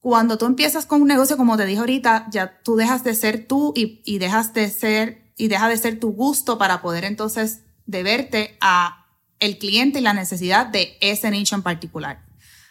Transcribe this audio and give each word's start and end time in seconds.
cuando 0.00 0.38
tú 0.38 0.46
empiezas 0.46 0.86
con 0.86 1.02
un 1.02 1.08
negocio, 1.08 1.36
como 1.36 1.56
te 1.56 1.66
dije 1.66 1.80
ahorita, 1.80 2.28
ya 2.30 2.60
tú 2.62 2.76
dejas 2.76 3.04
de 3.04 3.14
ser 3.14 3.46
tú 3.46 3.72
y, 3.76 4.00
y 4.04 4.18
dejas 4.18 4.54
de 4.54 4.70
ser, 4.70 5.32
y 5.36 5.48
deja 5.48 5.68
de 5.68 5.76
ser 5.76 5.98
tu 5.98 6.12
gusto 6.12 6.58
para 6.58 6.80
poder 6.82 7.04
entonces 7.04 7.60
deberte 7.86 8.56
a 8.60 9.06
el 9.40 9.58
cliente 9.58 9.98
y 10.00 10.02
la 10.02 10.12
necesidad 10.14 10.66
de 10.66 10.96
ese 11.00 11.30
nicho 11.30 11.54
en 11.54 11.62
particular. 11.62 12.24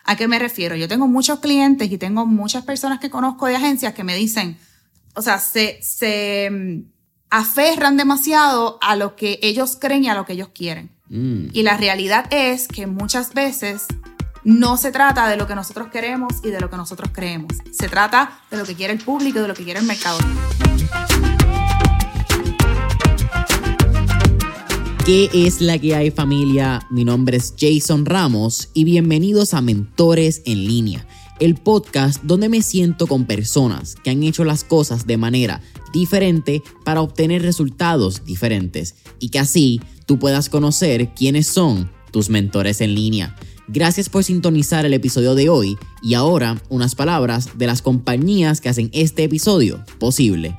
¿A 0.03 0.15
qué 0.15 0.27
me 0.27 0.39
refiero? 0.39 0.75
Yo 0.75 0.87
tengo 0.87 1.07
muchos 1.07 1.39
clientes 1.39 1.91
y 1.91 1.97
tengo 1.97 2.25
muchas 2.25 2.63
personas 2.63 2.99
que 2.99 3.09
conozco 3.09 3.45
de 3.47 3.57
agencias 3.57 3.93
que 3.93 4.05
me 4.05 4.15
dicen, 4.15 4.57
o 5.15 5.21
sea, 5.21 5.39
se, 5.39 5.79
se 5.81 6.49
mm, 6.49 6.89
aferran 7.29 7.97
demasiado 7.97 8.77
a 8.81 8.95
lo 8.95 9.15
que 9.15 9.39
ellos 9.41 9.77
creen 9.79 10.05
y 10.05 10.09
a 10.09 10.15
lo 10.15 10.25
que 10.25 10.33
ellos 10.33 10.49
quieren. 10.53 10.91
Mm. 11.09 11.47
Y 11.51 11.63
la 11.63 11.75
realidad 11.75 12.25
es 12.31 12.67
que 12.69 12.87
muchas 12.87 13.33
veces 13.33 13.85
no 14.47 14.77
se 14.77 14.93
trata 14.93 15.27
de 15.27 15.35
lo 15.35 15.45
que 15.45 15.55
nosotros 15.55 15.89
queremos 15.91 16.35
y 16.41 16.51
de 16.51 16.61
lo 16.61 16.69
que 16.69 16.77
nosotros 16.77 17.09
creemos. 17.11 17.51
Se 17.69 17.89
trata 17.89 18.39
de 18.49 18.55
lo 18.55 18.63
que 18.63 18.75
quiere 18.75 18.93
el 18.93 18.99
público 18.99 19.39
y 19.39 19.41
de 19.41 19.47
lo 19.49 19.53
que 19.53 19.65
quiere 19.65 19.81
el 19.81 19.85
mercado. 19.85 20.19
¿Qué 25.05 25.29
es 25.33 25.59
la 25.59 25.77
que 25.77 25.95
hay 25.95 26.11
familia? 26.11 26.87
Mi 26.89 27.03
nombre 27.03 27.35
es 27.35 27.55
Jason 27.59 28.05
Ramos 28.05 28.69
y 28.73 28.85
bienvenidos 28.85 29.53
a 29.53 29.59
Mentores 29.59 30.41
en 30.45 30.65
línea, 30.65 31.05
el 31.41 31.55
podcast 31.55 32.23
donde 32.23 32.47
me 32.47 32.61
siento 32.61 33.05
con 33.05 33.25
personas 33.25 33.95
que 33.95 34.11
han 34.11 34.23
hecho 34.23 34.45
las 34.45 34.63
cosas 34.63 35.05
de 35.05 35.17
manera 35.17 35.59
diferente 35.91 36.63
para 36.85 37.01
obtener 37.01 37.41
resultados 37.41 38.23
diferentes 38.23 38.95
y 39.19 39.27
que 39.27 39.39
así 39.39 39.81
tú 40.05 40.19
puedas 40.19 40.47
conocer 40.47 41.09
quiénes 41.13 41.47
son 41.47 41.91
tus 42.11 42.29
mentores 42.29 42.79
en 42.79 42.95
línea. 42.95 43.35
Gracias 43.69 44.07
por 44.07 44.23
sintonizar 44.23 44.85
el 44.85 44.93
episodio 44.93 45.35
de 45.35 45.49
hoy 45.49 45.77
y 46.01 46.13
ahora 46.13 46.61
unas 46.69 46.95
palabras 46.95 47.57
de 47.57 47.67
las 47.67 47.81
compañías 47.81 48.61
que 48.61 48.69
hacen 48.69 48.89
este 48.93 49.25
episodio 49.25 49.83
posible. 49.99 50.55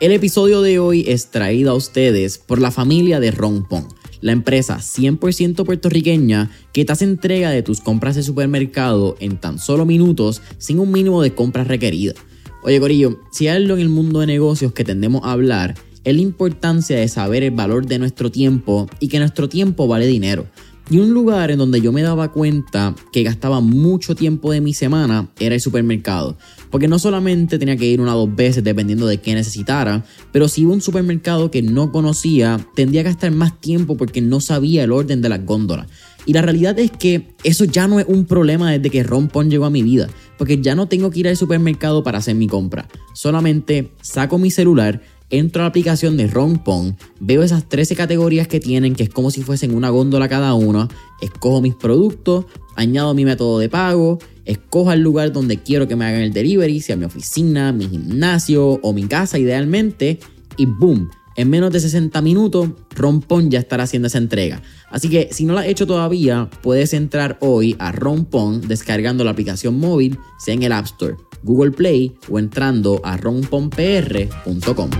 El 0.00 0.10
episodio 0.10 0.62
de 0.62 0.80
hoy 0.80 1.04
es 1.06 1.30
traído 1.30 1.70
a 1.70 1.74
ustedes 1.74 2.38
por 2.38 2.60
la 2.60 2.72
familia 2.72 3.20
de 3.20 3.30
Rompon, 3.30 3.86
la 4.20 4.32
empresa 4.32 4.78
100% 4.78 5.64
puertorriqueña 5.64 6.50
que 6.72 6.84
te 6.84 6.92
hace 6.92 7.04
entrega 7.04 7.50
de 7.50 7.62
tus 7.62 7.80
compras 7.80 8.16
de 8.16 8.24
supermercado 8.24 9.16
en 9.20 9.38
tan 9.38 9.60
solo 9.60 9.86
minutos 9.86 10.42
sin 10.58 10.80
un 10.80 10.90
mínimo 10.90 11.22
de 11.22 11.34
compras 11.34 11.68
requeridas. 11.68 12.16
Oye 12.64 12.80
Corillo, 12.80 13.20
si 13.30 13.46
hay 13.46 13.58
algo 13.58 13.74
en 13.74 13.80
el 13.82 13.90
mundo 13.90 14.18
de 14.18 14.26
negocios 14.26 14.72
que 14.72 14.82
tendemos 14.82 15.22
a 15.22 15.30
hablar, 15.30 15.76
es 16.02 16.14
la 16.16 16.20
importancia 16.20 16.96
de 16.96 17.06
saber 17.06 17.44
el 17.44 17.52
valor 17.52 17.86
de 17.86 18.00
nuestro 18.00 18.32
tiempo 18.32 18.88
y 18.98 19.06
que 19.06 19.20
nuestro 19.20 19.48
tiempo 19.48 19.86
vale 19.86 20.06
dinero. 20.06 20.46
Y 20.90 20.98
un 20.98 21.14
lugar 21.14 21.50
en 21.50 21.58
donde 21.58 21.80
yo 21.80 21.92
me 21.92 22.02
daba 22.02 22.30
cuenta 22.30 22.94
que 23.10 23.22
gastaba 23.22 23.60
mucho 23.60 24.14
tiempo 24.14 24.52
de 24.52 24.60
mi 24.60 24.74
semana 24.74 25.30
era 25.38 25.54
el 25.54 25.60
supermercado. 25.60 26.36
Porque 26.70 26.88
no 26.88 26.98
solamente 26.98 27.58
tenía 27.58 27.76
que 27.78 27.86
ir 27.86 28.02
una 28.02 28.14
o 28.14 28.26
dos 28.26 28.36
veces 28.36 28.62
dependiendo 28.62 29.06
de 29.06 29.18
qué 29.18 29.34
necesitara, 29.34 30.04
pero 30.30 30.46
si 30.46 30.62
iba 30.62 30.72
a 30.72 30.74
un 30.74 30.82
supermercado 30.82 31.50
que 31.50 31.62
no 31.62 31.90
conocía, 31.90 32.60
tendría 32.74 33.02
que 33.02 33.10
gastar 33.10 33.30
más 33.30 33.58
tiempo 33.60 33.96
porque 33.96 34.20
no 34.20 34.40
sabía 34.40 34.84
el 34.84 34.92
orden 34.92 35.22
de 35.22 35.30
las 35.30 35.44
góndolas. 35.46 35.86
Y 36.26 36.32
la 36.32 36.42
realidad 36.42 36.78
es 36.78 36.90
que 36.90 37.34
eso 37.44 37.64
ya 37.64 37.86
no 37.86 38.00
es 38.00 38.06
un 38.08 38.24
problema 38.24 38.70
desde 38.70 38.90
que 38.90 39.02
Rompon 39.02 39.50
llegó 39.50 39.66
a 39.66 39.70
mi 39.70 39.82
vida, 39.82 40.08
porque 40.38 40.60
ya 40.60 40.74
no 40.74 40.88
tengo 40.88 41.10
que 41.10 41.20
ir 41.20 41.28
al 41.28 41.36
supermercado 41.36 42.02
para 42.02 42.18
hacer 42.18 42.34
mi 42.34 42.46
compra. 42.46 42.88
Solamente 43.14 43.92
saco 44.00 44.38
mi 44.38 44.50
celular, 44.50 45.02
entro 45.30 45.62
a 45.62 45.64
la 45.64 45.68
aplicación 45.68 46.16
de 46.16 46.26
Rompon, 46.26 46.96
veo 47.20 47.42
esas 47.42 47.68
13 47.68 47.96
categorías 47.96 48.48
que 48.48 48.60
tienen, 48.60 48.94
que 48.94 49.04
es 49.04 49.10
como 49.10 49.30
si 49.30 49.42
fuesen 49.42 49.74
una 49.74 49.90
góndola 49.90 50.28
cada 50.28 50.54
una, 50.54 50.88
escojo 51.20 51.60
mis 51.60 51.74
productos, 51.74 52.46
añado 52.76 53.14
mi 53.14 53.24
método 53.24 53.58
de 53.58 53.68
pago, 53.68 54.18
escojo 54.44 54.92
el 54.92 55.00
lugar 55.00 55.32
donde 55.32 55.58
quiero 55.58 55.88
que 55.88 55.96
me 55.96 56.04
hagan 56.04 56.20
el 56.20 56.32
delivery, 56.32 56.80
sea 56.80 56.96
mi 56.96 57.04
oficina, 57.04 57.72
mi 57.72 57.88
gimnasio 57.88 58.80
o 58.82 58.92
mi 58.92 59.04
casa 59.04 59.38
idealmente, 59.38 60.20
y 60.56 60.66
boom, 60.66 61.10
en 61.36 61.50
menos 61.50 61.72
de 61.72 61.80
60 61.80 62.20
minutos, 62.22 62.70
Rompon 62.94 63.50
ya 63.50 63.58
estará 63.58 63.84
haciendo 63.84 64.06
esa 64.06 64.18
entrega. 64.18 64.62
Así 64.90 65.08
que 65.08 65.30
si 65.32 65.44
no 65.44 65.54
la 65.54 65.62
has 65.62 65.66
hecho 65.66 65.86
todavía, 65.86 66.48
puedes 66.62 66.92
entrar 66.92 67.38
hoy 67.40 67.74
a 67.80 67.90
Rompon 67.90 68.60
descargando 68.68 69.24
la 69.24 69.32
aplicación 69.32 69.78
móvil, 69.78 70.18
sea 70.38 70.54
en 70.54 70.62
el 70.62 70.72
App 70.72 70.84
Store, 70.84 71.16
Google 71.44 71.70
Play 71.70 72.14
o 72.28 72.38
entrando 72.38 73.00
a 73.04 73.16
romponpr.com. 73.16 74.90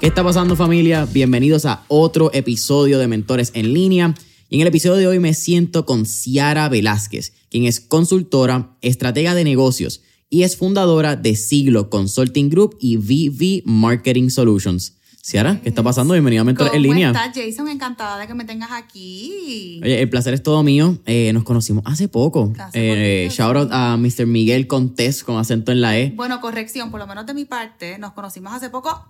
¿Qué 0.00 0.06
está 0.08 0.24
pasando 0.24 0.56
familia? 0.56 1.06
Bienvenidos 1.06 1.66
a 1.66 1.84
otro 1.88 2.30
episodio 2.32 2.98
de 2.98 3.06
Mentores 3.06 3.52
en 3.54 3.72
línea. 3.72 4.14
Y 4.48 4.56
en 4.56 4.62
el 4.62 4.68
episodio 4.68 4.96
de 4.96 5.06
hoy 5.06 5.18
me 5.18 5.34
siento 5.34 5.86
con 5.86 6.06
Ciara 6.06 6.68
Velázquez, 6.68 7.32
quien 7.50 7.64
es 7.64 7.80
consultora, 7.80 8.76
estratega 8.82 9.34
de 9.34 9.44
negocios 9.44 10.02
y 10.28 10.42
es 10.42 10.56
fundadora 10.56 11.16
de 11.16 11.36
Siglo 11.36 11.88
Consulting 11.90 12.50
Group 12.50 12.76
y 12.80 12.96
VV 12.96 13.62
Marketing 13.64 14.28
Solutions. 14.28 14.95
Ciara, 15.26 15.60
¿qué 15.60 15.70
está 15.70 15.82
pasando? 15.82 16.12
Bienvenida 16.14 16.42
a 16.42 16.44
Mentores 16.44 16.72
en 16.72 16.82
línea. 16.82 17.08
¿Cómo 17.12 17.24
estás, 17.24 17.44
Jason? 17.44 17.66
Encantada 17.66 18.16
de 18.16 18.28
que 18.28 18.34
me 18.34 18.44
tengas 18.44 18.70
aquí. 18.70 19.80
Oye, 19.82 20.00
el 20.00 20.08
placer 20.08 20.32
es 20.34 20.40
todo 20.40 20.62
mío. 20.62 20.98
Eh, 21.04 21.32
nos 21.32 21.42
conocimos 21.42 21.82
hace 21.84 22.06
poco. 22.06 22.52
Hace 22.56 23.24
Eh, 23.24 23.28
shout 23.30 23.56
out 23.56 23.70
a 23.72 23.96
Mr. 23.96 24.24
Miguel 24.24 24.68
Contés 24.68 25.24
con 25.24 25.36
acento 25.36 25.72
en 25.72 25.80
la 25.80 25.98
E. 25.98 26.12
Bueno, 26.14 26.40
corrección, 26.40 26.92
por 26.92 27.00
lo 27.00 27.08
menos 27.08 27.26
de 27.26 27.34
mi 27.34 27.44
parte, 27.44 27.98
nos 27.98 28.12
conocimos 28.12 28.52
hace 28.52 28.70
poco 28.70 29.04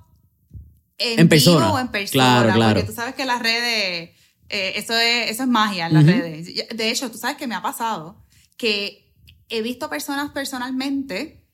en, 0.96 1.20
En 1.20 1.28
persona. 1.28 1.70
o 1.70 1.78
en 1.78 1.88
persona. 1.88 2.24
Claro, 2.40 2.54
claro. 2.54 2.74
Porque 2.76 2.88
tú 2.88 2.94
sabes 2.96 3.14
que 3.14 3.26
las 3.26 3.42
redes, 3.42 4.08
eh, 4.48 4.72
eso, 4.76 4.98
es, 4.98 5.30
eso 5.32 5.42
es 5.42 5.48
magia 5.50 5.88
en 5.88 5.92
las 5.92 6.04
Ujú. 6.04 6.12
redes. 6.12 6.46
De 6.74 6.90
hecho, 6.90 7.10
tú 7.10 7.18
sabes 7.18 7.36
que 7.36 7.46
me 7.46 7.54
ha 7.54 7.60
pasado 7.60 8.24
que 8.56 9.12
he 9.50 9.60
visto 9.60 9.90
personas 9.90 10.30
personalmente 10.30 11.44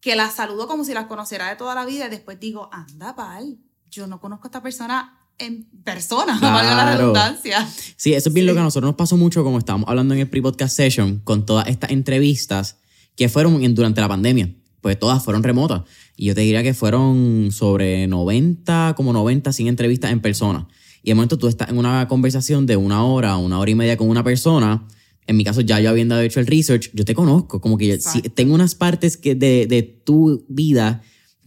que 0.00 0.14
las 0.14 0.34
saludo 0.36 0.68
como 0.68 0.84
si 0.84 0.94
las 0.94 1.06
conociera 1.06 1.48
de 1.48 1.56
toda 1.56 1.74
la 1.74 1.84
vida 1.84 2.06
y 2.06 2.10
después 2.10 2.38
digo, 2.38 2.70
anda, 2.72 3.16
pal, 3.16 3.58
yo 3.96 4.06
no 4.06 4.20
conozco 4.20 4.46
a 4.46 4.48
esta 4.48 4.62
persona 4.62 5.18
en 5.38 5.64
persona, 5.84 6.38
valga 6.40 6.74
la 6.74 6.82
Claro. 6.82 6.98
redundancia. 6.98 7.66
Sí, 7.96 8.14
eso 8.14 8.28
es 8.28 8.34
bien 8.34 8.44
Sí. 8.44 8.48
lo 8.48 8.54
que 8.54 8.60
a 8.60 8.62
nosotros 8.64 8.88
nos 8.90 8.96
pasó 8.96 9.16
mucho, 9.16 9.42
como 9.44 9.58
estábamos 9.58 9.88
hablando 9.88 10.14
en 10.14 10.20
el 10.20 10.28
pre-podcast 10.28 10.74
session, 10.76 11.20
con 11.24 11.44
todas 11.46 11.68
estas 11.68 11.90
entrevistas 11.90 12.78
que 13.16 13.28
fueron 13.28 13.62
en- 13.64 13.74
durante 13.74 14.00
la 14.00 14.08
pandemia. 14.08 14.54
Pues 14.80 14.98
todas 14.98 15.24
fueron 15.24 15.42
remotas. 15.42 15.82
Y 16.16 16.26
yo 16.26 16.34
te 16.34 16.42
diría 16.42 16.62
que 16.62 16.72
fueron 16.74 17.48
sobre 17.50 18.06
90, 18.06 18.94
como 18.96 19.12
90, 19.12 19.52
100 19.52 19.68
entrevistas 19.68 20.12
en 20.12 20.20
persona. 20.20 20.68
Y 21.02 21.10
de 21.10 21.14
momento 21.14 21.38
tú 21.38 21.48
estás 21.48 21.70
en 21.70 21.78
una 21.78 22.06
conversación 22.08 22.66
de 22.66 22.76
una 22.76 23.04
hora, 23.04 23.36
una 23.36 23.58
hora 23.58 23.70
y 23.70 23.74
media 23.74 23.96
con 23.96 24.08
una 24.08 24.22
persona. 24.22 24.86
En 25.26 25.36
mi 25.36 25.44
caso, 25.44 25.60
ya 25.60 25.80
yo 25.80 25.90
habiendo 25.90 26.18
hecho 26.20 26.38
el 26.40 26.46
research, 26.46 26.90
yo 26.94 27.04
te 27.04 27.14
conozco. 27.14 27.60
Como 27.60 27.76
que 27.78 27.92
Exacto. 27.94 28.30
tengo 28.30 28.54
unas 28.54 28.74
partes 28.74 29.16
que 29.16 29.34
de, 29.34 29.66
de 29.66 29.82
tu 29.82 30.44
vida 30.48 31.02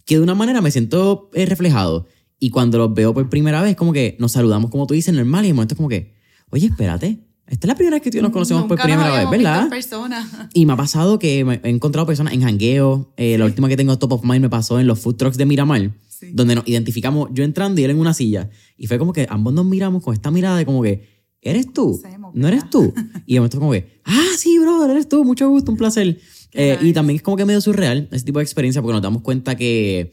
que 0.06 0.16
de 0.16 0.22
una 0.22 0.36
manera 0.36 0.60
me 0.62 0.72
siento 0.72 1.30
eh, 1.34 1.46
reflejado. 1.46 2.08
Y 2.40 2.50
cuando 2.52 2.78
los 2.78 2.94
veo 2.94 3.14
por 3.14 3.30
primera 3.30 3.62
vez, 3.62 3.76
como 3.76 3.92
que 3.94 4.16
nos 4.20 4.32
saludamos, 4.32 4.72
como 4.72 4.88
tú 4.88 4.94
dices, 4.94 5.14
normal. 5.14 5.44
Y 5.46 5.50
de 5.50 5.54
momento 5.54 5.74
es 5.74 5.78
como 5.78 5.90
que, 5.90 6.14
oye, 6.50 6.68
espérate. 6.68 7.20
Esta 7.48 7.66
es 7.66 7.68
la 7.70 7.76
primera 7.76 7.96
vez 7.96 8.04
que 8.04 8.12
tú 8.12 8.18
y 8.18 8.20
yo 8.20 8.22
nos 8.22 8.32
conocemos 8.32 8.64
por 8.64 8.78
Nunca 8.78 8.88
nos 8.88 8.98
primera 8.98 9.20
vez, 9.20 9.30
¿verdad? 9.32 9.70
persona. 9.70 10.50
Y 10.54 10.66
me 10.68 10.74
ha 10.74 10.78
pasado 10.78 11.18
que 11.18 11.44
me- 11.44 11.60
he 11.64 11.70
encontrado 11.70 12.06
personas 12.06 12.34
en 12.34 12.42
jangueo. 12.44 13.12
Eh, 13.18 13.38
La 13.40 13.46
última 13.46 13.68
que 13.68 13.76
tengo 13.76 13.98
top 13.98 14.14
of 14.14 14.24
mind 14.24 14.42
me 14.42 14.50
pasó 14.50 14.80
en 14.80 14.86
los 14.88 15.00
food 15.00 15.16
trucks 15.16 15.36
de 15.38 15.46
Miramar, 15.46 15.92
Sí. 16.08 16.28
donde 16.34 16.54
nos 16.54 16.68
identificamos 16.68 17.30
yo 17.34 17.44
entrando 17.44 17.82
y 17.82 17.86
él 17.86 17.92
en 17.92 17.98
una 18.00 18.14
silla. 18.14 18.50
Y 18.78 18.86
fue 18.88 19.00
como 19.00 19.14
que 19.14 19.26
ambos 19.30 19.54
nos 19.54 19.66
miramos 19.66 20.04
con 20.04 20.14
esta 20.14 20.30
mirada 20.32 20.58
de 20.58 20.66
como 20.66 20.84
que, 20.84 21.08
¿eres 21.42 21.74
tú? 21.74 22.00
¿No 22.34 22.48
eres 22.48 22.70
tú? 22.70 22.94
Y 23.26 23.34
de 23.34 23.40
momento 23.40 23.58
como 23.60 23.72
que, 23.72 24.00
ah, 24.06 24.28
sí, 24.38 24.60
brother, 24.60 24.92
eres 24.92 25.10
tú, 25.10 25.24
mucho 25.26 25.50
gusto, 25.50 25.72
un 25.72 25.78
placer. 25.78 26.20
Eh, 26.54 26.78
Y 26.82 26.94
también 26.94 27.16
es 27.18 27.22
como 27.24 27.36
que 27.38 27.46
medio 27.46 27.62
surreal 27.62 28.08
ese 28.12 28.26
tipo 28.26 28.40
de 28.40 28.44
experiencia 28.44 28.82
porque 28.82 28.94
nos 28.94 29.02
damos 29.02 29.22
cuenta 29.24 29.56
que 29.56 30.12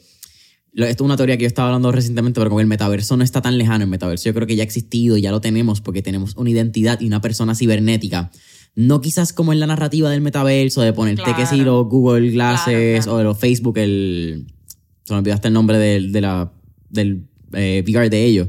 esto 0.84 1.04
es 1.04 1.06
una 1.06 1.16
teoría 1.16 1.36
que 1.36 1.42
yo 1.44 1.48
estaba 1.48 1.68
hablando 1.68 1.90
recientemente, 1.90 2.38
pero 2.38 2.50
como 2.50 2.60
el 2.60 2.66
metaverso 2.66 3.16
no 3.16 3.24
está 3.24 3.40
tan 3.40 3.56
lejano, 3.56 3.84
el 3.84 3.90
metaverso 3.90 4.28
yo 4.28 4.34
creo 4.34 4.46
que 4.46 4.56
ya 4.56 4.62
ha 4.62 4.64
existido, 4.64 5.16
ya 5.16 5.30
lo 5.30 5.40
tenemos 5.40 5.80
porque 5.80 6.02
tenemos 6.02 6.36
una 6.36 6.50
identidad 6.50 7.00
y 7.00 7.06
una 7.06 7.20
persona 7.20 7.54
cibernética. 7.54 8.30
No 8.74 9.00
quizás 9.00 9.32
como 9.32 9.54
en 9.54 9.60
la 9.60 9.66
narrativa 9.66 10.10
del 10.10 10.20
metaverso, 10.20 10.82
de 10.82 10.92
ponerte 10.92 11.34
que 11.34 11.46
si 11.46 11.56
Claro. 11.56 11.78
los 11.82 11.88
Google 11.88 12.30
Glasses 12.30 12.66
Claro, 12.66 13.02
claro. 13.02 13.14
o 13.14 13.18
de 13.18 13.24
los 13.24 13.38
Facebook, 13.38 13.78
el... 13.78 14.46
Se 15.04 15.12
me 15.14 15.20
olvidaste 15.20 15.48
el 15.48 15.54
nombre 15.54 15.78
del, 15.78 16.12
de 16.12 16.20
la, 16.20 16.52
del 16.90 17.22
eh, 17.52 17.82
VR 17.86 18.10
de 18.10 18.24
ellos. 18.24 18.48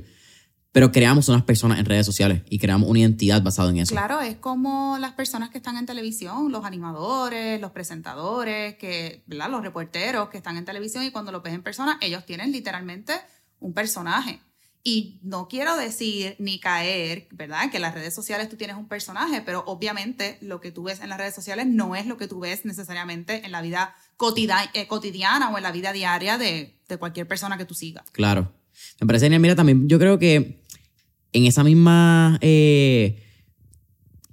Pero 0.78 0.92
creamos 0.92 1.28
unas 1.28 1.42
personas 1.42 1.80
en 1.80 1.86
redes 1.86 2.06
sociales 2.06 2.44
y 2.52 2.60
creamos 2.60 2.88
una 2.88 3.00
identidad 3.00 3.42
basada 3.42 3.72
en 3.72 3.78
eso. 3.78 3.96
Claro, 3.96 4.22
es 4.22 4.36
como 4.36 5.00
las 5.00 5.14
personas 5.14 5.50
que 5.50 5.58
están 5.58 5.76
en 5.76 5.88
televisión, 5.88 6.52
los 6.52 6.66
animadores, 6.66 7.60
los 7.60 7.72
presentadores, 7.72 8.76
que, 8.76 9.24
¿verdad? 9.26 9.50
los 9.50 9.64
reporteros 9.64 10.30
que 10.30 10.38
están 10.38 10.56
en 10.56 10.66
televisión 10.66 11.04
y 11.04 11.10
cuando 11.10 11.32
los 11.32 11.42
ves 11.42 11.56
en 11.56 11.64
persona, 11.64 11.98
ellos 12.00 12.28
tienen 12.28 12.52
literalmente 12.52 13.14
un 13.60 13.74
personaje. 13.74 14.40
Y 14.84 15.18
no 15.24 15.48
quiero 15.48 15.76
decir 15.76 16.36
ni 16.38 16.60
caer, 16.60 17.28
¿verdad? 17.32 17.72
Que 17.72 17.78
en 17.78 17.82
las 17.82 17.96
redes 17.96 18.14
sociales 18.14 18.48
tú 18.48 18.56
tienes 18.56 18.76
un 18.76 18.88
personaje, 18.88 19.42
pero 19.42 19.64
obviamente 19.66 20.38
lo 20.42 20.62
que 20.62 20.72
tú 20.72 20.84
ves 20.84 21.00
en 21.02 21.10
las 21.10 21.18
redes 21.18 21.34
sociales 21.34 21.66
no 21.66 21.96
es 21.96 22.06
lo 22.06 22.18
que 22.18 22.28
tú 22.28 22.40
ves 22.40 22.66
necesariamente 22.66 23.44
en 23.48 23.52
la 23.52 23.64
vida 23.64 23.96
eh, 24.76 24.88
cotidiana 24.88 25.50
o 25.50 25.58
en 25.58 25.64
la 25.64 25.72
vida 25.72 25.92
diaria 25.92 26.38
de, 26.38 26.78
de 26.88 26.98
cualquier 26.98 27.28
persona 27.28 27.58
que 27.58 27.66
tú 27.66 27.74
sigas. 27.74 28.08
Claro. 28.12 28.54
Me 29.00 29.08
parece 29.08 29.26
genial. 29.26 29.42
Mira, 29.42 29.56
también 29.56 29.88
yo 29.88 30.00
creo 30.00 30.20
que 30.20 30.62
en 31.38 31.46
esa 31.46 31.64
misma 31.64 32.40
eh, 32.42 33.22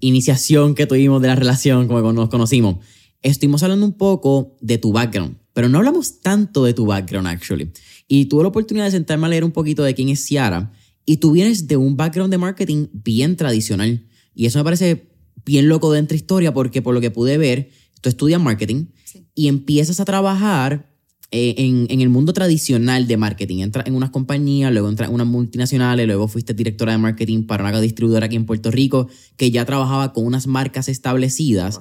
iniciación 0.00 0.74
que 0.74 0.86
tuvimos 0.86 1.20
de 1.20 1.28
la 1.28 1.34
relación, 1.34 1.86
como 1.86 2.14
nos 2.14 2.30
conocimos, 2.30 2.78
estuvimos 3.20 3.62
hablando 3.62 3.84
un 3.84 3.92
poco 3.92 4.56
de 4.62 4.78
tu 4.78 4.90
background, 4.90 5.36
pero 5.52 5.68
no 5.68 5.78
hablamos 5.78 6.22
tanto 6.22 6.64
de 6.64 6.72
tu 6.72 6.86
background, 6.86 7.28
actually. 7.28 7.70
Y 8.08 8.24
tuve 8.24 8.42
la 8.44 8.48
oportunidad 8.48 8.86
de 8.86 8.92
sentarme 8.92 9.26
a 9.26 9.28
leer 9.28 9.44
un 9.44 9.52
poquito 9.52 9.82
de 9.82 9.94
quién 9.94 10.08
es 10.08 10.24
Ciara, 10.24 10.72
y 11.04 11.18
tú 11.18 11.32
vienes 11.32 11.68
de 11.68 11.76
un 11.76 11.94
background 11.94 12.30
de 12.30 12.38
marketing 12.38 12.86
bien 12.92 13.36
tradicional. 13.36 14.06
Y 14.34 14.46
eso 14.46 14.58
me 14.58 14.64
parece 14.64 15.10
bien 15.44 15.68
loco 15.68 15.92
dentro 15.92 16.14
de 16.14 16.20
historia, 16.20 16.54
porque 16.54 16.80
por 16.80 16.94
lo 16.94 17.02
que 17.02 17.10
pude 17.10 17.36
ver, 17.36 17.68
tú 18.00 18.08
estudias 18.08 18.40
marketing 18.40 18.86
y 19.34 19.48
empiezas 19.48 20.00
a 20.00 20.06
trabajar 20.06 20.93
eh, 21.36 21.56
en, 21.58 21.88
en, 21.90 22.00
el 22.00 22.10
mundo 22.10 22.32
tradicional 22.32 23.08
de 23.08 23.16
marketing. 23.16 23.58
Entras 23.58 23.88
en 23.88 23.96
unas 23.96 24.10
compañías, 24.10 24.70
luego 24.72 24.88
entras 24.88 25.08
en 25.08 25.16
unas 25.16 25.26
multinacionales, 25.26 26.06
luego 26.06 26.28
fuiste 26.28 26.54
directora 26.54 26.92
de 26.92 26.98
marketing 26.98 27.42
para 27.42 27.64
una 27.64 27.80
distribuidora 27.80 28.26
aquí 28.26 28.36
en 28.36 28.46
Puerto 28.46 28.70
Rico 28.70 29.08
que 29.36 29.50
ya 29.50 29.64
trabajaba 29.64 30.12
con 30.12 30.26
unas 30.26 30.46
marcas 30.46 30.88
establecidas. 30.88 31.80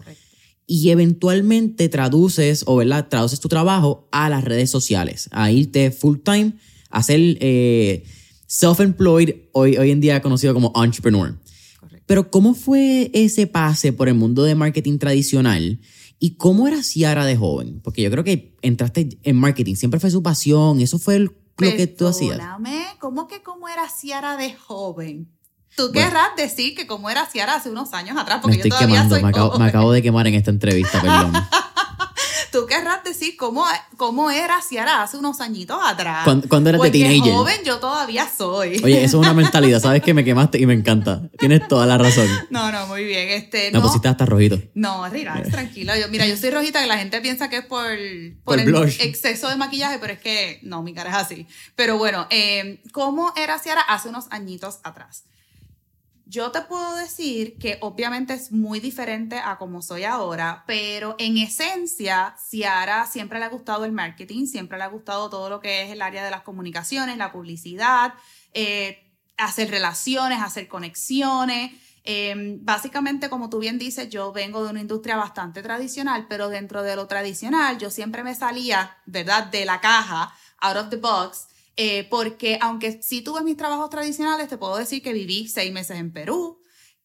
Y 0.66 0.90
eventualmente 0.90 1.88
traduces, 1.88 2.64
o 2.66 2.78
¿verdad? 2.78 3.10
Traduces 3.10 3.40
tu 3.40 3.48
trabajo 3.48 4.10
a 4.12 4.28
las 4.28 4.44
redes 4.44 4.72
sociales, 4.72 5.30
a 5.32 5.52
irte 5.52 5.92
full 5.92 6.18
time, 6.26 6.54
a 6.90 7.04
ser 7.04 7.20
eh, 7.40 8.06
self-employed, 8.48 9.36
hoy, 9.52 9.78
hoy 9.78 9.92
en 9.92 10.02
día 10.02 10.20
conocido 10.24 10.56
como 10.56 10.74
entrepreneur. 10.84 11.38
Pero 12.08 12.32
¿cómo 12.32 12.56
fue 12.56 13.12
ese 13.14 13.46
pase 13.46 13.94
por 13.94 14.08
el 14.08 14.16
mundo 14.16 14.44
de 14.46 14.56
marketing 14.56 14.98
tradicional? 14.98 15.80
¿Y 16.24 16.38
cómo 16.38 16.70
era 16.70 16.82
Ciara 16.84 17.26
de 17.26 17.36
joven? 17.36 17.82
Porque 17.84 18.02
yo 18.02 18.10
creo 18.10 18.24
que 18.24 18.56
entraste 18.62 19.20
en 19.24 19.36
marketing, 19.36 19.76
siempre 19.76 20.00
fue 20.00 20.10
su 20.10 20.24
pasión, 20.24 20.80
eso 20.80 20.98
fue 20.98 21.20
lo 21.20 21.34
que 21.58 21.86
tú 21.86 22.08
hacías. 22.08 22.40
¿cómo 22.98 23.28
que 23.28 23.44
cómo 23.44 23.68
era 23.68 23.90
Ciara 23.90 24.38
de 24.38 24.54
joven? 24.54 25.28
Tú 25.76 25.92
querrás 25.92 26.30
decir 26.38 26.76
que 26.76 26.88
cómo 26.88 27.10
era 27.10 27.26
Ciara 27.26 27.56
hace 27.56 27.70
unos 27.70 27.92
años 27.92 28.16
atrás, 28.18 28.40
porque 28.42 28.56
me 28.56 28.64
estoy 28.64 28.72
yo 28.72 28.78
todavía 28.78 28.96
quemando, 28.96 29.16
soy 29.16 29.24
me 29.24 29.30
acabo, 29.32 29.60
me 29.60 29.66
acabo 29.66 29.92
de 29.92 30.02
quemar 30.02 30.26
en 30.28 30.36
esta 30.36 30.50
entrevista, 30.50 31.02
perdón. 31.02 31.34
tú 32.54 32.68
querrás 32.68 33.04
decir 33.04 33.36
cómo, 33.36 33.66
cómo 33.98 34.30
era 34.30 34.62
Ciara 34.62 35.02
hace 35.02 35.18
unos 35.18 35.42
añitos 35.42 35.78
atrás. 35.84 36.24
¿Cuándo, 36.24 36.70
eras 36.70 36.82
de 36.82 36.92
teenager? 36.92 37.34
joven 37.34 37.58
yo 37.66 37.80
todavía 37.80 38.30
soy. 38.30 38.80
Oye, 38.84 39.04
eso 39.04 39.20
es 39.20 39.26
una 39.26 39.34
mentalidad, 39.34 39.82
sabes 39.82 40.04
que 40.04 40.14
me 40.14 40.24
quemaste 40.24 40.60
y 40.60 40.66
me 40.68 40.74
encanta. 40.74 41.24
Tienes 41.40 41.68
toda 41.68 41.88
la 41.88 41.98
razón. 41.98 42.28
No, 42.52 42.72
no, 42.72 42.86
muy 42.86 43.04
bien. 43.06 43.30
Este, 43.30 43.72
me 43.72 43.82
pusiste 43.82 44.08
hasta 44.08 44.26
rojito. 44.28 44.62
No, 44.76 45.10
relax, 45.10 45.50
tranquilo. 45.50 45.96
Yo, 45.96 46.08
mira, 46.10 46.28
yo 46.28 46.38
soy 46.38 46.52
rojita 46.52 46.82
que 46.82 46.88
la 46.88 47.00
gente 47.00 47.20
piensa 47.22 47.50
que 47.50 47.58
es 47.58 47.66
por, 47.66 47.88
por, 48.44 48.60
el 48.60 48.76
exceso 49.00 49.50
de 49.50 49.56
maquillaje, 49.56 49.98
pero 50.00 50.14
es 50.14 50.20
que 50.20 50.60
no, 50.62 50.84
mi 50.84 50.94
cara 50.94 51.10
es 51.10 51.16
así. 51.16 51.48
Pero 51.76 51.98
bueno, 51.98 52.28
eh, 52.30 52.82
¿cómo 52.92 53.34
era 53.36 53.58
Ciara 53.58 53.82
hace 53.82 54.10
unos 54.10 54.26
añitos 54.30 54.80
atrás? 54.84 55.24
Yo 56.34 56.50
te 56.50 56.62
puedo 56.62 56.96
decir 56.96 57.60
que 57.60 57.78
obviamente 57.82 58.34
es 58.34 58.52
muy 58.52 58.80
diferente 58.80 59.38
a 59.38 59.60
como 59.60 59.84
soy 59.84 60.04
ahora, 60.04 60.64
pero 60.66 61.16
en 61.20 61.38
esencia, 61.38 62.36
Ciara 62.40 63.06
siempre 63.06 63.38
le 63.38 63.46
ha 63.46 63.50
gustado 63.50 63.86
el 63.86 63.92
marketing, 63.92 64.48
siempre 64.48 64.80
le 64.80 64.84
ha 64.84 64.88
gustado 64.88 65.30
todo 65.30 65.48
lo 65.48 65.60
que 65.60 65.84
es 65.84 65.92
el 65.92 66.02
área 66.02 66.26
de 66.26 66.32
las 66.32 66.42
comunicaciones, 66.42 67.18
la 67.18 67.32
publicidad, 67.32 68.16
eh, 68.56 69.14
hacer 69.38 69.70
relaciones, 69.70 70.42
hacer 70.42 70.68
conexiones. 70.68 71.72
Em, 72.04 72.58
básicamente, 72.66 73.30
como 73.30 73.52
tú 73.52 73.60
bien 73.60 73.78
dices, 73.78 74.10
yo 74.10 74.34
vengo 74.34 74.64
de 74.64 74.72
una 74.72 74.82
industria 74.82 75.18
bastante 75.18 75.62
tradicional, 75.62 76.26
pero 76.28 76.50
dentro 76.50 76.82
de 76.82 76.96
lo 76.96 77.06
tradicional 77.06 77.78
yo 77.78 77.92
siempre 77.92 78.24
me 78.24 78.34
salía, 78.34 78.98
¿verdad?, 79.06 79.52
de 79.52 79.66
la 79.66 79.82
caja, 79.82 80.34
out 80.62 80.78
of 80.78 80.90
the 80.90 80.98
box, 80.98 81.46
eh, 81.76 82.08
porque 82.10 82.60
aunque 82.62 83.02
sí 83.02 83.22
tuve 83.22 83.42
mis 83.44 83.58
trabajos 83.58 83.90
tradicionales, 83.90 84.48
te 84.48 84.58
puedo 84.58 84.78
decir 84.78 85.02
que 85.02 85.14
viví 85.14 85.48
seis 85.48 85.72
meses 85.72 85.98
en 85.98 86.12
Perú, 86.12 86.60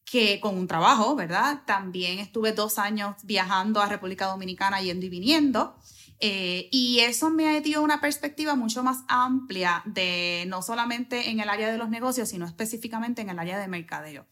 que 0.05 0.39
con 0.39 0.57
un 0.57 0.67
trabajo, 0.67 1.15
¿verdad? 1.15 1.63
También 1.65 2.19
estuve 2.19 2.51
dos 2.51 2.79
años 2.79 3.15
viajando 3.23 3.81
a 3.81 3.87
República 3.87 4.25
Dominicana, 4.25 4.81
yendo 4.81 5.05
y 5.05 5.09
viniendo. 5.09 5.75
Eh, 6.19 6.67
y 6.71 6.99
eso 6.99 7.29
me 7.29 7.61
dio 7.61 7.81
una 7.81 8.01
perspectiva 8.01 8.55
mucho 8.55 8.83
más 8.83 9.03
amplia 9.07 9.83
de 9.85 10.45
no 10.47 10.61
solamente 10.61 11.29
en 11.29 11.39
el 11.39 11.49
área 11.49 11.71
de 11.71 11.77
los 11.77 11.89
negocios, 11.89 12.29
sino 12.29 12.45
específicamente 12.45 13.21
en 13.21 13.29
el 13.29 13.39
área 13.39 13.57
de 13.57 13.67
mercadeo. 13.67 14.27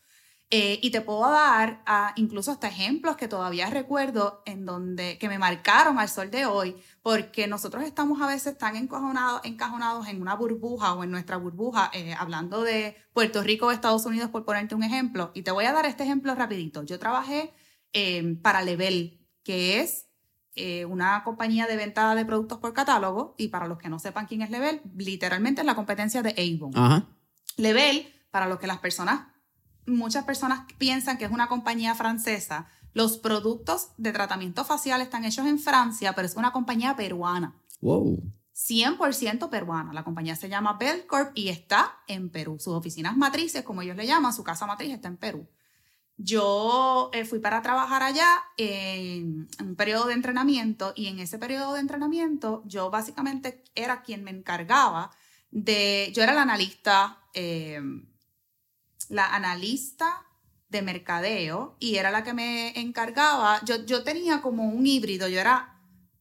Eh, 0.49 0.79
y 0.81 0.91
te 0.91 1.01
puedo 1.01 1.29
dar 1.29 1.83
incluso 2.15 2.51
hasta 2.51 2.69
ejemplos 2.69 3.17
que 3.17 3.27
todavía 3.27 3.69
recuerdo 3.69 4.43
en 4.45 4.65
donde, 4.65 5.17
que 5.17 5.27
me 5.27 5.37
marcaron 5.37 5.99
al 5.99 6.07
sol 6.07 6.31
de 6.31 6.45
hoy, 6.45 6.77
porque 7.01 7.47
nosotros 7.47 7.83
estamos 7.83 8.21
a 8.21 8.27
veces 8.27 8.57
tan 8.57 8.77
encajonados, 8.77 9.41
encajonados 9.43 10.07
en 10.07 10.21
una 10.21 10.35
burbuja 10.35 10.93
o 10.93 11.03
en 11.03 11.11
nuestra 11.11 11.35
burbuja, 11.35 11.91
eh, 11.93 12.15
hablando 12.17 12.63
de 12.63 12.95
Puerto 13.11 13.43
Rico 13.43 13.65
o 13.65 13.71
Estados 13.71 14.05
Unidos, 14.05 14.29
por 14.29 14.45
ponerte 14.45 14.73
un 14.73 14.83
ejemplo. 14.83 15.31
Y 15.33 15.41
te 15.41 15.51
voy 15.51 15.65
a 15.65 15.73
dar 15.73 15.85
este 15.85 16.03
ejemplo 16.03 16.33
rapidito. 16.33 16.83
Yo 16.83 16.97
trabajé 16.97 17.53
eh, 17.91 18.37
para 18.41 18.61
Level, 18.61 19.19
que 19.43 19.81
es 19.81 20.05
una 20.89 21.23
compañía 21.23 21.67
de 21.67 21.75
venta 21.75 22.15
de 22.15 22.25
productos 22.25 22.57
por 22.57 22.73
catálogo, 22.73 23.35
y 23.37 23.49
para 23.49 23.67
los 23.67 23.77
que 23.77 23.89
no 23.89 23.99
sepan 23.99 24.25
quién 24.25 24.41
es 24.41 24.49
Level, 24.49 24.81
literalmente 24.95 25.61
es 25.61 25.67
la 25.67 25.75
competencia 25.75 26.23
de 26.23 26.31
Avon. 26.31 27.05
Level, 27.57 28.11
para 28.31 28.47
los 28.47 28.57
que 28.57 28.65
las 28.65 28.79
personas 28.79 29.27
muchas 29.87 30.25
personas 30.25 30.61
piensan 30.77 31.17
que 31.17 31.25
es 31.25 31.31
una 31.31 31.47
compañía 31.47 31.95
francesa. 31.95 32.67
Los 32.93 33.17
productos 33.17 33.89
de 33.97 34.11
tratamiento 34.11 34.65
facial 34.65 35.01
están 35.01 35.25
hechos 35.25 35.45
en 35.45 35.59
Francia, 35.59 36.13
pero 36.13 36.27
es 36.27 36.35
una 36.35 36.51
compañía 36.51 36.95
peruana. 36.95 37.55
Wow. 37.81 38.21
100% 38.53 39.49
peruana. 39.49 39.93
La 39.93 40.03
compañía 40.03 40.35
se 40.35 40.49
llama 40.49 40.77
Belcorp 40.79 41.31
y 41.35 41.49
está 41.49 41.99
en 42.07 42.29
Perú. 42.29 42.57
Sus 42.59 42.73
oficinas 42.73 43.15
matrices, 43.15 43.63
como 43.63 43.83
ellos 43.83 43.95
le 43.95 44.07
llaman, 44.07 44.33
su 44.33 44.43
casa 44.43 44.65
matriz 44.65 44.93
está 44.93 45.07
en 45.07 45.17
Perú. 45.17 45.47
Yo 46.17 47.11
eh, 47.13 47.25
fui 47.25 47.37
para 47.37 47.61
trabajar 47.61 48.01
allá 48.01 48.27
en, 48.57 49.47
un 49.59 49.75
periodo 49.75 50.07
de 50.07 50.13
entrenamiento 50.13 50.93
y 50.95 51.05
en 51.07 51.19
ese 51.19 51.37
periodo 51.37 51.73
de 51.75 51.81
entrenamiento 51.81 52.63
yo 52.65 52.89
básicamente 52.89 53.63
era 53.75 54.01
quien 54.01 54.23
me 54.23 54.31
encargaba 54.31 55.11
de, 55.51 56.11
yo 56.15 56.23
era 56.23 56.33
la 56.33 56.41
analista 56.41 57.19
eh, 57.35 57.79
la 59.09 59.33
analista 59.33 60.25
de 60.69 60.81
mercadeo 60.81 61.77
y 61.79 61.95
era 61.95 62.11
la 62.11 62.23
que 62.23 62.33
me 62.33 62.79
encargaba. 62.79 63.61
Yo, 63.65 63.85
yo 63.85 64.03
tenía 64.03 64.41
como 64.41 64.65
un 64.65 64.85
híbrido, 64.85 65.27
yo 65.27 65.39
era 65.39 65.77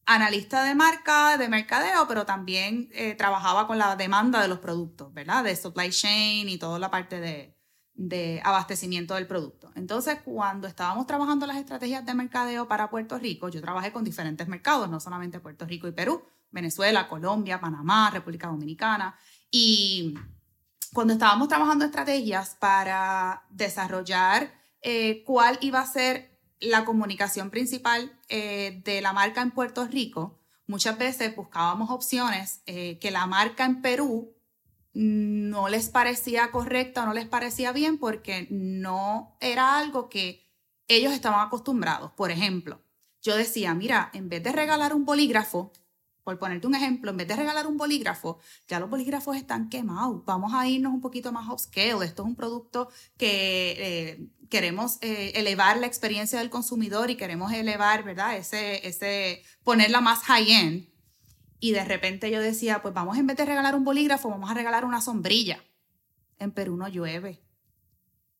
analista 0.06 0.62
de 0.62 0.74
marca, 0.74 1.36
de 1.36 1.48
mercadeo, 1.48 2.06
pero 2.06 2.24
también 2.24 2.88
eh, 2.92 3.14
trabajaba 3.14 3.66
con 3.66 3.78
la 3.78 3.96
demanda 3.96 4.40
de 4.40 4.48
los 4.48 4.60
productos, 4.60 5.12
¿verdad? 5.12 5.42
De 5.42 5.56
supply 5.56 5.90
chain 5.90 6.48
y 6.48 6.58
toda 6.58 6.78
la 6.78 6.90
parte 6.90 7.18
de, 7.18 7.56
de 7.96 8.40
abastecimiento 8.44 9.14
del 9.14 9.26
producto. 9.26 9.72
Entonces, 9.74 10.18
cuando 10.24 10.68
estábamos 10.68 11.06
trabajando 11.06 11.46
las 11.46 11.56
estrategias 11.56 12.06
de 12.06 12.14
mercadeo 12.14 12.68
para 12.68 12.88
Puerto 12.88 13.18
Rico, 13.18 13.48
yo 13.48 13.60
trabajé 13.60 13.90
con 13.90 14.04
diferentes 14.04 14.46
mercados, 14.46 14.88
no 14.88 15.00
solamente 15.00 15.40
Puerto 15.40 15.66
Rico 15.66 15.88
y 15.88 15.92
Perú, 15.92 16.22
Venezuela, 16.50 17.08
Colombia, 17.08 17.60
Panamá, 17.60 18.10
República 18.10 18.46
Dominicana, 18.46 19.18
y 19.50 20.14
cuando 20.92 21.12
estábamos 21.12 21.48
trabajando 21.48 21.84
estrategias 21.84 22.56
para 22.58 23.44
desarrollar 23.50 24.52
eh, 24.82 25.22
cuál 25.24 25.58
iba 25.60 25.80
a 25.80 25.86
ser 25.86 26.38
la 26.60 26.84
comunicación 26.84 27.50
principal 27.50 28.18
eh, 28.28 28.80
de 28.84 29.00
la 29.00 29.12
marca 29.12 29.42
en 29.42 29.50
Puerto 29.50 29.86
Rico, 29.86 30.38
muchas 30.66 30.98
veces 30.98 31.34
buscábamos 31.36 31.90
opciones 31.90 32.62
eh, 32.66 32.98
que 32.98 33.10
la 33.10 33.26
marca 33.26 33.64
en 33.64 33.82
Perú 33.82 34.34
no 34.92 35.68
les 35.68 35.90
parecía 35.90 36.50
correcta 36.50 37.02
o 37.02 37.06
no 37.06 37.12
les 37.12 37.26
parecía 37.26 37.72
bien 37.72 37.98
porque 37.98 38.46
no 38.50 39.36
era 39.40 39.78
algo 39.78 40.08
que 40.08 40.46
ellos 40.88 41.12
estaban 41.12 41.46
acostumbrados. 41.46 42.12
Por 42.12 42.30
ejemplo, 42.30 42.80
yo 43.20 43.36
decía, 43.36 43.74
mira, 43.74 44.10
en 44.14 44.28
vez 44.28 44.42
de 44.42 44.52
regalar 44.52 44.94
un 44.94 45.04
bolígrafo, 45.04 45.72
por 46.26 46.40
ponerte 46.40 46.66
un 46.66 46.74
ejemplo, 46.74 47.12
en 47.12 47.18
vez 47.18 47.28
de 47.28 47.36
regalar 47.36 47.68
un 47.68 47.76
bolígrafo, 47.76 48.40
ya 48.66 48.80
los 48.80 48.90
bolígrafos 48.90 49.36
están 49.36 49.68
quemados. 49.68 50.24
Vamos 50.24 50.52
a 50.54 50.66
irnos 50.66 50.92
un 50.92 51.00
poquito 51.00 51.30
más 51.30 51.48
upscale. 51.48 52.04
Esto 52.04 52.24
es 52.24 52.28
un 52.28 52.34
producto 52.34 52.88
que 53.16 53.76
eh, 53.78 54.26
queremos 54.50 54.98
eh, 55.02 55.30
elevar 55.36 55.76
la 55.76 55.86
experiencia 55.86 56.40
del 56.40 56.50
consumidor 56.50 57.10
y 57.10 57.16
queremos 57.16 57.52
elevar, 57.52 58.02
¿verdad? 58.02 58.36
Ese, 58.36 58.84
ese, 58.88 59.44
ponerla 59.62 60.00
más 60.00 60.24
high-end. 60.24 60.88
Y 61.60 61.70
de 61.70 61.84
repente 61.84 62.28
yo 62.28 62.40
decía, 62.40 62.82
pues 62.82 62.92
vamos 62.92 63.16
en 63.18 63.28
vez 63.28 63.36
de 63.36 63.44
regalar 63.44 63.76
un 63.76 63.84
bolígrafo, 63.84 64.28
vamos 64.28 64.50
a 64.50 64.54
regalar 64.54 64.84
una 64.84 65.00
sombrilla. 65.00 65.62
En 66.40 66.50
Perú 66.50 66.76
no 66.76 66.88
llueve. 66.88 67.40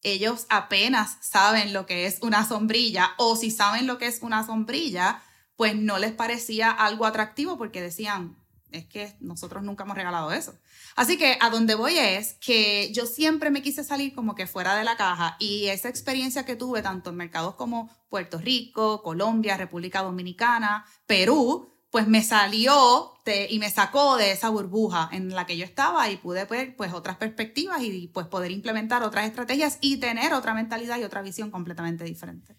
Ellos 0.02 0.47
apenas 0.49 1.19
saben 1.21 1.73
lo 1.73 1.87
que 1.87 2.07
es 2.07 2.19
una 2.21 2.45
sombrilla 2.45 3.11
o 3.16 3.37
si 3.37 3.52
saben 3.52 3.87
lo 3.87 3.97
que 3.97 4.09
es 4.09 4.23
una 4.23 4.45
sombrilla, 4.45 5.23
pues 5.57 5.75
no 5.75 5.99
les 5.99 6.13
parecía 6.13 6.71
algo 6.71 7.07
atractivo 7.07 7.59
porque 7.59 7.81
decían, 7.81 8.37
es 8.71 8.87
que 8.87 9.17
nosotros 9.21 9.63
nunca 9.63 9.85
hemos 9.85 9.97
regalado 9.97 10.33
eso. 10.33 10.55
Así 10.97 11.17
que 11.17 11.39
a 11.41 11.51
donde 11.51 11.75
voy 11.75 11.99
es 11.99 12.35
que 12.35 12.93
yo 12.93 13.07
siempre 13.07 13.51
me 13.51 13.63
quise 13.63 13.85
salir 13.85 14.15
como 14.15 14.35
que 14.35 14.47
fuera 14.47 14.77
de 14.77 14.85
la 14.85 14.97
caja 14.97 15.37
y 15.39 15.67
esa 15.67 15.89
experiencia 15.89 16.45
que 16.45 16.57
tuve 16.57 16.83
tanto 16.83 17.11
en 17.11 17.17
mercados 17.17 17.55
como 17.55 17.91
Puerto 18.09 18.39
Rico, 18.39 19.03
Colombia, 19.03 19.57
República 19.57 20.03
Dominicana, 20.03 20.85
Perú, 21.07 21.73
pues 21.91 22.09
me 22.09 22.23
salió 22.23 23.13
y 23.49 23.59
me 23.59 23.71
sacó 23.71 24.17
de 24.17 24.33
esa 24.33 24.51
burbuja 24.51 25.09
en 25.13 25.35
la 25.35 25.47
que 25.47 25.57
yo 25.57 25.65
estaba 25.65 26.11
y 26.11 26.17
pude 26.17 26.45
ver 26.45 26.77
pues 26.77 26.93
otras 26.93 27.17
perspectivas 27.17 27.83
y 27.83 28.09
pues 28.09 28.27
poder 28.27 28.51
implementar 28.51 29.03
otras 29.03 29.27
estrategias 29.27 29.79
y 29.81 29.97
tener 29.97 30.33
otra 30.35 30.55
mentalidad 30.55 30.99
y 30.99 31.05
otra 31.05 31.23
visión 31.23 31.51
completamente 31.51 32.05
diferente. 32.05 32.57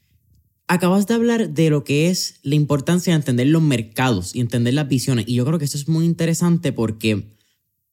Acabas 0.69 1.07
de 1.07 1.13
hablar 1.13 1.49
de 1.49 1.69
lo 1.69 1.83
que 1.83 2.09
es 2.09 2.39
la 2.43 2.55
importancia 2.55 3.13
de 3.13 3.17
entender 3.17 3.47
los 3.47 3.61
mercados 3.61 4.35
y 4.35 4.41
entender 4.41 4.73
las 4.73 4.87
visiones. 4.87 5.25
Y 5.27 5.35
yo 5.35 5.45
creo 5.45 5.59
que 5.59 5.65
eso 5.65 5.77
es 5.77 5.87
muy 5.87 6.05
interesante 6.05 6.73
porque 6.73 7.37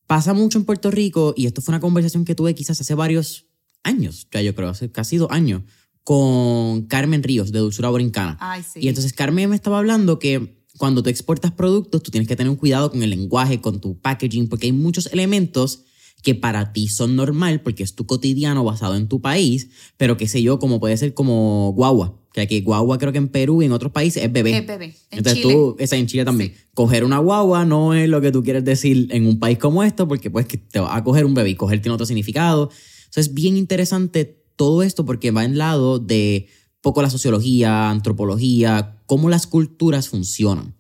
pasa 0.07 0.35
mucho 0.35 0.59
en 0.59 0.65
Puerto 0.65 0.91
Rico 0.91 1.35
y 1.37 1.47
esto 1.47 1.63
fue 1.63 1.73
una 1.73 1.81
conversación 1.81 2.25
que 2.25 2.35
tuve 2.35 2.55
quizás 2.55 2.81
hace 2.81 2.95
varios 2.95 3.47
años, 3.85 4.27
ya 4.33 4.43
yo 4.43 4.55
creo, 4.55 4.71
hace 4.71 4.91
casi 4.91 5.19
dos 5.19 5.31
años, 5.31 5.63
con 6.03 6.83
Carmen 6.87 7.23
Ríos 7.23 7.53
de 7.53 7.61
Dulzura 7.61 7.91
Brincana. 7.91 8.39
Y 8.75 8.89
entonces 8.89 9.13
Carmen 9.13 9.51
me 9.51 9.57
estaba 9.57 9.79
hablando 9.79 10.19
que 10.19 10.65
cuando 10.77 11.03
tú 11.03 11.11
exportas 11.11 11.53
productos, 11.53 12.03
tú 12.03 12.11
tienes 12.11 12.27
que 12.27 12.35
tener 12.35 12.51
un 12.51 12.57
cuidado 12.57 12.91
con 12.91 13.03
el 13.03 13.11
lenguaje, 13.11 13.61
con 13.61 13.81
tu 13.81 13.99
packaging, 14.01 14.49
porque 14.49 14.67
hay 14.67 14.73
muchos 14.73 15.07
elementos 15.13 15.85
que 16.23 16.35
para 16.35 16.73
ti 16.73 16.89
son 16.89 17.17
normal 17.17 17.61
porque 17.61 17.83
es 17.83 17.95
tu 17.95 18.07
cotidiano 18.07 18.65
basado 18.65 18.97
en 18.97 19.09
tu 19.09 19.21
país, 19.21 19.69
pero 19.97 20.17
qué 20.17 20.27
sé 20.27 20.43
yo, 20.43 20.59
como 20.59 20.81
puede 20.81 20.97
ser 20.97 21.15
como 21.15 21.73
guagua, 21.73 22.19
que 22.35 22.41
aquí 22.41 22.63
guagua 22.63 22.99
creo 22.99 23.13
que 23.13 23.19
en 23.19 23.29
Perú 23.29 23.63
y 23.63 23.67
en 23.67 23.73
otros 23.73 23.93
países 23.93 24.25
es 24.25 24.33
bebé. 24.33 24.59
Es 24.59 24.67
bebé. 24.67 24.87
En 25.13 25.19
Entonces 25.19 25.41
tú, 25.41 25.77
esa 25.79 25.95
en 25.95 26.09
Chile 26.09 26.25
también, 26.25 26.53
coger 26.75 27.05
una 27.05 27.19
guagua 27.19 27.65
no 27.65 27.95
es 27.95 28.09
lo 28.09 28.21
que 28.21 28.33
tú 28.33 28.43
quieres 28.43 28.65
decir 28.65 29.07
en 29.13 29.29
un 29.29 29.39
país 29.39 29.57
como 29.57 29.85
esto, 29.85 30.09
porque 30.09 30.33
pues 30.33 30.47
que 30.47 30.59
te 30.59 30.81
va 30.81 30.97
a 30.97 31.05
coger 31.05 31.27
un 31.27 31.35
bebé 31.35 31.51
y 31.51 31.55
coger 31.55 31.81
tiene 31.81 31.95
otro 31.95 32.07
significado. 32.07 32.71
Entonces 33.05 33.29
es 33.29 33.35
bien 33.35 33.57
interesante 33.57 34.25
todo 34.57 34.83
esto 34.83 35.07
porque 35.07 35.31
va 35.31 35.45
en 35.45 35.59
lado 35.59 36.01
de 36.01 36.49
poco 36.81 37.03
la 37.03 37.09
sociología, 37.09 37.89
antropología, 37.89 39.01
cómo 39.07 39.31
las 39.31 39.47
culturas 39.47 40.09
funcionan. 40.09 40.75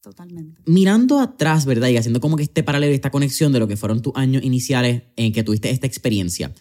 Totalmente. 0.00 0.62
Mirando 0.64 1.18
atrás, 1.18 1.66
¿verdad? 1.66 1.88
Y 1.88 1.96
haciendo 1.96 2.20
como 2.20 2.36
que 2.36 2.44
este 2.44 2.62
paralelo, 2.62 2.94
esta 2.94 3.10
conexión 3.10 3.52
de 3.52 3.58
lo 3.58 3.66
que 3.66 3.76
fueron 3.76 4.00
tus 4.00 4.14
años 4.14 4.44
iniciales 4.44 5.02
en 5.16 5.32
que 5.32 5.42
tuviste 5.42 5.70
esta 5.70 5.88
experiencia, 5.88 6.54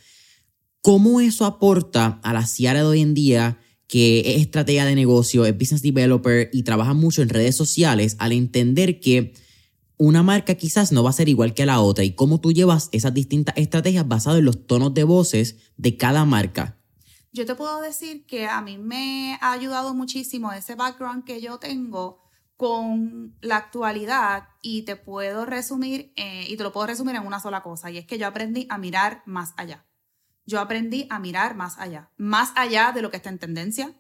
¿cómo 0.82 1.22
eso 1.22 1.46
aporta 1.46 2.20
a 2.24 2.34
la 2.34 2.48
Ciara 2.48 2.80
de 2.80 2.88
hoy 2.88 3.02
en 3.02 3.14
día 3.14 3.60
que 3.88 4.20
es 4.36 4.42
estrategia 4.42 4.86
de 4.86 4.96
negocio, 4.96 5.46
es 5.46 5.58
business 5.58 5.82
developer 5.82 6.50
y 6.54 6.64
trabaja 6.64 6.94
mucho 6.94 7.22
en 7.22 7.30
redes 7.30 7.56
sociales 7.56 8.16
al 8.20 8.32
entender 8.32 9.00
que 9.00 9.34
una 9.98 10.24
marca 10.24 10.56
quizás 10.56 10.92
no 10.92 11.04
va 11.04 11.10
a 11.10 11.14
ser 11.14 11.30
igual 11.30 11.54
que 11.54 11.66
la 11.66 11.80
otra 11.80 12.04
y 12.04 12.12
cómo 12.12 12.40
tú 12.40 12.52
llevas 12.52 12.90
esas 12.92 13.14
distintas 13.14 13.56
estrategias 13.58 14.08
basadas 14.08 14.40
en 14.40 14.46
los 14.46 14.68
tonos 14.68 14.94
de 14.94 15.04
voces 15.04 15.56
de 15.78 15.98
cada 15.98 16.26
marca 16.26 16.78
yo 17.38 17.46
te 17.46 17.56
puedo 17.56 17.82
decir 17.82 18.26
que 18.26 18.48
a 18.48 18.62
mí 18.62 18.78
me 18.78 19.38
ha 19.42 19.52
ayudado 19.52 19.94
muchísimo 19.94 20.52
ese 20.52 20.76
background 20.76 21.24
que 21.24 21.40
yo 21.40 21.60
tengo 21.60 22.20
con 22.56 23.38
la 23.42 23.58
actualidad 23.58 24.50
y 24.62 24.82
te 24.82 24.96
puedo 24.96 25.46
resumir, 25.46 26.12
eh, 26.16 26.46
y 26.48 26.58
te 26.58 26.64
lo 26.64 26.74
puedo 26.74 26.88
resumir 26.88 27.16
en 27.16 27.26
una 27.26 27.40
sola 27.40 27.62
cosa, 27.62 27.92
y 27.92 28.00
es 28.00 28.08
que 28.08 28.18
yo 28.18 28.26
aprendí 28.26 28.66
a 28.70 28.80
mirar 28.80 29.22
más 29.28 29.54
allá. 29.58 29.86
Yo 30.48 30.60
aprendí 30.60 31.06
a 31.12 31.20
mirar 31.20 31.56
más 31.56 31.78
allá, 31.78 32.10
más 32.18 32.52
allá 32.56 32.92
de 32.92 33.04
lo 33.04 33.12
que 33.12 33.18
está 33.18 33.30
en 33.30 33.38
tendencia, 33.38 33.94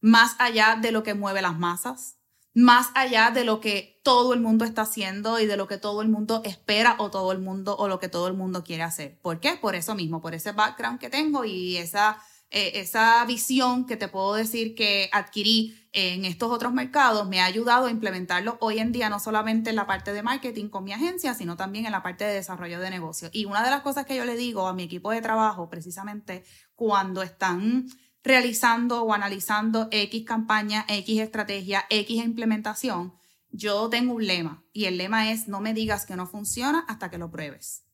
más 0.00 0.36
allá 0.38 0.78
de 0.80 0.92
lo 0.92 1.02
que 1.02 1.12
mueve 1.12 1.42
las 1.42 1.58
masas, 1.58 2.16
más 2.54 2.88
allá 2.94 3.30
de 3.30 3.44
lo 3.44 3.60
que 3.60 4.00
todo 4.02 4.32
el 4.32 4.40
mundo 4.40 4.64
está 4.64 4.82
haciendo 4.82 5.38
y 5.38 5.44
de 5.44 5.58
lo 5.58 5.68
que 5.68 5.76
todo 5.76 6.00
el 6.00 6.08
mundo 6.08 6.40
espera 6.44 6.96
o 6.98 7.10
todo 7.10 7.32
el 7.32 7.40
mundo 7.40 7.76
o 7.76 7.88
lo 7.88 8.00
que 8.00 8.08
todo 8.08 8.26
el 8.28 8.34
mundo 8.34 8.64
quiere 8.64 8.84
hacer. 8.84 9.18
¿Por 9.20 9.40
qué? 9.40 9.58
Por 9.60 9.74
eso 9.74 9.94
mismo, 9.94 10.22
por 10.22 10.34
ese 10.34 10.52
background 10.52 10.98
que 10.98 11.10
tengo 11.10 11.44
y 11.44 11.76
esa 11.76 12.18
eh, 12.52 12.80
esa 12.80 13.24
visión 13.26 13.86
que 13.86 13.96
te 13.96 14.08
puedo 14.08 14.34
decir 14.34 14.74
que 14.74 15.08
adquirí 15.12 15.79
en 15.92 16.24
estos 16.24 16.50
otros 16.50 16.72
mercados 16.72 17.28
me 17.28 17.40
ha 17.40 17.46
ayudado 17.46 17.86
a 17.86 17.90
implementarlo 17.90 18.56
hoy 18.60 18.78
en 18.78 18.92
día, 18.92 19.08
no 19.08 19.18
solamente 19.18 19.70
en 19.70 19.76
la 19.76 19.86
parte 19.86 20.12
de 20.12 20.22
marketing 20.22 20.68
con 20.68 20.84
mi 20.84 20.92
agencia, 20.92 21.34
sino 21.34 21.56
también 21.56 21.86
en 21.86 21.92
la 21.92 22.02
parte 22.02 22.24
de 22.24 22.34
desarrollo 22.34 22.80
de 22.80 22.90
negocio. 22.90 23.28
Y 23.32 23.44
una 23.44 23.64
de 23.64 23.70
las 23.70 23.82
cosas 23.82 24.06
que 24.06 24.16
yo 24.16 24.24
le 24.24 24.36
digo 24.36 24.68
a 24.68 24.72
mi 24.72 24.84
equipo 24.84 25.10
de 25.10 25.20
trabajo, 25.20 25.68
precisamente 25.68 26.44
cuando 26.76 27.22
están 27.22 27.88
realizando 28.22 29.02
o 29.02 29.12
analizando 29.12 29.88
X 29.90 30.24
campaña, 30.24 30.84
X 30.88 31.20
estrategia, 31.20 31.84
X 31.90 32.24
implementación, 32.24 33.14
yo 33.50 33.88
tengo 33.88 34.14
un 34.14 34.26
lema 34.26 34.62
y 34.72 34.84
el 34.84 34.96
lema 34.96 35.32
es 35.32 35.48
no 35.48 35.60
me 35.60 35.74
digas 35.74 36.06
que 36.06 36.14
no 36.14 36.26
funciona 36.26 36.84
hasta 36.86 37.10
que 37.10 37.18
lo 37.18 37.30
pruebes. 37.30 37.84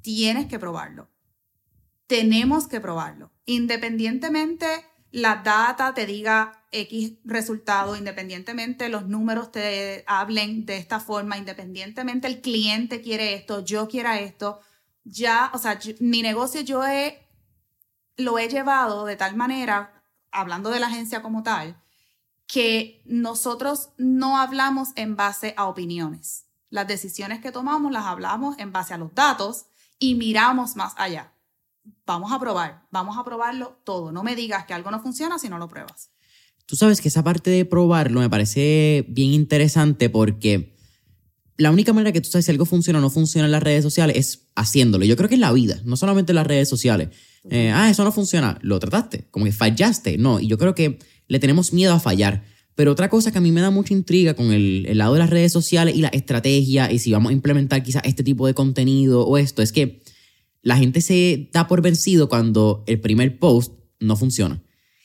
Tienes 0.00 0.46
que 0.46 0.58
probarlo 0.58 1.10
tenemos 2.06 2.66
que 2.66 2.80
probarlo. 2.80 3.32
Independientemente 3.46 4.66
la 5.14 5.36
data 5.36 5.94
te 5.94 6.06
diga 6.06 6.64
X 6.72 7.12
resultado, 7.24 7.94
independientemente 7.94 8.88
los 8.88 9.06
números 9.06 9.52
te 9.52 10.02
hablen 10.08 10.66
de 10.66 10.76
esta 10.76 10.98
forma, 10.98 11.38
independientemente 11.38 12.26
el 12.26 12.40
cliente 12.40 13.00
quiere 13.00 13.34
esto, 13.34 13.64
yo 13.64 13.86
quiera 13.86 14.18
esto, 14.18 14.58
ya, 15.04 15.52
o 15.54 15.58
sea, 15.58 15.78
mi 16.00 16.20
negocio 16.20 16.62
yo 16.62 16.84
he, 16.84 17.28
lo 18.16 18.40
he 18.40 18.48
llevado 18.48 19.04
de 19.04 19.14
tal 19.14 19.36
manera, 19.36 20.02
hablando 20.32 20.70
de 20.70 20.80
la 20.80 20.88
agencia 20.88 21.22
como 21.22 21.44
tal, 21.44 21.80
que 22.48 23.00
nosotros 23.04 23.90
no 23.96 24.40
hablamos 24.40 24.88
en 24.96 25.14
base 25.14 25.54
a 25.56 25.66
opiniones. 25.66 26.46
Las 26.70 26.88
decisiones 26.88 27.40
que 27.40 27.52
tomamos 27.52 27.92
las 27.92 28.06
hablamos 28.06 28.58
en 28.58 28.72
base 28.72 28.94
a 28.94 28.98
los 28.98 29.14
datos 29.14 29.66
y 30.00 30.16
miramos 30.16 30.74
más 30.74 30.92
allá 30.96 31.33
vamos 32.06 32.32
a 32.32 32.38
probar, 32.38 32.86
vamos 32.90 33.16
a 33.18 33.24
probarlo 33.24 33.80
todo. 33.84 34.12
No 34.12 34.22
me 34.22 34.36
digas 34.36 34.64
que 34.66 34.74
algo 34.74 34.90
no 34.90 35.00
funciona 35.00 35.38
si 35.38 35.48
no 35.48 35.58
lo 35.58 35.68
pruebas. 35.68 36.10
Tú 36.66 36.76
sabes 36.76 37.00
que 37.00 37.08
esa 37.08 37.22
parte 37.22 37.50
de 37.50 37.64
probarlo 37.64 38.20
me 38.20 38.30
parece 38.30 39.04
bien 39.08 39.32
interesante 39.32 40.08
porque 40.08 40.74
la 41.56 41.70
única 41.70 41.92
manera 41.92 42.12
que 42.12 42.20
tú 42.20 42.30
sabes 42.30 42.46
si 42.46 42.50
algo 42.50 42.64
funciona 42.64 42.98
o 42.98 43.02
no 43.02 43.10
funciona 43.10 43.46
en 43.46 43.52
las 43.52 43.62
redes 43.62 43.82
sociales 43.82 44.16
es 44.16 44.48
haciéndolo. 44.54 45.04
Yo 45.04 45.16
creo 45.16 45.28
que 45.28 45.34
en 45.34 45.42
la 45.42 45.52
vida, 45.52 45.80
no 45.84 45.96
solamente 45.96 46.32
en 46.32 46.36
las 46.36 46.46
redes 46.46 46.68
sociales. 46.68 47.10
Eh, 47.50 47.70
ah, 47.70 47.90
eso 47.90 48.02
no 48.04 48.12
funciona, 48.12 48.58
lo 48.62 48.80
trataste, 48.80 49.28
como 49.30 49.44
que 49.44 49.52
fallaste. 49.52 50.16
No, 50.16 50.40
y 50.40 50.46
yo 50.46 50.56
creo 50.56 50.74
que 50.74 50.98
le 51.28 51.38
tenemos 51.38 51.72
miedo 51.72 51.92
a 51.92 52.00
fallar. 52.00 52.44
Pero 52.74 52.90
otra 52.90 53.08
cosa 53.08 53.30
que 53.30 53.38
a 53.38 53.40
mí 53.40 53.52
me 53.52 53.60
da 53.60 53.70
mucha 53.70 53.94
intriga 53.94 54.34
con 54.34 54.50
el, 54.50 54.86
el 54.86 54.98
lado 54.98 55.12
de 55.12 55.20
las 55.20 55.30
redes 55.30 55.52
sociales 55.52 55.94
y 55.94 56.00
la 56.00 56.08
estrategia 56.08 56.90
y 56.90 56.98
si 56.98 57.12
vamos 57.12 57.30
a 57.30 57.32
implementar 57.32 57.82
quizás 57.84 58.02
este 58.04 58.24
tipo 58.24 58.48
de 58.48 58.54
contenido 58.54 59.24
o 59.24 59.38
esto, 59.38 59.62
es 59.62 59.70
que 59.70 60.02
la 60.64 60.78
gente 60.78 61.02
se 61.02 61.50
da 61.52 61.68
por 61.68 61.82
vencido 61.82 62.28
cuando 62.28 62.82
el 62.86 62.98
primer 62.98 63.38
post 63.38 63.74
no 64.00 64.16
funciona. 64.16 64.62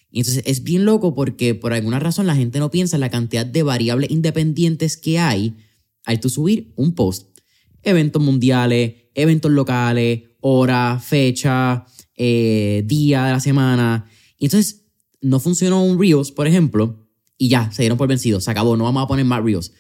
Y 0.10 0.20
entonces 0.20 0.42
es 0.48 0.64
bien 0.64 0.86
loco 0.86 1.14
porque 1.14 1.54
por 1.54 1.74
alguna 1.74 2.00
razón 2.00 2.26
la 2.26 2.36
gente 2.36 2.60
no 2.60 2.72
piensa 2.72 2.96
en 2.96 3.02
la 3.02 3.10
cantidad 3.10 3.46
de 3.46 3.62
variables 3.62 4.10
independientes 4.10 4.98
que 4.98 5.20
hay 5.20 5.58
al 6.06 6.22
tú 6.22 6.30
subir 6.30 6.74
un 6.78 6.96
post. 6.96 7.38
Eventos 7.84 8.22
mundiales, 8.22 8.94
eventos 9.14 9.52
locales, 9.52 10.24
hora, 10.40 10.98
fecha, 11.04 11.86
eh, 12.16 12.84
día 12.86 13.26
de 13.26 13.32
la 13.34 13.40
semana. 13.42 14.10
Y 14.38 14.46
entonces 14.46 14.86
no 15.22 15.42
funcionó 15.42 15.84
un 15.84 16.00
Reels, 16.00 16.32
por 16.32 16.48
ejemplo, 16.48 17.06
y 17.38 17.50
ya, 17.50 17.70
se 17.72 17.82
dieron 17.84 17.98
por 17.98 18.08
vencidos, 18.08 18.46
se 18.46 18.52
acabó, 18.52 18.78
no 18.78 18.86
vamos 18.86 19.04
a 19.04 19.08
poner 19.08 19.26
más 19.26 19.44
Reels 19.44 19.74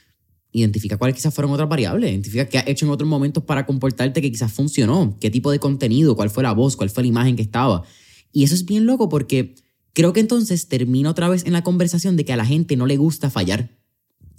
identifica 0.51 0.97
cuáles 0.97 1.15
quizás 1.15 1.33
fueron 1.33 1.51
otras 1.51 1.69
variables, 1.69 2.09
identifica 2.09 2.47
qué 2.47 2.57
has 2.57 2.67
hecho 2.67 2.85
en 2.85 2.91
otros 2.91 3.07
momentos 3.07 3.43
para 3.43 3.65
comportarte 3.65 4.21
que 4.21 4.31
quizás 4.31 4.51
funcionó, 4.51 5.17
qué 5.19 5.29
tipo 5.29 5.51
de 5.51 5.59
contenido, 5.59 6.15
cuál 6.15 6.29
fue 6.29 6.43
la 6.43 6.53
voz, 6.53 6.75
cuál 6.75 6.89
fue 6.89 7.03
la 7.03 7.09
imagen 7.09 7.35
que 7.35 7.41
estaba. 7.41 7.83
Y 8.31 8.43
eso 8.43 8.55
es 8.55 8.65
bien 8.65 8.85
loco 8.85 9.09
porque 9.09 9.55
creo 9.93 10.13
que 10.13 10.19
entonces 10.19 10.67
termina 10.67 11.09
otra 11.09 11.29
vez 11.29 11.45
en 11.45 11.53
la 11.53 11.63
conversación 11.63 12.15
de 12.15 12.25
que 12.25 12.33
a 12.33 12.37
la 12.37 12.45
gente 12.45 12.75
no 12.75 12.85
le 12.85 12.97
gusta 12.97 13.29
fallar. 13.29 13.69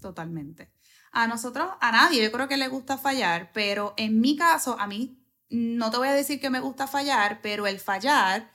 Totalmente. 0.00 0.70
A 1.12 1.26
nosotros, 1.26 1.68
a 1.80 1.92
nadie, 1.92 2.22
yo 2.22 2.32
creo 2.32 2.48
que 2.48 2.56
le 2.56 2.68
gusta 2.68 2.96
fallar, 2.96 3.50
pero 3.52 3.94
en 3.96 4.20
mi 4.20 4.36
caso, 4.36 4.78
a 4.78 4.86
mí 4.86 5.18
no 5.48 5.90
te 5.90 5.96
voy 5.96 6.08
a 6.08 6.12
decir 6.12 6.40
que 6.40 6.50
me 6.50 6.60
gusta 6.60 6.86
fallar, 6.86 7.40
pero 7.42 7.66
el 7.66 7.80
fallar 7.80 8.52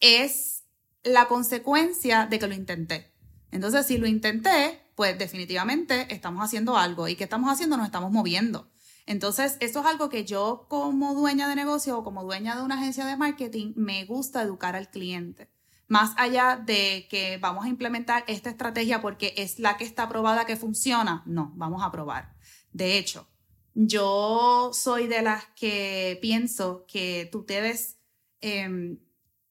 es 0.00 0.64
la 1.04 1.28
consecuencia 1.28 2.26
de 2.26 2.38
que 2.38 2.46
lo 2.46 2.54
intenté. 2.54 3.12
Entonces, 3.50 3.86
si 3.86 3.98
lo 3.98 4.06
intenté, 4.06 4.80
pues 4.98 5.16
definitivamente 5.16 6.12
estamos 6.12 6.44
haciendo 6.44 6.76
algo. 6.76 7.06
¿Y 7.06 7.14
qué 7.14 7.22
estamos 7.22 7.52
haciendo? 7.52 7.76
Nos 7.76 7.86
estamos 7.86 8.10
moviendo. 8.10 8.68
Entonces, 9.06 9.56
esto 9.60 9.78
es 9.78 9.86
algo 9.86 10.08
que 10.08 10.24
yo 10.24 10.66
como 10.68 11.14
dueña 11.14 11.48
de 11.48 11.54
negocio 11.54 11.96
o 11.96 12.02
como 12.02 12.24
dueña 12.24 12.56
de 12.56 12.62
una 12.62 12.74
agencia 12.74 13.06
de 13.06 13.16
marketing 13.16 13.74
me 13.76 14.04
gusta 14.06 14.42
educar 14.42 14.74
al 14.74 14.90
cliente. 14.90 15.48
Más 15.86 16.14
allá 16.16 16.56
de 16.56 17.06
que 17.08 17.38
vamos 17.38 17.64
a 17.64 17.68
implementar 17.68 18.24
esta 18.26 18.50
estrategia 18.50 19.00
porque 19.00 19.34
es 19.36 19.60
la 19.60 19.76
que 19.76 19.84
está 19.84 20.08
probada 20.08 20.46
que 20.46 20.56
funciona, 20.56 21.22
no, 21.26 21.52
vamos 21.54 21.84
a 21.84 21.92
probar. 21.92 22.34
De 22.72 22.98
hecho, 22.98 23.28
yo 23.74 24.72
soy 24.72 25.06
de 25.06 25.22
las 25.22 25.44
que 25.54 26.18
pienso 26.20 26.86
que 26.88 27.28
tú 27.30 27.44
debes 27.46 27.98
em, 28.40 28.98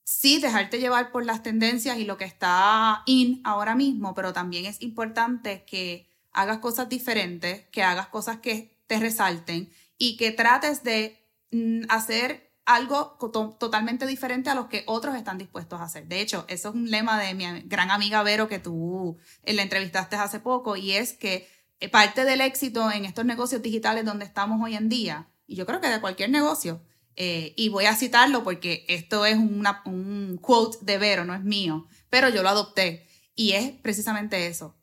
sí 0.08 0.40
dejarte 0.40 0.80
llevar 0.80 1.12
por 1.12 1.26
las 1.26 1.44
tendencias 1.44 1.98
y 1.98 2.06
lo 2.06 2.18
que 2.18 2.24
está 2.24 3.04
in 3.08 3.42
ahora 3.44 3.76
mismo, 3.76 4.16
pero 4.16 4.32
también 4.32 4.66
es 4.66 4.82
importante 4.82 5.66
que 5.66 6.08
hagas 6.32 6.60
cosas 6.60 6.88
diferentes, 6.88 7.68
que 7.72 7.84
hagas 7.84 8.08
cosas 8.08 8.38
que 8.38 8.80
te 8.88 9.00
resalten 9.00 9.70
y 9.98 10.16
que 10.16 10.32
trates 10.32 10.82
de 10.84 11.22
mm, 11.52 11.88
hacer 11.90 12.54
algo 12.64 13.18
totalmente 13.60 14.08
diferente 14.08 14.50
a 14.50 14.56
lo 14.56 14.70
que 14.70 14.86
otros 14.88 15.14
están 15.14 15.38
dispuestos 15.38 15.82
a 15.82 15.84
hacer. 15.84 16.08
De 16.08 16.22
hecho, 16.22 16.46
eso 16.48 16.70
es 16.70 16.76
un 16.76 16.90
lema 16.90 17.20
de 17.20 17.34
mi 17.34 17.44
gran 17.66 17.92
amiga 17.92 18.24
Vero 18.24 18.48
que 18.48 18.60
tú 18.60 19.18
eh, 19.44 19.52
le 19.52 19.62
entrevistaste 19.62 20.16
hace 20.16 20.40
poco 20.40 20.78
y 20.78 20.94
es 20.94 21.12
que 21.12 21.50
eh, 21.82 21.90
parte 21.90 22.24
del 22.24 22.40
éxito 22.40 22.90
en 22.92 23.04
estos 23.04 23.26
negocios 23.26 23.62
digitales 23.62 24.06
donde 24.06 24.24
estamos 24.24 24.62
hoy 24.64 24.78
en 24.78 24.88
día, 24.88 25.28
y 25.48 25.58
yo 25.58 25.66
creo 25.66 25.82
que 25.82 25.90
de 25.90 26.00
cualquier 26.00 26.30
negocio, 26.30 26.82
eh, 27.20 27.54
y 27.58 27.70
voy 27.70 27.86
a 27.86 27.96
citarlo 27.96 28.44
porque 28.44 28.86
esto 28.88 29.26
es 29.26 29.36
un 29.36 30.40
quote 30.40 30.78
de 30.82 31.00
Vero, 31.00 31.26
no 31.26 31.34
es 31.34 31.44
mío, 31.44 31.88
pero 32.10 32.30
yo 32.30 32.44
lo 32.44 32.50
adopté. 32.50 33.08
Y 33.34 33.54
es 33.54 33.72
precisamente 33.72 34.48
eso. 34.48 34.76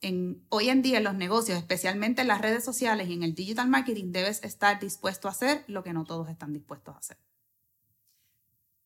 Hoy 0.48 0.68
en 0.68 0.82
día 0.82 0.98
en 0.98 1.04
los 1.04 1.14
negocios, 1.14 1.58
especialmente 1.58 2.22
en 2.22 2.28
las 2.28 2.40
redes 2.40 2.64
sociales 2.64 3.08
y 3.08 3.14
en 3.14 3.22
el 3.22 3.34
digital 3.34 3.68
marketing, 3.68 4.12
debes 4.12 4.42
estar 4.44 4.78
dispuesto 4.78 5.26
a 5.26 5.30
hacer 5.32 5.64
lo 5.66 5.82
que 5.82 5.92
no 5.92 6.04
todos 6.04 6.28
están 6.28 6.52
dispuestos 6.52 6.94
a 6.94 6.98
hacer. 6.98 7.18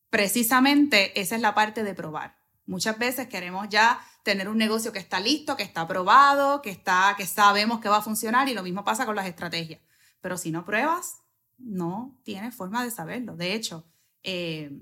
Precisamente 0.09 1.19
esa 1.19 1.35
es 1.35 1.41
la 1.41 1.53
parte 1.53 1.83
de 1.83 1.93
probar. 1.93 2.37
Muchas 2.65 2.97
veces 2.97 3.27
queremos 3.27 3.67
ya 3.69 3.99
tener 4.23 4.47
un 4.49 4.57
negocio 4.57 4.91
que 4.91 4.99
está 4.99 5.19
listo, 5.19 5.55
que 5.55 5.63
está 5.63 5.81
aprobado, 5.81 6.61
que, 6.61 6.69
está, 6.69 7.15
que 7.17 7.25
sabemos 7.25 7.79
que 7.79 7.89
va 7.89 7.97
a 7.97 8.01
funcionar 8.03 8.47
y 8.47 8.53
lo 8.53 8.63
mismo 8.63 8.83
pasa 8.83 9.05
con 9.05 9.15
las 9.15 9.27
estrategias. 9.27 9.81
Pero 10.21 10.37
si 10.37 10.51
no 10.51 10.65
pruebas, 10.65 11.17
no 11.59 12.19
tienes 12.23 12.55
forma 12.55 12.83
de 12.83 12.91
saberlo. 12.91 13.35
De 13.35 13.53
hecho, 13.53 13.85
eh, 14.23 14.81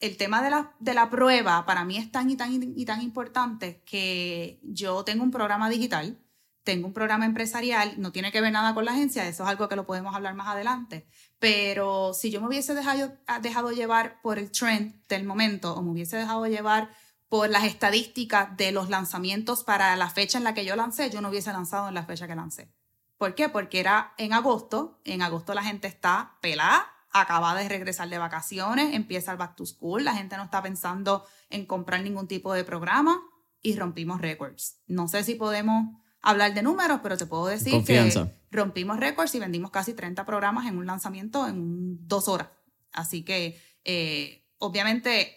el 0.00 0.16
tema 0.16 0.42
de 0.42 0.50
la, 0.50 0.74
de 0.80 0.94
la 0.94 1.10
prueba 1.10 1.66
para 1.66 1.84
mí 1.84 1.96
es 1.96 2.10
tan 2.10 2.30
y 2.30 2.36
tan 2.36 2.52
y 2.52 2.84
tan 2.84 3.02
importante 3.02 3.82
que 3.84 4.58
yo 4.62 5.04
tengo 5.04 5.22
un 5.22 5.30
programa 5.30 5.68
digital, 5.68 6.18
tengo 6.62 6.86
un 6.86 6.92
programa 6.92 7.26
empresarial, 7.26 7.94
no 7.98 8.12
tiene 8.12 8.32
que 8.32 8.40
ver 8.40 8.52
nada 8.52 8.74
con 8.74 8.84
la 8.84 8.92
agencia, 8.92 9.26
eso 9.26 9.44
es 9.44 9.48
algo 9.48 9.68
que 9.68 9.76
lo 9.76 9.86
podemos 9.86 10.14
hablar 10.14 10.34
más 10.34 10.48
adelante, 10.48 11.06
pero 11.38 12.12
si 12.14 12.30
yo 12.30 12.40
me 12.40 12.48
hubiese 12.48 12.74
dejado, 12.74 13.12
dejado 13.42 13.72
llevar 13.72 14.20
por 14.22 14.38
el 14.38 14.50
trend 14.50 15.06
del 15.08 15.24
momento 15.24 15.74
o 15.74 15.82
me 15.82 15.90
hubiese 15.90 16.16
dejado 16.16 16.46
llevar 16.46 16.90
por 17.28 17.48
las 17.48 17.64
estadísticas 17.64 18.56
de 18.56 18.72
los 18.72 18.90
lanzamientos 18.90 19.64
para 19.64 19.94
la 19.96 20.10
fecha 20.10 20.38
en 20.38 20.44
la 20.44 20.54
que 20.54 20.64
yo 20.64 20.76
lancé, 20.76 21.10
yo 21.10 21.20
no 21.20 21.28
hubiese 21.28 21.52
lanzado 21.52 21.88
en 21.88 21.94
la 21.94 22.04
fecha 22.04 22.26
que 22.26 22.34
lancé. 22.34 22.72
¿Por 23.20 23.34
qué? 23.34 23.50
Porque 23.50 23.80
era 23.80 24.14
en 24.16 24.32
agosto, 24.32 24.98
en 25.04 25.20
agosto 25.20 25.52
la 25.52 25.62
gente 25.62 25.86
está 25.86 26.38
pelada, 26.40 26.90
acaba 27.10 27.54
de 27.54 27.68
regresar 27.68 28.08
de 28.08 28.16
vacaciones, 28.16 28.94
empieza 28.94 29.30
el 29.30 29.36
back 29.36 29.56
to 29.56 29.66
school, 29.66 30.02
la 30.02 30.14
gente 30.14 30.38
no 30.38 30.44
está 30.44 30.62
pensando 30.62 31.26
en 31.50 31.66
comprar 31.66 32.00
ningún 32.00 32.26
tipo 32.26 32.54
de 32.54 32.64
programa 32.64 33.20
y 33.60 33.76
rompimos 33.76 34.22
récords. 34.22 34.80
No 34.86 35.06
sé 35.06 35.22
si 35.22 35.34
podemos 35.34 35.94
hablar 36.22 36.54
de 36.54 36.62
números, 36.62 37.00
pero 37.02 37.18
te 37.18 37.26
puedo 37.26 37.44
decir 37.44 37.84
que 37.84 38.10
rompimos 38.50 38.98
récords 38.98 39.34
y 39.34 39.38
vendimos 39.38 39.70
casi 39.70 39.92
30 39.92 40.24
programas 40.24 40.66
en 40.66 40.78
un 40.78 40.86
lanzamiento 40.86 41.46
en 41.46 42.08
dos 42.08 42.26
horas. 42.26 42.48
Así 42.90 43.22
que, 43.22 43.60
eh, 43.84 44.48
obviamente, 44.56 45.36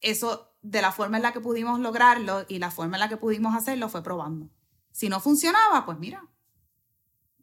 eso 0.00 0.56
de 0.62 0.80
la 0.80 0.92
forma 0.92 1.16
en 1.16 1.24
la 1.24 1.32
que 1.32 1.40
pudimos 1.40 1.80
lograrlo 1.80 2.46
y 2.48 2.60
la 2.60 2.70
forma 2.70 2.94
en 2.94 3.00
la 3.00 3.08
que 3.08 3.16
pudimos 3.16 3.56
hacerlo 3.56 3.88
fue 3.88 4.04
probando. 4.04 4.50
Si 4.92 5.08
no 5.08 5.18
funcionaba, 5.18 5.84
pues 5.84 5.98
mira, 5.98 6.22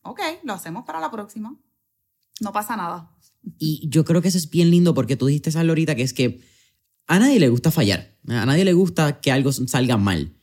ok, 0.04 0.20
lo 0.44 0.54
hacemos 0.54 0.86
para 0.86 1.00
la 1.00 1.12
próxima. 1.12 1.58
No 2.40 2.52
pasa 2.52 2.76
nada. 2.76 3.16
Y 3.58 3.88
yo 3.90 4.06
creo 4.06 4.22
que 4.22 4.28
eso 4.28 4.38
es 4.38 4.50
bien 4.50 4.72
lindo 4.72 4.94
porque 4.94 5.16
tú 5.16 5.28
dijiste 5.28 5.50
esa 5.50 5.62
ahorita 5.62 5.96
que 5.96 6.04
es 6.04 6.14
que 6.14 6.42
a 7.08 7.20
nadie 7.20 7.40
le 7.40 7.50
gusta 7.50 7.72
fallar, 7.72 8.18
a 8.28 8.46
nadie 8.46 8.66
le 8.66 8.74
gusta 8.74 9.20
que 9.20 9.32
algo 9.32 9.52
salga 9.52 9.98
mal, 9.98 10.38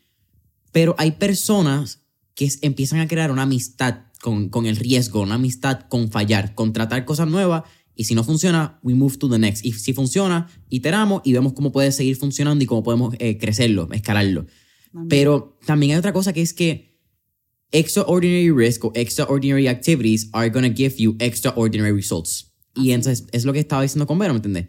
pero 0.73 0.95
hay 0.99 1.13
personas 1.13 2.03
que 2.35 2.51
empiezan 2.63 3.01
a 3.01 3.09
crear 3.09 3.31
una 3.31 3.43
amistad 3.43 4.07
con, 4.21 4.49
con 4.49 4.67
el 4.67 4.77
riesgo, 4.77 5.23
una 5.23 5.37
amistad 5.37 5.87
con 5.89 6.11
fallar, 6.11 6.55
con 6.55 6.73
tratar 6.73 7.05
cosas 7.05 7.29
nuevas 7.29 7.65
y 7.99 8.05
si 8.05 8.15
no 8.15 8.23
funciona, 8.23 8.79
we 8.85 8.95
move 8.95 9.17
to 9.17 9.29
the 9.29 9.41
next. 9.41 9.65
Y 9.65 9.73
si 9.73 9.93
funciona, 9.93 10.49
iteramos 10.69 11.21
y 11.25 11.33
vemos 11.33 11.53
cómo 11.53 11.73
puede 11.73 11.91
seguir 11.91 12.15
funcionando 12.15 12.63
y 12.63 12.67
cómo 12.67 12.85
podemos 12.85 13.13
eh, 13.19 13.39
crecerlo, 13.39 13.89
escalarlo. 13.91 14.47
Pero 15.09 15.59
también 15.67 15.93
hay 15.93 15.99
otra 15.99 16.13
cosa 16.13 16.33
que 16.33 16.41
es 16.41 16.55
que 16.55 16.98
extraordinary 17.73 18.51
risk 18.51 18.85
o 18.85 18.93
extraordinary 18.95 19.69
activities 19.69 20.29
are 20.33 20.49
going 20.51 20.69
to 20.69 20.75
give 20.75 20.97
you 20.99 21.17
extraordinary 21.21 21.93
results. 21.93 22.53
Y 22.75 22.93
entonces 22.93 23.27
es 23.33 23.45
lo 23.45 23.53
que 23.53 23.59
estaba 23.59 23.83
diciendo 23.83 24.07
con 24.07 24.19
Vero, 24.19 24.33
¿me 24.33 24.39
entiendes? 24.39 24.69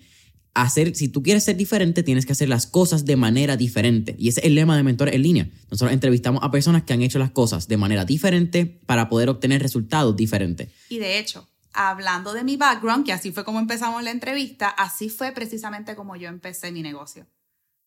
Hacer, 0.55 0.95
si 0.95 1.07
tú 1.07 1.21
quieres 1.21 1.43
ser 1.43 1.55
diferente, 1.55 2.01
tienes 2.03 2.25
que 2.25 2.33
hacer 2.33 2.49
las 2.49 2.65
cosas 2.65 3.05
de 3.05 3.15
manera 3.15 3.55
diferente. 3.55 4.15
Y 4.17 4.29
ese 4.29 4.41
es 4.41 4.47
el 4.47 4.55
lema 4.55 4.75
de 4.75 4.83
Mentor 4.83 5.13
en 5.13 5.21
línea. 5.21 5.49
Nosotros 5.69 5.93
entrevistamos 5.93 6.43
a 6.43 6.51
personas 6.51 6.83
que 6.83 6.93
han 6.93 7.01
hecho 7.01 7.19
las 7.19 7.31
cosas 7.31 7.67
de 7.67 7.77
manera 7.77 8.03
diferente 8.03 8.65
para 8.65 9.09
poder 9.09 9.29
obtener 9.29 9.61
resultados 9.61 10.15
diferentes. 10.15 10.69
Y 10.89 10.97
de 10.97 11.19
hecho, 11.19 11.47
hablando 11.71 12.33
de 12.33 12.43
mi 12.43 12.57
background, 12.57 13.05
que 13.05 13.13
así 13.13 13.31
fue 13.31 13.45
como 13.45 13.59
empezamos 13.59 14.03
la 14.03 14.11
entrevista, 14.11 14.69
así 14.69 15.09
fue 15.09 15.31
precisamente 15.31 15.95
como 15.95 16.15
yo 16.15 16.27
empecé 16.27 16.71
mi 16.71 16.81
negocio, 16.81 17.27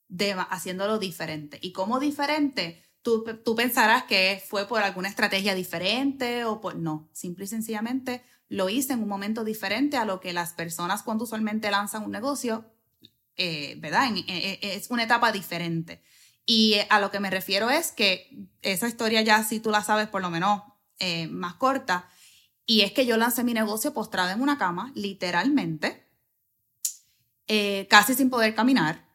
de, 0.09 0.33
haciéndolo 0.51 0.99
diferente. 0.99 1.59
¿Y 1.61 1.73
como 1.73 1.99
diferente? 1.99 2.81
Tú, 3.03 3.25
pensarás 3.57 4.05
que 4.05 4.43
fue 4.47 4.67
por 4.67 4.83
alguna 4.83 5.09
estrategia 5.09 5.55
diferente 5.55 6.45
o 6.45 6.61
por... 6.61 6.77
No, 6.77 7.09
simple 7.13 7.45
y 7.45 7.49
sencillamente 7.49 8.23
lo 8.49 8.69
hice 8.69 8.93
en 8.93 9.03
un 9.03 9.09
momento 9.09 9.45
diferente 9.45 9.97
a 9.97 10.05
lo 10.05 10.21
que 10.21 10.33
las 10.33 10.53
personas 10.53 11.03
cuando 11.03 11.25
usualmente 11.25 11.71
lanzan 11.71 12.05
un 12.05 12.13
negocio, 12.13 12.65
eh, 13.37 13.77
¿verdad? 13.79 14.09
es 14.27 14.91
una 14.91 15.05
etapa 15.05 15.33
diferente. 15.33 16.03
Y 16.45 16.77
a 16.91 17.01
lo 17.01 17.11
que 17.11 17.21
me 17.21 17.31
refiero 17.31 17.71
es 17.71 17.93
que 17.93 18.49
esa 18.63 18.89
historia 18.89 19.23
ya 19.23 19.43
si 19.43 19.61
tú 19.61 19.71
la 19.71 19.83
sabes 19.83 20.09
por 20.09 20.23
lo 20.23 20.31
menos 20.31 20.63
eh, 20.99 21.27
más 21.29 21.55
corta, 21.55 22.09
y 22.67 22.83
es 22.83 22.93
que 22.93 23.07
yo 23.07 23.17
lancé 23.17 23.43
mi 23.45 23.55
negocio 23.55 23.93
postrada 23.93 24.33
en 24.33 24.41
una 24.41 24.59
cama, 24.59 24.93
literalmente, 24.95 26.09
eh, 27.49 27.87
casi 27.91 28.15
sin 28.15 28.31
poder 28.31 28.55
caminar. 28.55 29.09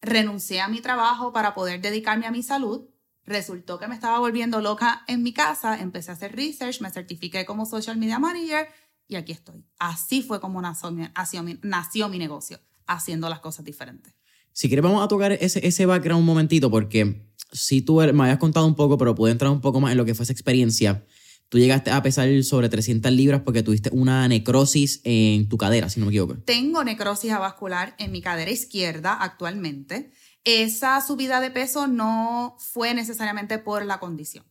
Renuncié 0.00 0.60
a 0.60 0.68
mi 0.68 0.80
trabajo 0.80 1.32
para 1.32 1.54
poder 1.54 1.80
dedicarme 1.80 2.26
a 2.26 2.30
mi 2.30 2.42
salud 2.42 2.91
Resultó 3.32 3.78
que 3.78 3.88
me 3.88 3.94
estaba 3.94 4.18
volviendo 4.18 4.60
loca 4.60 5.04
en 5.08 5.22
mi 5.22 5.32
casa, 5.32 5.80
empecé 5.80 6.10
a 6.10 6.14
hacer 6.14 6.36
research, 6.36 6.82
me 6.82 6.90
certifiqué 6.90 7.46
como 7.46 7.64
social 7.64 7.96
media 7.96 8.18
manager 8.18 8.66
y 9.08 9.16
aquí 9.16 9.32
estoy. 9.32 9.64
Así 9.78 10.22
fue 10.22 10.38
como 10.38 10.60
nació 10.60 10.90
mi, 10.90 11.58
nació 11.62 12.08
mi 12.10 12.18
negocio, 12.18 12.60
haciendo 12.86 13.30
las 13.30 13.40
cosas 13.40 13.64
diferentes. 13.64 14.12
Si 14.52 14.68
quieres 14.68 14.82
vamos 14.82 15.02
a 15.02 15.08
tocar 15.08 15.32
ese, 15.32 15.66
ese 15.66 15.86
background 15.86 16.20
un 16.20 16.26
momentito 16.26 16.70
porque 16.70 17.26
si 17.52 17.80
tú 17.80 17.96
me 18.12 18.24
habías 18.24 18.36
contado 18.36 18.66
un 18.66 18.74
poco, 18.74 18.98
pero 18.98 19.14
pude 19.14 19.32
entrar 19.32 19.50
un 19.50 19.62
poco 19.62 19.80
más 19.80 19.92
en 19.92 19.98
lo 19.98 20.04
que 20.04 20.14
fue 20.14 20.24
esa 20.24 20.32
experiencia. 20.34 21.06
Tú 21.48 21.58
llegaste 21.58 21.90
a 21.90 22.02
pesar 22.02 22.28
sobre 22.44 22.68
300 22.68 23.10
libras 23.12 23.40
porque 23.42 23.62
tuviste 23.62 23.88
una 23.92 24.28
necrosis 24.28 25.00
en 25.04 25.48
tu 25.48 25.56
cadera, 25.56 25.88
si 25.88 26.00
no 26.00 26.06
me 26.06 26.12
equivoco. 26.12 26.36
Tengo 26.44 26.84
necrosis 26.84 27.30
avascular 27.32 27.94
en 27.98 28.12
mi 28.12 28.20
cadera 28.20 28.50
izquierda 28.50 29.14
actualmente 29.14 30.12
esa 30.44 31.00
subida 31.00 31.40
de 31.40 31.50
peso 31.50 31.86
no 31.86 32.56
fue 32.58 32.94
necesariamente 32.94 33.58
por 33.58 33.84
la 33.84 34.00
condición. 34.00 34.44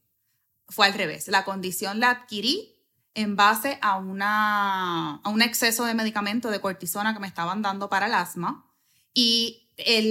Fue 0.67 0.86
al 0.86 0.93
revés. 0.93 1.27
La 1.27 1.43
condición 1.43 1.99
la 1.99 2.12
adquirí 2.12 2.77
en 3.13 3.36
base 3.36 3.77
a, 3.82 3.97
una, 3.97 5.17
a 5.17 5.30
un 5.30 5.41
exceso 5.41 5.86
de 5.86 5.93
medicamento 5.93 6.49
de 6.49 6.62
cortisona 6.62 7.13
que 7.13 7.19
me 7.19 7.27
estaban 7.27 7.62
dando 7.62 7.89
para 7.89 8.08
el 8.08 8.13
asma. 8.13 8.71
Y 9.13 9.69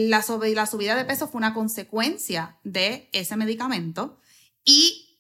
la, 0.09 0.23
la 0.55 0.67
subida 0.67 0.95
de 0.95 1.05
peso 1.05 1.29
fue 1.29 1.39
una 1.39 1.55
consecuencia 1.55 2.59
de 2.63 3.09
ese 3.13 3.37
medicamento. 3.37 4.19
Y 4.65 5.19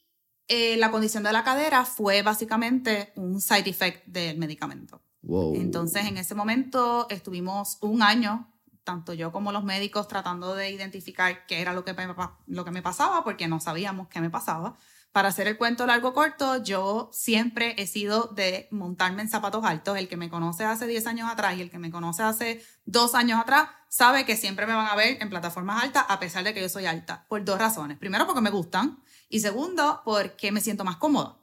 eh, 0.49 0.77
la 0.77 0.91
condición 0.91 1.23
de 1.23 1.33
la 1.33 1.45
cadera 1.45 1.85
fue 1.85 2.23
básicamente 2.23 3.13
un 3.17 3.41
side 3.41 3.71
effect 3.71 4.05
del 4.07 4.37
medicamento. 4.37 5.01
Entonces, 5.23 6.07
en 6.07 6.17
ese 6.17 6.35
momento 6.35 7.07
estuvimos 7.11 7.79
un 7.83 8.03
año 8.03 8.50
tanto 8.85 9.13
yo 9.13 9.33
como 9.33 9.53
los 9.53 9.65
médicos 9.65 10.09
tratando 10.09 10.55
de 10.55 10.71
identificar 10.71 11.47
qué 11.47 11.61
era 11.61 11.73
lo 11.73 11.85
que 11.85 11.93
me, 11.95 12.07
lo 12.47 12.65
que 12.65 12.71
me 12.71 12.83
pasaba, 12.83 13.25
porque 13.25 13.49
no 13.49 13.61
sabíamos 13.61 14.09
qué 14.09 14.21
me 14.21 14.31
pasaba. 14.31 14.77
Para 15.13 15.29
hacer 15.31 15.49
el 15.49 15.59
cuento 15.59 15.87
largo 15.87 16.15
corto, 16.15 16.63
yo 16.63 17.11
siempre 17.13 17.75
he 17.79 17.89
sido 17.89 18.29
de 18.29 18.69
montarme 18.71 19.23
en 19.23 19.29
zapatos 19.29 19.65
altos. 19.65 19.99
El 19.99 20.09
que 20.09 20.17
me 20.17 20.31
conoce 20.31 20.65
hace 20.65 20.87
10 20.87 21.07
años 21.09 21.29
atrás 21.29 21.57
y 21.57 21.63
el 21.63 21.71
que 21.71 21.81
me 21.81 21.91
conoce 21.91 22.23
hace 22.23 22.65
dos 22.85 23.17
años 23.17 23.41
atrás 23.41 23.71
sabe 23.89 24.25
que 24.25 24.37
siempre 24.37 24.67
me 24.67 24.75
van 24.75 24.87
a 24.87 24.95
ver 24.95 25.21
en 25.21 25.29
plataformas 25.29 25.83
altas 25.83 26.05
a 26.09 26.21
pesar 26.21 26.45
de 26.45 26.55
que 26.55 26.61
yo 26.61 26.69
soy 26.69 26.87
alta, 26.87 27.27
por 27.29 27.45
dos 27.45 27.59
razones. 27.59 27.99
Primero, 27.99 28.25
porque 28.25 28.41
me 28.41 28.51
gustan 28.51 29.03
y 29.29 29.41
segundo, 29.41 30.01
porque 30.05 30.53
me 30.53 30.61
siento 30.61 30.85
más 30.85 30.97
cómoda. 30.97 31.39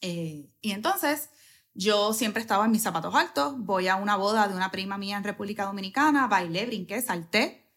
Eh, 0.00 0.50
y 0.60 0.72
entonces, 0.72 1.30
yo 1.74 2.12
siempre 2.12 2.42
estaba 2.42 2.66
en 2.66 2.70
mis 2.70 2.82
zapatos 2.82 3.14
altos, 3.14 3.54
voy 3.58 3.88
a 3.88 3.96
una 3.96 4.16
boda 4.16 4.48
de 4.48 4.54
una 4.54 4.70
prima 4.70 4.98
mía 4.98 5.16
en 5.16 5.24
República 5.24 5.64
Dominicana, 5.64 6.26
bailé, 6.26 6.66
brinqué, 6.66 7.00
salté. 7.00 7.70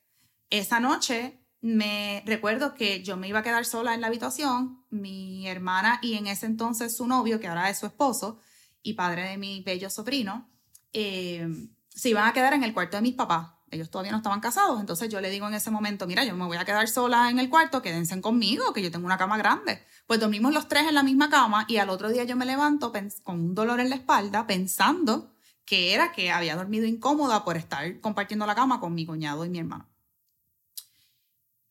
Esa 0.50 0.80
noche 0.80 1.40
me 1.62 2.22
recuerdo 2.26 2.76
que 2.76 3.04
yo 3.04 3.18
me 3.18 3.28
iba 3.28 3.40
a 3.40 3.44
quedar 3.44 3.66
sola 3.66 3.94
en 3.94 4.02
la 4.02 4.08
habitación, 4.08 4.86
mi 4.90 5.48
hermana 5.48 6.00
y 6.02 6.16
en 6.16 6.28
ese 6.28 6.46
entonces 6.46 6.96
su 6.96 7.08
novio, 7.08 7.40
que 7.40 7.48
ahora 7.48 7.70
es 7.70 7.80
su 7.80 7.86
esposo 7.86 8.40
y 8.84 8.94
padre 8.94 9.30
de 9.30 9.38
mi 9.38 9.62
bello 9.62 9.90
sobrino, 9.90 10.50
eh, 10.94 11.48
se 11.90 12.10
iban 12.10 12.28
a 12.28 12.34
quedar 12.34 12.54
en 12.54 12.64
el 12.64 12.74
cuarto 12.74 12.98
de 12.98 13.02
mis 13.02 13.16
papás. 13.16 13.55
Ellos 13.72 13.90
todavía 13.90 14.12
no 14.12 14.18
estaban 14.20 14.40
casados, 14.42 14.80
entonces 14.80 15.10
yo 15.10 15.20
le 15.22 15.30
digo 15.30 15.48
en 15.48 15.54
ese 15.56 15.72
momento, 15.72 16.06
mira, 16.08 16.24
yo 16.24 16.36
me 16.36 16.46
voy 16.46 16.58
a 16.58 16.66
quedar 16.66 16.88
sola 16.88 17.30
en 17.30 17.40
el 17.40 17.50
cuarto, 17.50 17.82
quédense 17.82 18.20
conmigo, 18.22 18.74
que 18.74 18.82
yo 18.82 18.92
tengo 18.92 19.06
una 19.06 19.18
cama 19.18 19.38
grande. 19.38 19.84
Pues 20.08 20.20
dormimos 20.20 20.54
los 20.54 20.68
tres 20.68 20.88
en 20.88 20.96
la 20.96 21.04
misma 21.04 21.30
cama 21.30 21.66
y 21.68 21.78
al 21.78 21.90
otro 21.90 22.10
día 22.10 22.24
yo 22.24 22.36
me 22.36 22.46
levanto 22.46 22.94
con 23.24 23.40
un 23.40 23.56
dolor 23.56 23.80
en 23.80 23.90
la 23.90 23.96
espalda 23.96 24.46
pensando 24.46 25.34
que 25.66 25.94
era 25.94 26.12
que 26.12 26.32
había 26.32 26.56
dormido 26.56 26.86
incómoda 26.86 27.44
por 27.44 27.58
estar 27.58 28.00
compartiendo 28.00 28.46
la 28.46 28.56
cama 28.56 28.80
con 28.80 28.94
mi 28.94 29.06
cuñado 29.06 29.46
y 29.46 29.50
mi 29.50 29.60
hermano. 29.60 29.90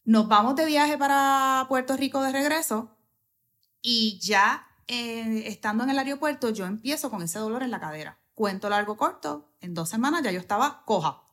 Nos 0.04 0.28
vamos 0.28 0.56
de 0.56 0.66
viaje 0.66 0.98
para 0.98 1.64
Puerto 1.68 1.96
Rico 1.96 2.22
de 2.22 2.32
regreso 2.32 2.98
y 3.80 4.18
ya 4.18 4.66
eh, 4.86 5.44
estando 5.46 5.84
en 5.84 5.90
el 5.90 5.98
aeropuerto, 5.98 6.50
yo 6.50 6.66
empiezo 6.66 7.10
con 7.10 7.22
ese 7.22 7.38
dolor 7.38 7.62
en 7.62 7.70
la 7.70 7.80
cadera. 7.80 8.18
Cuento 8.34 8.68
largo 8.68 8.96
corto, 8.96 9.54
en 9.60 9.74
dos 9.74 9.88
semanas 9.88 10.22
ya 10.22 10.30
yo 10.30 10.40
estaba 10.40 10.84
coja. 10.84 11.23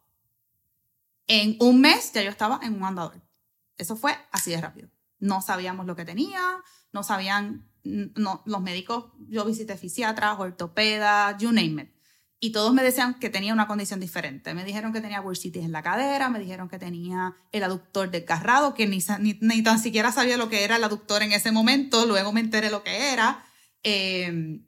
En 1.33 1.55
un 1.61 1.79
mes 1.79 2.11
ya 2.11 2.21
yo 2.23 2.29
estaba 2.29 2.59
en 2.61 2.73
un 2.73 2.83
andador. 2.83 3.21
Eso 3.77 3.95
fue 3.95 4.13
así 4.33 4.51
de 4.51 4.59
rápido. 4.59 4.89
No 5.17 5.41
sabíamos 5.41 5.85
lo 5.85 5.95
que 5.95 6.03
tenía, 6.03 6.41
no 6.91 7.03
sabían, 7.03 7.71
no, 7.85 8.43
los 8.45 8.59
médicos, 8.59 9.13
yo 9.29 9.45
visité 9.45 9.77
fisiatras, 9.77 10.37
ortopedas, 10.37 11.37
you 11.37 11.53
name 11.53 11.83
it. 11.83 11.89
Y 12.41 12.51
todos 12.51 12.73
me 12.73 12.83
decían 12.83 13.17
que 13.17 13.29
tenía 13.29 13.53
una 13.53 13.65
condición 13.65 14.01
diferente. 14.01 14.53
Me 14.53 14.65
dijeron 14.65 14.91
que 14.91 14.99
tenía 14.99 15.21
bursitis 15.21 15.63
en 15.63 15.71
la 15.71 15.81
cadera, 15.81 16.27
me 16.27 16.37
dijeron 16.37 16.67
que 16.67 16.77
tenía 16.77 17.33
el 17.53 17.63
aductor 17.63 18.11
desgarrado, 18.11 18.73
que 18.73 18.85
ni, 18.85 18.99
ni, 19.39 19.63
tan 19.63 19.79
siquiera 19.79 20.11
sabía 20.11 20.35
lo 20.35 20.49
que 20.49 20.65
era 20.65 20.75
el 20.75 20.83
aductor 20.83 21.23
en 21.23 21.31
ese 21.31 21.53
momento, 21.53 22.05
luego 22.05 22.33
me 22.33 22.41
enteré 22.41 22.69
lo 22.69 22.83
que 22.83 23.13
era. 23.13 23.45
Em, 23.83 24.65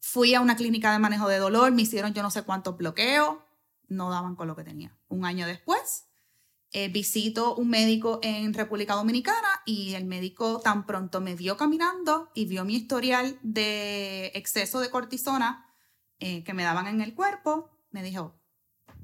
fui 0.00 0.32
a 0.32 0.40
una 0.40 0.56
clínica 0.56 0.92
de 0.92 0.98
manejo 0.98 1.28
de 1.28 1.36
dolor, 1.36 1.72
me 1.72 1.82
hicieron 1.82 2.14
yo 2.14 2.22
no 2.22 2.30
sé 2.30 2.40
cuántos 2.40 2.78
bloqueos, 2.78 3.36
no 3.94 4.10
daban 4.10 4.36
con 4.36 4.48
lo 4.48 4.56
que 4.56 4.64
tenía. 4.64 4.96
Un 5.08 5.24
año 5.24 5.46
después, 5.46 6.06
eh, 6.72 6.88
visito 6.88 7.54
un 7.54 7.70
médico 7.70 8.18
en 8.22 8.52
República 8.52 8.94
Dominicana 8.94 9.48
y 9.64 9.94
el 9.94 10.04
médico 10.04 10.60
tan 10.60 10.86
pronto 10.86 11.20
me 11.20 11.36
vio 11.36 11.56
caminando 11.56 12.30
y 12.34 12.46
vio 12.46 12.64
mi 12.64 12.74
historial 12.74 13.38
de 13.42 14.32
exceso 14.34 14.80
de 14.80 14.90
cortisona 14.90 15.66
eh, 16.18 16.42
que 16.42 16.52
me 16.52 16.64
daban 16.64 16.86
en 16.88 17.00
el 17.00 17.14
cuerpo, 17.14 17.70
me 17.90 18.02
dijo, 18.02 18.34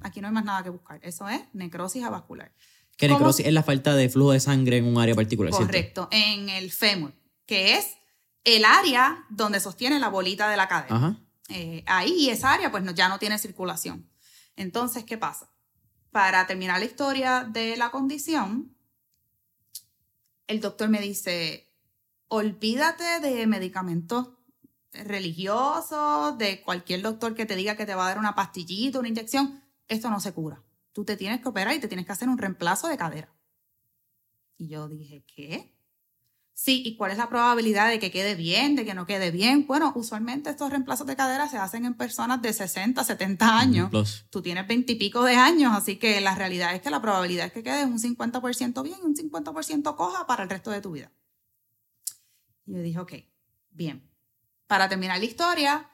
aquí 0.01 0.21
no 0.21 0.29
hay 0.29 0.35
más 0.35 0.45
nada 0.45 0.63
que 0.63 0.71
buscar. 0.71 0.99
Eso 1.03 1.29
es 1.29 1.43
necrosis 1.53 2.03
avascular. 2.03 2.53
Que 2.97 3.09
necrosis 3.09 3.47
es 3.47 3.53
la 3.53 3.63
falta 3.63 3.95
de 3.95 4.09
flujo 4.09 4.33
de 4.33 4.41
sangre 4.41 4.79
en 4.79 4.87
un 4.87 4.99
área 4.99 5.15
particular, 5.15 5.53
Correcto, 5.53 6.09
en 6.11 6.49
el 6.49 6.71
fémur, 6.71 7.13
que 7.47 7.79
es 7.79 7.97
el 8.45 8.65
área 8.65 9.27
donde 9.31 9.61
sostiene 9.61 9.99
la 9.99 10.09
bolita 10.09 10.51
de 10.51 10.57
la 10.57 10.69
cadera. 10.69 11.19
Eh, 11.49 11.83
ahí 11.87 12.31
esa 12.31 12.53
área 12.53 12.71
pues 12.71 12.83
no, 12.83 12.93
ya 12.93 13.09
no 13.09 13.19
tiene 13.19 13.39
circulación. 13.39 14.09
Entonces, 14.61 15.05
¿qué 15.05 15.17
pasa? 15.17 15.51
Para 16.11 16.47
terminar 16.47 16.81
la 16.81 16.85
historia 16.85 17.45
de 17.45 17.79
la 17.79 17.91
condición, 17.91 18.77
el 20.47 20.61
doctor 20.61 20.91
me 20.91 21.01
dice, 21.01 21.73
olvídate 22.29 23.21
de 23.21 23.47
medicamentos 23.47 24.29
religioso, 24.93 26.37
de 26.37 26.61
cualquier 26.61 27.01
doctor 27.01 27.35
que 27.35 27.47
te 27.47 27.57
diga 27.57 27.75
que 27.75 27.87
te 27.87 27.95
va 27.95 28.05
a 28.05 28.09
dar 28.09 28.19
una 28.19 28.35
pastillita, 28.35 28.99
una 28.99 29.09
inyección, 29.09 29.65
esto 29.89 30.11
no 30.11 30.21
se 30.21 30.35
cura. 30.35 30.63
Tú 30.93 31.07
te 31.07 31.17
tienes 31.17 31.41
que 31.41 31.49
operar 31.49 31.75
y 31.75 31.81
te 31.81 31.89
tienes 31.89 32.05
que 32.05 32.13
hacer 32.13 32.29
un 32.29 32.37
reemplazo 32.37 32.89
de 32.89 32.99
cadera. 32.99 33.35
Y 34.59 34.69
yo 34.69 34.91
dije, 34.91 35.25
¿qué? 35.25 35.75
Sí, 36.63 36.83
¿y 36.85 36.95
cuál 36.97 37.11
es 37.11 37.17
la 37.17 37.31
probabilidad 37.31 37.89
de 37.89 37.99
que 37.99 38.11
quede 38.11 38.35
bien, 38.35 38.77
de 38.77 38.85
que 38.85 38.93
no 38.93 39.07
quede 39.07 39.31
bien? 39.31 39.67
Bueno, 39.67 39.95
usualmente 39.97 40.51
estos 40.51 40.69
reemplazos 40.69 41.07
de 41.07 41.17
cadera 41.17 41.49
se 41.49 41.57
hacen 41.57 41.87
en 41.87 41.95
personas 41.95 42.43
de 42.43 42.53
60, 42.53 43.03
70 43.03 43.59
años. 43.59 44.27
Tú 44.29 44.43
tienes 44.43 44.69
20 44.69 44.93
y 44.93 44.97
pico 44.97 45.25
de 45.25 45.37
años, 45.37 45.73
así 45.75 45.97
que 45.97 46.21
la 46.21 46.35
realidad 46.35 46.75
es 46.75 46.83
que 46.83 46.91
la 46.91 47.01
probabilidad 47.01 47.47
es 47.47 47.53
que 47.53 47.63
quede 47.63 47.87
un 47.87 47.99
50% 47.99 48.83
bien 48.83 48.99
y 49.03 49.07
un 49.07 49.17
50% 49.17 49.97
coja 49.97 50.27
para 50.27 50.43
el 50.43 50.51
resto 50.51 50.71
de 50.71 50.83
tu 50.83 50.91
vida. 50.91 51.11
Y 52.67 52.75
yo 52.75 52.83
dije, 52.83 52.99
ok, 52.99 53.13
bien, 53.71 54.07
para 54.67 54.87
terminar 54.87 55.19
la 55.19 55.25
historia, 55.25 55.89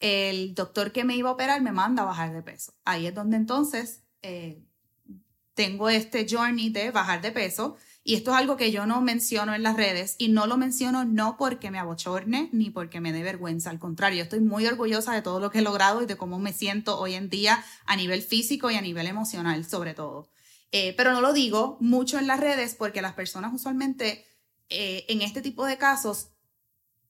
el 0.00 0.52
doctor 0.52 0.90
que 0.90 1.04
me 1.04 1.14
iba 1.14 1.28
a 1.28 1.34
operar 1.34 1.62
me 1.62 1.70
manda 1.70 2.02
a 2.02 2.06
bajar 2.06 2.32
de 2.32 2.42
peso. 2.42 2.74
Ahí 2.84 3.06
es 3.06 3.14
donde 3.14 3.36
entonces 3.36 4.02
eh, 4.22 4.64
tengo 5.54 5.88
este 5.88 6.26
journey 6.28 6.70
de 6.70 6.90
bajar 6.90 7.22
de 7.22 7.30
peso. 7.30 7.76
Y 8.08 8.14
esto 8.14 8.30
es 8.30 8.38
algo 8.38 8.56
que 8.56 8.72
yo 8.72 8.86
no 8.86 9.02
menciono 9.02 9.54
en 9.54 9.62
las 9.62 9.76
redes 9.76 10.14
y 10.16 10.28
no 10.28 10.46
lo 10.46 10.56
menciono 10.56 11.04
no 11.04 11.36
porque 11.36 11.70
me 11.70 11.78
abochorne 11.78 12.48
ni 12.52 12.70
porque 12.70 13.02
me 13.02 13.12
dé 13.12 13.22
vergüenza. 13.22 13.68
Al 13.68 13.78
contrario, 13.78 14.22
estoy 14.22 14.40
muy 14.40 14.66
orgullosa 14.66 15.12
de 15.12 15.20
todo 15.20 15.40
lo 15.40 15.50
que 15.50 15.58
he 15.58 15.62
logrado 15.62 16.00
y 16.00 16.06
de 16.06 16.16
cómo 16.16 16.38
me 16.38 16.54
siento 16.54 16.98
hoy 16.98 17.12
en 17.12 17.28
día 17.28 17.62
a 17.84 17.96
nivel 17.96 18.22
físico 18.22 18.70
y 18.70 18.76
a 18.76 18.80
nivel 18.80 19.08
emocional 19.08 19.62
sobre 19.66 19.92
todo. 19.92 20.30
Eh, 20.72 20.94
pero 20.96 21.12
no 21.12 21.20
lo 21.20 21.34
digo 21.34 21.76
mucho 21.80 22.18
en 22.18 22.26
las 22.26 22.40
redes 22.40 22.74
porque 22.74 23.02
las 23.02 23.12
personas 23.12 23.52
usualmente 23.52 24.24
eh, 24.70 25.04
en 25.10 25.20
este 25.20 25.42
tipo 25.42 25.66
de 25.66 25.76
casos 25.76 26.30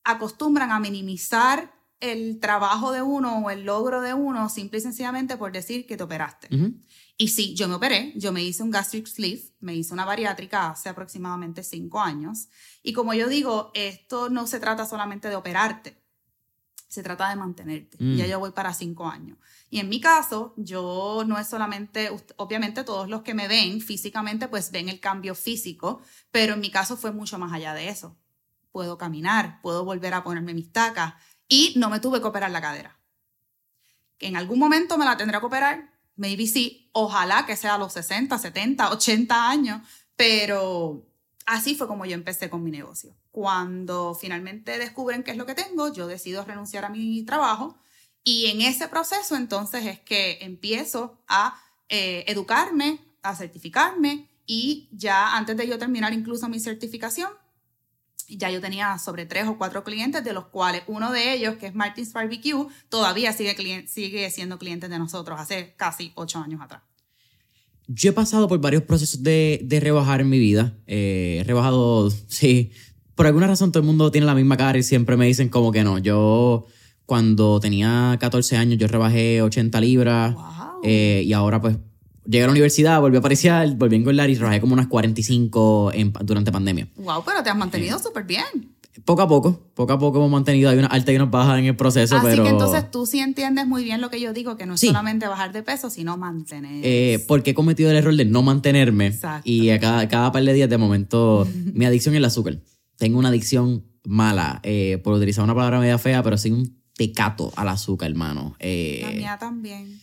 acostumbran 0.03 0.69
a 0.73 0.81
minimizar 0.81 1.73
el 2.01 2.41
trabajo 2.41 2.91
de 2.91 3.03
uno 3.03 3.37
o 3.37 3.49
el 3.51 3.63
logro 3.63 4.01
de 4.01 4.13
uno 4.13 4.49
simple 4.49 4.79
y 4.79 4.81
sencillamente 4.81 5.37
por 5.37 5.53
decir 5.53 5.87
que 5.87 5.95
te 5.95 6.03
operaste. 6.03 6.49
Y 7.19 7.27
sí, 7.27 7.53
yo 7.53 7.67
me 7.67 7.75
operé, 7.75 8.13
yo 8.15 8.31
me 8.31 8.41
hice 8.41 8.63
un 8.63 8.71
gastric 8.71 9.05
sleeve, 9.05 9.43
me 9.59 9.75
hice 9.75 9.93
una 9.93 10.05
bariátrica 10.05 10.69
hace 10.69 10.87
aproximadamente 10.87 11.63
cinco 11.63 11.99
años. 11.99 12.47
Y 12.81 12.93
como 12.93 13.13
yo 13.13 13.27
digo, 13.27 13.71
esto 13.75 14.29
no 14.29 14.47
se 14.47 14.59
trata 14.59 14.85
solamente 14.85 15.27
de 15.27 15.35
operarte, 15.35 16.01
se 16.87 17.03
trata 17.03 17.29
de 17.29 17.35
mantenerte. 17.35 17.97
Mm. 17.99 18.15
Ya 18.15 18.25
yo 18.25 18.39
voy 18.39 18.51
para 18.51 18.73
cinco 18.73 19.07
años. 19.07 19.37
Y 19.69 19.79
en 19.79 19.89
mi 19.89 19.99
caso, 19.99 20.53
yo 20.55 21.23
no 21.27 21.37
es 21.37 21.47
solamente, 21.47 22.09
obviamente 22.37 22.85
todos 22.85 23.09
los 23.09 23.21
que 23.21 23.33
me 23.33 23.49
ven 23.49 23.81
físicamente, 23.81 24.47
pues 24.47 24.71
ven 24.71 24.87
el 24.87 25.01
cambio 25.01 25.35
físico, 25.35 26.01
pero 26.31 26.53
en 26.53 26.61
mi 26.61 26.71
caso 26.71 26.95
fue 26.95 27.11
mucho 27.11 27.37
más 27.37 27.51
allá 27.51 27.73
de 27.73 27.89
eso 27.89 28.17
puedo 28.71 28.97
caminar, 28.97 29.61
puedo 29.61 29.83
volver 29.83 30.13
a 30.13 30.23
ponerme 30.23 30.53
mis 30.53 30.71
tacas 30.71 31.15
y 31.47 31.73
no 31.77 31.89
me 31.89 31.99
tuve 31.99 32.21
que 32.21 32.27
operar 32.27 32.51
la 32.51 32.61
cadera. 32.61 32.97
En 34.19 34.35
algún 34.35 34.59
momento 34.59 34.97
me 34.97 35.05
la 35.05 35.17
tendré 35.17 35.39
que 35.39 35.45
operar, 35.45 35.88
maybe 36.19 36.45
sí, 36.47 36.89
ojalá 36.91 37.45
que 37.45 37.55
sea 37.55 37.75
a 37.75 37.77
los 37.77 37.93
60, 37.93 38.37
70, 38.37 38.91
80 38.91 39.49
años, 39.49 39.81
pero 40.15 41.07
así 41.45 41.75
fue 41.75 41.87
como 41.87 42.05
yo 42.05 42.13
empecé 42.13 42.49
con 42.49 42.61
mi 42.61 42.71
negocio. 42.71 43.15
Cuando 43.31 44.13
finalmente 44.13 44.77
descubren 44.77 45.23
qué 45.23 45.31
es 45.31 45.37
lo 45.37 45.45
que 45.45 45.55
tengo, 45.55 45.93
yo 45.93 46.07
decido 46.07 46.43
renunciar 46.43 46.83
a 46.83 46.89
mi 46.89 47.23
trabajo 47.23 47.77
y 48.23 48.47
en 48.47 48.61
ese 48.61 48.89
proceso 48.89 49.37
entonces 49.37 49.85
es 49.85 49.99
que 49.99 50.39
empiezo 50.41 51.23
a 51.27 51.59
eh, 51.87 52.25
educarme, 52.27 52.99
a 53.21 53.35
certificarme 53.35 54.27
y 54.45 54.89
ya 54.91 55.37
antes 55.37 55.55
de 55.55 55.67
yo 55.67 55.79
terminar 55.79 56.11
incluso 56.11 56.49
mi 56.49 56.59
certificación, 56.59 57.31
ya 58.37 58.49
yo 58.49 58.61
tenía 58.61 58.97
sobre 58.97 59.25
tres 59.25 59.47
o 59.47 59.57
cuatro 59.57 59.83
clientes, 59.83 60.23
de 60.23 60.33
los 60.33 60.45
cuales 60.45 60.83
uno 60.87 61.11
de 61.11 61.33
ellos, 61.33 61.55
que 61.55 61.67
es 61.67 61.75
Martins 61.75 62.13
Barbecue, 62.13 62.67
todavía 62.89 63.33
sigue, 63.33 63.87
sigue 63.87 64.29
siendo 64.29 64.57
cliente 64.57 64.87
de 64.89 64.99
nosotros 64.99 65.39
hace 65.39 65.73
casi 65.77 66.11
ocho 66.15 66.39
años 66.39 66.61
atrás. 66.61 66.81
Yo 67.87 68.11
he 68.11 68.13
pasado 68.13 68.47
por 68.47 68.59
varios 68.59 68.83
procesos 68.83 69.23
de, 69.23 69.61
de 69.63 69.79
rebajar 69.79 70.21
en 70.21 70.29
mi 70.29 70.37
vida. 70.37 70.77
Eh, 70.85 71.39
he 71.41 71.43
rebajado, 71.43 72.09
sí. 72.27 72.71
Por 73.15 73.25
alguna 73.25 73.47
razón 73.47 73.71
todo 73.71 73.81
el 73.81 73.87
mundo 73.87 74.11
tiene 74.11 74.27
la 74.27 74.35
misma 74.35 74.55
cara 74.55 74.77
y 74.77 74.83
siempre 74.83 75.17
me 75.17 75.25
dicen 75.25 75.49
como 75.49 75.71
que 75.71 75.83
no. 75.83 75.97
Yo 75.97 76.67
cuando 77.05 77.59
tenía 77.59 78.15
14 78.19 78.55
años 78.55 78.77
yo 78.77 78.87
rebajé 78.87 79.41
80 79.41 79.81
libras 79.81 80.35
eh, 80.83 81.23
y 81.25 81.33
ahora 81.33 81.59
pues 81.59 81.77
llegué 82.29 82.43
a 82.43 82.47
la 82.47 82.51
universidad, 82.51 83.01
volví 83.01 83.15
a 83.15 83.19
aparecer, 83.19 83.75
volví 83.75 83.95
a 83.95 83.99
engordar 83.99 84.29
y 84.29 84.35
trabajé 84.35 84.61
como 84.61 84.73
unas 84.73 84.87
45 84.87 85.91
durante 86.21 86.51
pandemia. 86.51 86.87
Wow, 86.97 87.23
pero 87.25 87.41
te 87.43 87.49
has 87.49 87.57
mantenido 87.57 87.97
súper 87.97 88.23
bien. 88.23 88.45
Poco 89.05 89.21
a 89.21 89.27
poco, 89.27 89.71
poco 89.73 89.93
a 89.93 89.99
poco 89.99 90.17
hemos 90.17 90.29
mantenido, 90.29 90.69
hay 90.69 90.77
una 90.77 90.87
alta 90.87 91.11
y 91.11 91.15
una 91.15 91.25
baja 91.25 91.57
en 91.57 91.65
el 91.65 91.75
proceso, 91.75 92.17
Así 92.17 92.25
pero... 92.25 92.43
que 92.43 92.49
entonces 92.49 92.91
tú 92.91 93.05
sí 93.05 93.19
entiendes 93.19 93.65
muy 93.65 93.83
bien 93.83 94.01
lo 94.01 94.09
que 94.09 94.19
yo 94.19 94.33
digo, 94.33 94.57
que 94.57 94.65
no 94.65 94.73
es 94.75 94.81
solamente 94.81 95.27
bajar 95.27 95.53
de 95.53 95.63
peso, 95.63 95.89
sino 95.89 96.17
mantener. 96.17 96.81
Eh, 96.83 97.23
porque 97.27 97.51
he 97.51 97.53
cometido 97.53 97.89
el 97.89 97.97
error 97.97 98.15
de 98.15 98.25
no 98.25 98.41
mantenerme. 98.43 99.07
Exacto. 99.07 99.49
Y 99.49 99.69
a 99.69 99.79
cada, 99.79 100.07
cada 100.07 100.31
par 100.31 100.43
de 100.43 100.53
días, 100.53 100.69
de 100.69 100.77
momento, 100.77 101.47
mi 101.73 101.85
adicción 101.85 102.13
es 102.13 102.19
el 102.19 102.25
azúcar. 102.25 102.59
Tengo 102.97 103.17
una 103.19 103.29
adicción 103.29 103.85
mala, 104.05 104.59
eh, 104.63 104.99
por 105.03 105.13
utilizar 105.13 105.43
una 105.43 105.55
palabra 105.55 105.79
media 105.79 105.97
fea, 105.97 106.21
pero 106.21 106.37
sí 106.37 106.51
un 106.51 106.77
pecato 106.97 107.53
al 107.55 107.69
azúcar, 107.69 108.09
hermano. 108.09 108.55
Eh, 108.59 109.01
la 109.03 109.11
mía 109.11 109.37
también 109.39 109.99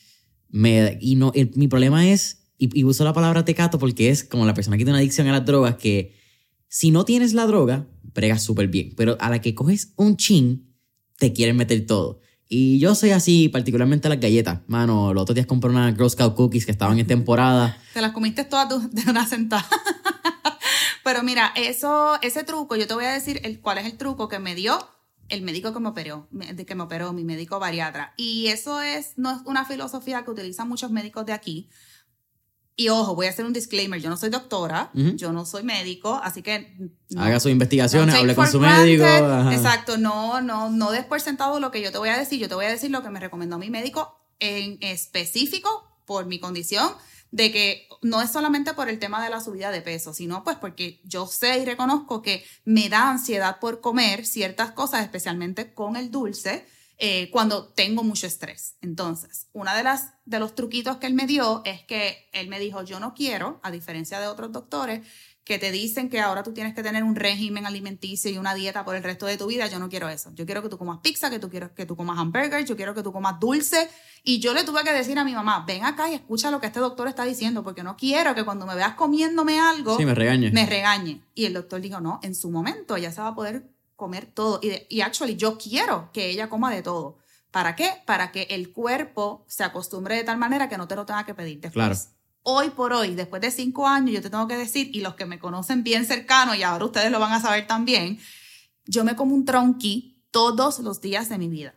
y 0.52 1.14
no, 1.16 1.32
mi 1.54 1.68
problema 1.68 2.08
es, 2.08 2.46
y, 2.58 2.84
uso 2.84 3.04
la 3.04 3.12
palabra 3.12 3.44
tecato 3.44 3.78
porque 3.78 4.10
es 4.10 4.24
como 4.24 4.46
la 4.46 4.54
persona 4.54 4.76
que 4.76 4.84
tiene 4.84 4.92
una 4.92 5.00
adicción 5.00 5.26
a 5.28 5.32
las 5.32 5.44
drogas, 5.44 5.76
que 5.76 6.14
si 6.68 6.90
no 6.90 7.04
tienes 7.04 7.32
la 7.32 7.46
droga, 7.46 7.86
pregas 8.12 8.42
súper 8.42 8.68
bien, 8.68 8.92
pero 8.96 9.16
a 9.20 9.30
la 9.30 9.40
que 9.40 9.54
coges 9.54 9.92
un 9.96 10.16
chin, 10.16 10.74
te 11.18 11.32
quieren 11.32 11.56
meter 11.56 11.86
todo. 11.86 12.20
Y 12.48 12.78
yo 12.78 12.94
soy 12.94 13.10
así, 13.10 13.48
particularmente 13.48 14.08
las 14.08 14.20
galletas. 14.20 14.60
Mano, 14.68 15.12
los 15.12 15.22
otros 15.22 15.34
días 15.34 15.46
compré 15.46 15.70
unas 15.70 15.94
Girl 15.94 16.10
Scout 16.10 16.36
Cookies 16.36 16.64
que 16.64 16.70
estaban 16.70 16.98
en 16.98 17.06
temporada. 17.06 17.76
Te 17.92 18.00
las 18.00 18.12
comiste 18.12 18.44
todas 18.44 18.92
de 18.92 19.10
una 19.10 19.26
sentada. 19.26 19.66
Pero 21.04 21.22
mira, 21.22 21.52
eso, 21.56 22.18
ese 22.22 22.44
truco, 22.44 22.76
yo 22.76 22.86
te 22.86 22.94
voy 22.94 23.04
a 23.04 23.12
decir 23.12 23.40
el, 23.44 23.60
cuál 23.60 23.78
es 23.78 23.86
el 23.86 23.96
truco 23.96 24.28
que 24.28 24.38
me 24.38 24.54
dio 24.54 24.78
el 25.28 25.42
médico 25.42 25.72
que 25.72 25.80
me 25.80 25.88
operó, 25.88 26.28
de 26.30 26.66
que 26.66 26.74
me 26.74 26.82
operó, 26.82 27.12
mi 27.12 27.24
médico 27.24 27.58
bariatra. 27.58 28.14
Y 28.16 28.48
eso 28.48 28.80
es, 28.80 29.14
no 29.16 29.32
es 29.32 29.38
una 29.44 29.64
filosofía 29.64 30.24
que 30.24 30.30
utilizan 30.30 30.68
muchos 30.68 30.90
médicos 30.90 31.26
de 31.26 31.32
aquí. 31.32 31.68
Y 32.78 32.90
ojo, 32.90 33.14
voy 33.14 33.26
a 33.26 33.30
hacer 33.30 33.46
un 33.46 33.54
disclaimer, 33.54 34.00
yo 34.00 34.10
no 34.10 34.18
soy 34.18 34.28
doctora, 34.28 34.90
yo 34.92 35.32
no 35.32 35.46
soy 35.46 35.62
médico, 35.62 36.20
así 36.22 36.42
que... 36.42 36.76
Haga 37.16 37.40
sus 37.40 37.50
investigaciones, 37.50 38.14
hable 38.14 38.34
con 38.34 38.46
su 38.46 38.60
médico. 38.60 39.04
Exacto, 39.50 39.96
no, 39.96 40.42
no, 40.42 40.68
no 40.68 40.90
des 40.90 41.06
por 41.06 41.20
sentado 41.22 41.58
lo 41.58 41.70
que 41.70 41.80
yo 41.80 41.90
te 41.90 41.96
voy 41.96 42.10
a 42.10 42.18
decir, 42.18 42.38
yo 42.38 42.48
te 42.48 42.54
voy 42.54 42.66
a 42.66 42.70
decir 42.70 42.90
lo 42.90 43.02
que 43.02 43.08
me 43.08 43.18
recomendó 43.18 43.56
mi 43.58 43.70
médico 43.70 44.20
en 44.40 44.76
específico 44.82 46.00
por 46.04 46.26
mi 46.26 46.38
condición 46.38 46.90
de 47.36 47.52
que 47.52 47.86
no 48.00 48.22
es 48.22 48.32
solamente 48.32 48.72
por 48.72 48.88
el 48.88 48.98
tema 48.98 49.22
de 49.22 49.28
la 49.28 49.42
subida 49.42 49.70
de 49.70 49.82
peso, 49.82 50.14
sino 50.14 50.42
pues 50.42 50.56
porque 50.56 51.00
yo 51.04 51.26
sé 51.26 51.58
y 51.58 51.66
reconozco 51.66 52.22
que 52.22 52.42
me 52.64 52.88
da 52.88 53.10
ansiedad 53.10 53.60
por 53.60 53.82
comer 53.82 54.24
ciertas 54.24 54.72
cosas, 54.72 55.02
especialmente 55.02 55.74
con 55.74 55.96
el 55.96 56.10
dulce, 56.10 56.66
eh, 56.96 57.28
cuando 57.30 57.68
tengo 57.74 58.02
mucho 58.02 58.26
estrés. 58.26 58.76
Entonces, 58.80 59.48
una 59.52 59.76
de 59.76 59.82
las 59.82 60.14
de 60.24 60.38
los 60.38 60.54
truquitos 60.54 60.96
que 60.96 61.06
él 61.06 61.12
me 61.12 61.26
dio 61.26 61.60
es 61.66 61.82
que 61.82 62.26
él 62.32 62.48
me 62.48 62.58
dijo, 62.58 62.82
yo 62.84 63.00
no 63.00 63.12
quiero, 63.12 63.60
a 63.62 63.70
diferencia 63.70 64.18
de 64.18 64.28
otros 64.28 64.50
doctores, 64.50 65.06
que 65.46 65.60
te 65.60 65.70
dicen 65.70 66.10
que 66.10 66.20
ahora 66.20 66.42
tú 66.42 66.52
tienes 66.52 66.74
que 66.74 66.82
tener 66.82 67.04
un 67.04 67.14
régimen 67.14 67.66
alimenticio 67.66 68.28
y 68.32 68.36
una 68.36 68.52
dieta 68.52 68.84
por 68.84 68.96
el 68.96 69.04
resto 69.04 69.26
de 69.26 69.36
tu 69.36 69.46
vida, 69.46 69.68
yo 69.68 69.78
no 69.78 69.88
quiero 69.88 70.08
eso. 70.08 70.32
Yo 70.34 70.44
quiero 70.44 70.60
que 70.60 70.68
tú 70.68 70.76
comas 70.76 70.98
pizza, 70.98 71.30
que 71.30 71.38
tú 71.38 71.48
quieras 71.48 71.70
que 71.70 71.86
tú 71.86 71.94
comas 71.94 72.18
hamburger, 72.18 72.64
yo 72.64 72.76
quiero 72.76 72.94
que 72.94 73.04
tú 73.04 73.12
comas 73.12 73.38
dulce. 73.38 73.88
Y 74.24 74.40
yo 74.40 74.52
le 74.52 74.64
tuve 74.64 74.82
que 74.82 74.92
decir 74.92 75.16
a 75.20 75.24
mi 75.24 75.34
mamá, 75.34 75.64
ven 75.64 75.84
acá 75.84 76.10
y 76.10 76.14
escucha 76.14 76.50
lo 76.50 76.60
que 76.60 76.66
este 76.66 76.80
doctor 76.80 77.06
está 77.06 77.24
diciendo, 77.24 77.62
porque 77.62 77.84
no 77.84 77.96
quiero 77.96 78.34
que 78.34 78.44
cuando 78.44 78.66
me 78.66 78.74
veas 78.74 78.94
comiéndome 78.94 79.60
algo, 79.60 79.96
me 80.00 80.16
regañe. 80.16 80.50
Me 80.50 80.66
regañe. 80.66 81.22
Y 81.32 81.44
el 81.44 81.54
doctor 81.54 81.80
dijo, 81.80 82.00
no, 82.00 82.18
en 82.24 82.34
su 82.34 82.50
momento 82.50 82.96
ella 82.96 83.12
se 83.12 83.20
va 83.20 83.28
a 83.28 83.34
poder 83.36 83.70
comer 83.94 84.26
todo. 84.26 84.58
Y, 84.64 84.72
y 84.88 85.02
actually, 85.02 85.36
yo 85.36 85.58
quiero 85.58 86.10
que 86.12 86.28
ella 86.28 86.48
coma 86.48 86.72
de 86.72 86.82
todo. 86.82 87.18
¿Para 87.52 87.76
qué? 87.76 88.02
Para 88.04 88.32
que 88.32 88.48
el 88.50 88.72
cuerpo 88.72 89.44
se 89.46 89.62
acostumbre 89.62 90.16
de 90.16 90.24
tal 90.24 90.38
manera 90.38 90.68
que 90.68 90.76
no 90.76 90.88
te 90.88 90.96
lo 90.96 91.06
tenga 91.06 91.24
que 91.24 91.34
pedir 91.34 91.60
después. 91.60 91.72
Claro 91.72 92.15
hoy 92.48 92.70
por 92.70 92.92
hoy, 92.92 93.16
después 93.16 93.42
de 93.42 93.50
cinco 93.50 93.88
años, 93.88 94.12
yo 94.14 94.22
te 94.22 94.30
tengo 94.30 94.46
que 94.46 94.56
decir, 94.56 94.88
y 94.94 95.00
los 95.00 95.16
que 95.16 95.26
me 95.26 95.40
conocen 95.40 95.82
bien 95.82 96.06
cercano, 96.06 96.54
y 96.54 96.62
ahora 96.62 96.84
ustedes 96.84 97.10
lo 97.10 97.18
van 97.18 97.32
a 97.32 97.40
saber 97.40 97.66
también, 97.66 98.20
yo 98.84 99.02
me 99.02 99.16
como 99.16 99.34
un 99.34 99.44
tronqui 99.44 100.22
todos 100.30 100.78
los 100.78 101.00
días 101.00 101.28
de 101.28 101.38
mi 101.38 101.48
vida. 101.48 101.74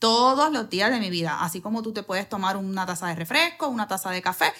Todos 0.00 0.52
los 0.52 0.68
días 0.68 0.90
de 0.90 0.98
mi 0.98 1.08
vida. 1.08 1.44
Así 1.44 1.60
como 1.60 1.82
tú 1.82 1.92
te 1.92 2.02
puedes 2.02 2.28
tomar 2.28 2.56
una 2.56 2.84
taza 2.84 3.06
de 3.06 3.14
refresco, 3.14 3.68
una 3.68 3.86
taza 3.86 4.10
de 4.10 4.20
café, 4.20 4.52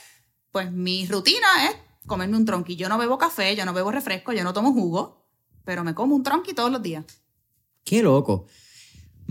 pues 0.52 0.70
mi 0.70 1.06
rutina 1.06 1.48
es 1.64 1.76
comerme 2.06 2.36
un 2.36 2.44
tronqui. 2.44 2.76
Yo 2.76 2.88
no 2.88 2.96
bebo 2.96 3.18
café, 3.18 3.56
yo 3.56 3.64
no 3.64 3.72
bebo 3.72 3.90
refresco, 3.90 4.32
yo 4.32 4.44
no 4.44 4.52
tomo 4.52 4.72
jugo, 4.72 5.26
pero 5.64 5.82
me 5.82 5.92
como 5.92 6.14
un 6.14 6.22
tronqui 6.22 6.54
todos 6.54 6.70
los 6.70 6.82
días. 6.82 7.04
Qué 7.82 8.00
loco 8.00 8.46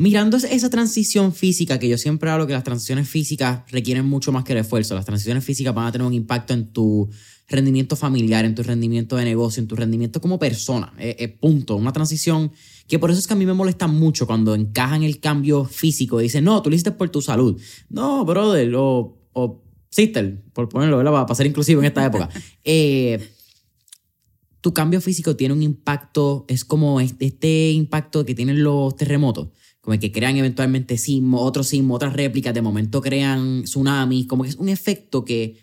mirando 0.01 0.37
esa 0.37 0.69
transición 0.71 1.31
física, 1.31 1.77
que 1.77 1.87
yo 1.87 1.95
siempre 1.95 2.31
hablo 2.31 2.47
que 2.47 2.53
las 2.53 2.63
transiciones 2.63 3.07
físicas 3.07 3.61
requieren 3.69 4.03
mucho 4.07 4.31
más 4.31 4.43
que 4.43 4.53
el 4.53 4.57
esfuerzo, 4.57 4.95
las 4.95 5.05
transiciones 5.05 5.45
físicas 5.45 5.75
van 5.75 5.85
a 5.85 5.91
tener 5.91 6.07
un 6.07 6.15
impacto 6.15 6.55
en 6.55 6.73
tu 6.73 7.07
rendimiento 7.47 7.95
familiar, 7.95 8.43
en 8.43 8.55
tu 8.55 8.63
rendimiento 8.63 9.15
de 9.15 9.25
negocio, 9.25 9.61
en 9.61 9.67
tu 9.67 9.75
rendimiento 9.75 10.19
como 10.19 10.39
persona. 10.39 10.91
punto. 11.39 11.75
Una 11.75 11.93
transición 11.93 12.51
que 12.87 12.97
por 12.97 13.11
eso 13.11 13.19
es 13.19 13.27
que 13.27 13.33
a 13.33 13.35
mí 13.35 13.45
me 13.45 13.53
molesta 13.53 13.85
mucho 13.85 14.25
cuando 14.25 14.55
encajan 14.55 15.03
el 15.03 15.19
cambio 15.19 15.65
físico 15.65 16.19
y 16.19 16.23
dicen, 16.23 16.45
no, 16.45 16.63
tú 16.63 16.71
lo 16.71 16.75
hiciste 16.75 16.93
por 16.93 17.09
tu 17.09 17.21
salud. 17.21 17.61
No, 17.87 18.25
brother, 18.25 18.73
o, 18.73 19.19
o 19.33 19.63
sister, 19.91 20.41
por 20.53 20.67
ponerlo, 20.67 20.97
¿verdad? 20.97 21.11
Para 21.11 21.35
ser 21.35 21.45
inclusivo 21.45 21.79
en 21.81 21.85
esta 21.85 22.03
época. 22.03 22.27
Eh, 22.63 23.19
tu 24.61 24.73
cambio 24.73 24.99
físico 24.99 25.35
tiene 25.35 25.53
un 25.53 25.61
impacto, 25.61 26.45
es 26.47 26.65
como 26.65 26.99
este, 27.01 27.25
este 27.25 27.71
impacto 27.71 28.25
que 28.25 28.33
tienen 28.33 28.63
los 28.63 28.95
terremotos 28.95 29.49
como 29.81 29.99
que 29.99 30.11
crean 30.11 30.37
eventualmente 30.37 30.97
sismos, 30.97 31.41
otros 31.41 31.67
sismos, 31.67 31.95
otras 31.95 32.13
réplicas, 32.13 32.53
de 32.53 32.61
momento 32.61 33.01
crean 33.01 33.63
tsunamis, 33.63 34.27
como 34.27 34.43
que 34.43 34.49
es 34.49 34.55
un 34.55 34.69
efecto 34.69 35.25
que, 35.25 35.59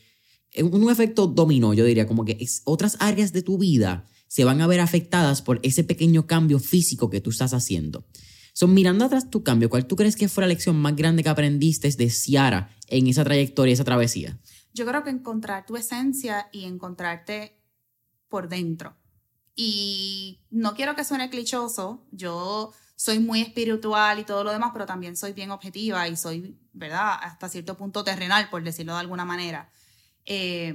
un 0.60 0.90
efecto 0.90 1.28
dominó, 1.28 1.72
yo 1.72 1.84
diría, 1.84 2.06
como 2.06 2.24
que 2.24 2.36
es, 2.40 2.62
otras 2.64 2.96
áreas 3.00 3.32
de 3.32 3.42
tu 3.42 3.58
vida 3.58 4.06
se 4.26 4.44
van 4.44 4.60
a 4.60 4.66
ver 4.66 4.80
afectadas 4.80 5.40
por 5.40 5.60
ese 5.62 5.84
pequeño 5.84 6.26
cambio 6.26 6.58
físico 6.58 7.08
que 7.08 7.20
tú 7.20 7.30
estás 7.30 7.54
haciendo. 7.54 8.04
Son 8.52 8.74
mirando 8.74 9.04
atrás 9.04 9.30
tu 9.30 9.44
cambio, 9.44 9.70
¿cuál 9.70 9.86
tú 9.86 9.94
crees 9.94 10.16
que 10.16 10.28
fue 10.28 10.42
la 10.42 10.48
lección 10.48 10.76
más 10.76 10.96
grande 10.96 11.22
que 11.22 11.28
aprendiste 11.28 11.88
de 11.90 12.10
Ciara 12.10 12.74
en 12.88 13.06
esa 13.06 13.22
trayectoria, 13.24 13.72
esa 13.72 13.84
travesía? 13.84 14.38
Yo 14.74 14.84
creo 14.84 15.04
que 15.04 15.10
encontrar 15.10 15.64
tu 15.64 15.76
esencia 15.76 16.48
y 16.52 16.64
encontrarte 16.64 17.56
por 18.28 18.48
dentro. 18.48 18.96
Y 19.54 20.40
no 20.50 20.74
quiero 20.74 20.96
que 20.96 21.04
suene 21.04 21.30
clichoso, 21.30 22.06
yo 22.10 22.72
soy 22.98 23.20
muy 23.20 23.40
espiritual 23.40 24.18
y 24.18 24.24
todo 24.24 24.42
lo 24.42 24.50
demás, 24.50 24.70
pero 24.72 24.84
también 24.84 25.16
soy 25.16 25.32
bien 25.32 25.52
objetiva 25.52 26.08
y 26.08 26.16
soy, 26.16 26.58
¿verdad? 26.72 27.16
Hasta 27.22 27.48
cierto 27.48 27.76
punto 27.76 28.02
terrenal, 28.02 28.50
por 28.50 28.64
decirlo 28.64 28.94
de 28.94 28.98
alguna 28.98 29.24
manera. 29.24 29.70
Eh, 30.24 30.74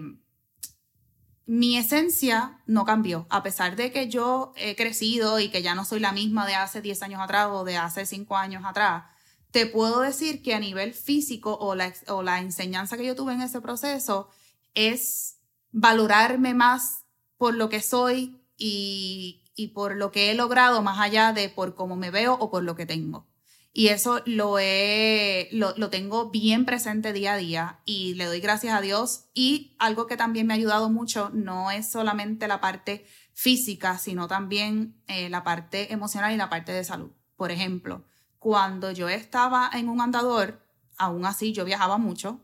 mi 1.45 1.75
esencia 1.77 2.62
no 2.65 2.86
cambió, 2.86 3.27
a 3.29 3.43
pesar 3.43 3.75
de 3.75 3.91
que 3.91 4.07
yo 4.07 4.53
he 4.55 4.77
crecido 4.77 5.41
y 5.41 5.49
que 5.49 5.62
ya 5.62 5.75
no 5.75 5.83
soy 5.83 5.99
la 5.99 6.13
misma 6.13 6.47
de 6.47 6.55
hace 6.55 6.81
10 6.81 7.03
años 7.03 7.19
atrás 7.19 7.49
o 7.51 7.65
de 7.65 7.75
hace 7.75 8.05
5 8.05 8.38
años 8.38 8.63
atrás. 8.65 9.03
Te 9.51 9.65
puedo 9.65 9.99
decir 9.99 10.41
que 10.41 10.53
a 10.53 10.59
nivel 10.59 10.93
físico 10.93 11.57
o 11.57 11.75
la, 11.75 11.93
o 12.07 12.23
la 12.23 12.39
enseñanza 12.39 12.95
que 12.95 13.05
yo 13.05 13.17
tuve 13.17 13.33
en 13.33 13.41
ese 13.41 13.59
proceso 13.59 14.29
es 14.75 15.39
valorarme 15.73 16.53
más 16.53 17.03
por 17.36 17.53
lo 17.53 17.67
que 17.67 17.81
soy 17.81 18.41
y, 18.55 19.42
y 19.56 19.70
por 19.70 19.96
lo 19.96 20.12
que 20.12 20.32
he 20.32 20.34
logrado 20.36 20.82
más 20.82 21.00
allá 21.00 21.34
de 21.34 21.50
por 21.50 21.76
cómo 21.76 21.96
me 21.96 22.12
veo 22.12 22.34
o 22.34 22.50
por 22.50 22.63
lo 22.63 22.76
que 22.76 22.86
tengo. 22.86 23.28
Y 23.76 23.88
eso 23.88 24.22
lo, 24.26 24.60
he, 24.60 25.50
lo, 25.52 25.74
lo, 25.78 25.89
tengo 25.89 26.30
bien 26.30 26.63
presente 26.63 27.12
día 27.12 27.34
a 27.34 27.38
día 27.38 27.80
y 27.86 28.13
le 28.13 28.26
doy 28.26 28.39
gracias 28.39 28.76
a 28.76 28.82
Dios. 28.82 29.26
Y 29.34 29.76
algo 29.80 30.06
que 30.06 30.16
también 30.16 30.46
me 30.46 30.54
ha 30.54 30.58
ayudado 30.58 30.92
mucho 30.92 31.32
no 31.34 31.72
es 31.72 31.89
solamente 31.89 32.48
la 32.48 32.62
parte 32.62 33.04
física, 33.34 33.98
sino 33.98 34.28
también 34.28 35.02
eh, 35.08 35.28
la 35.30 35.44
parte 35.44 35.92
emocional 35.92 36.32
y 36.34 36.38
la 36.38 36.50
parte 36.50 36.72
de 36.72 36.84
salud. 36.84 37.12
Por 37.36 37.52
ejemplo, 37.52 38.06
cuando 38.38 38.92
yo 38.92 39.10
estaba 39.10 39.72
en 39.74 39.89
un 39.89 40.02
andador, 40.02 40.62
aún 40.98 41.26
así 41.26 41.52
yo 41.52 41.66
viajaba 41.66 41.98
mucho 41.98 42.42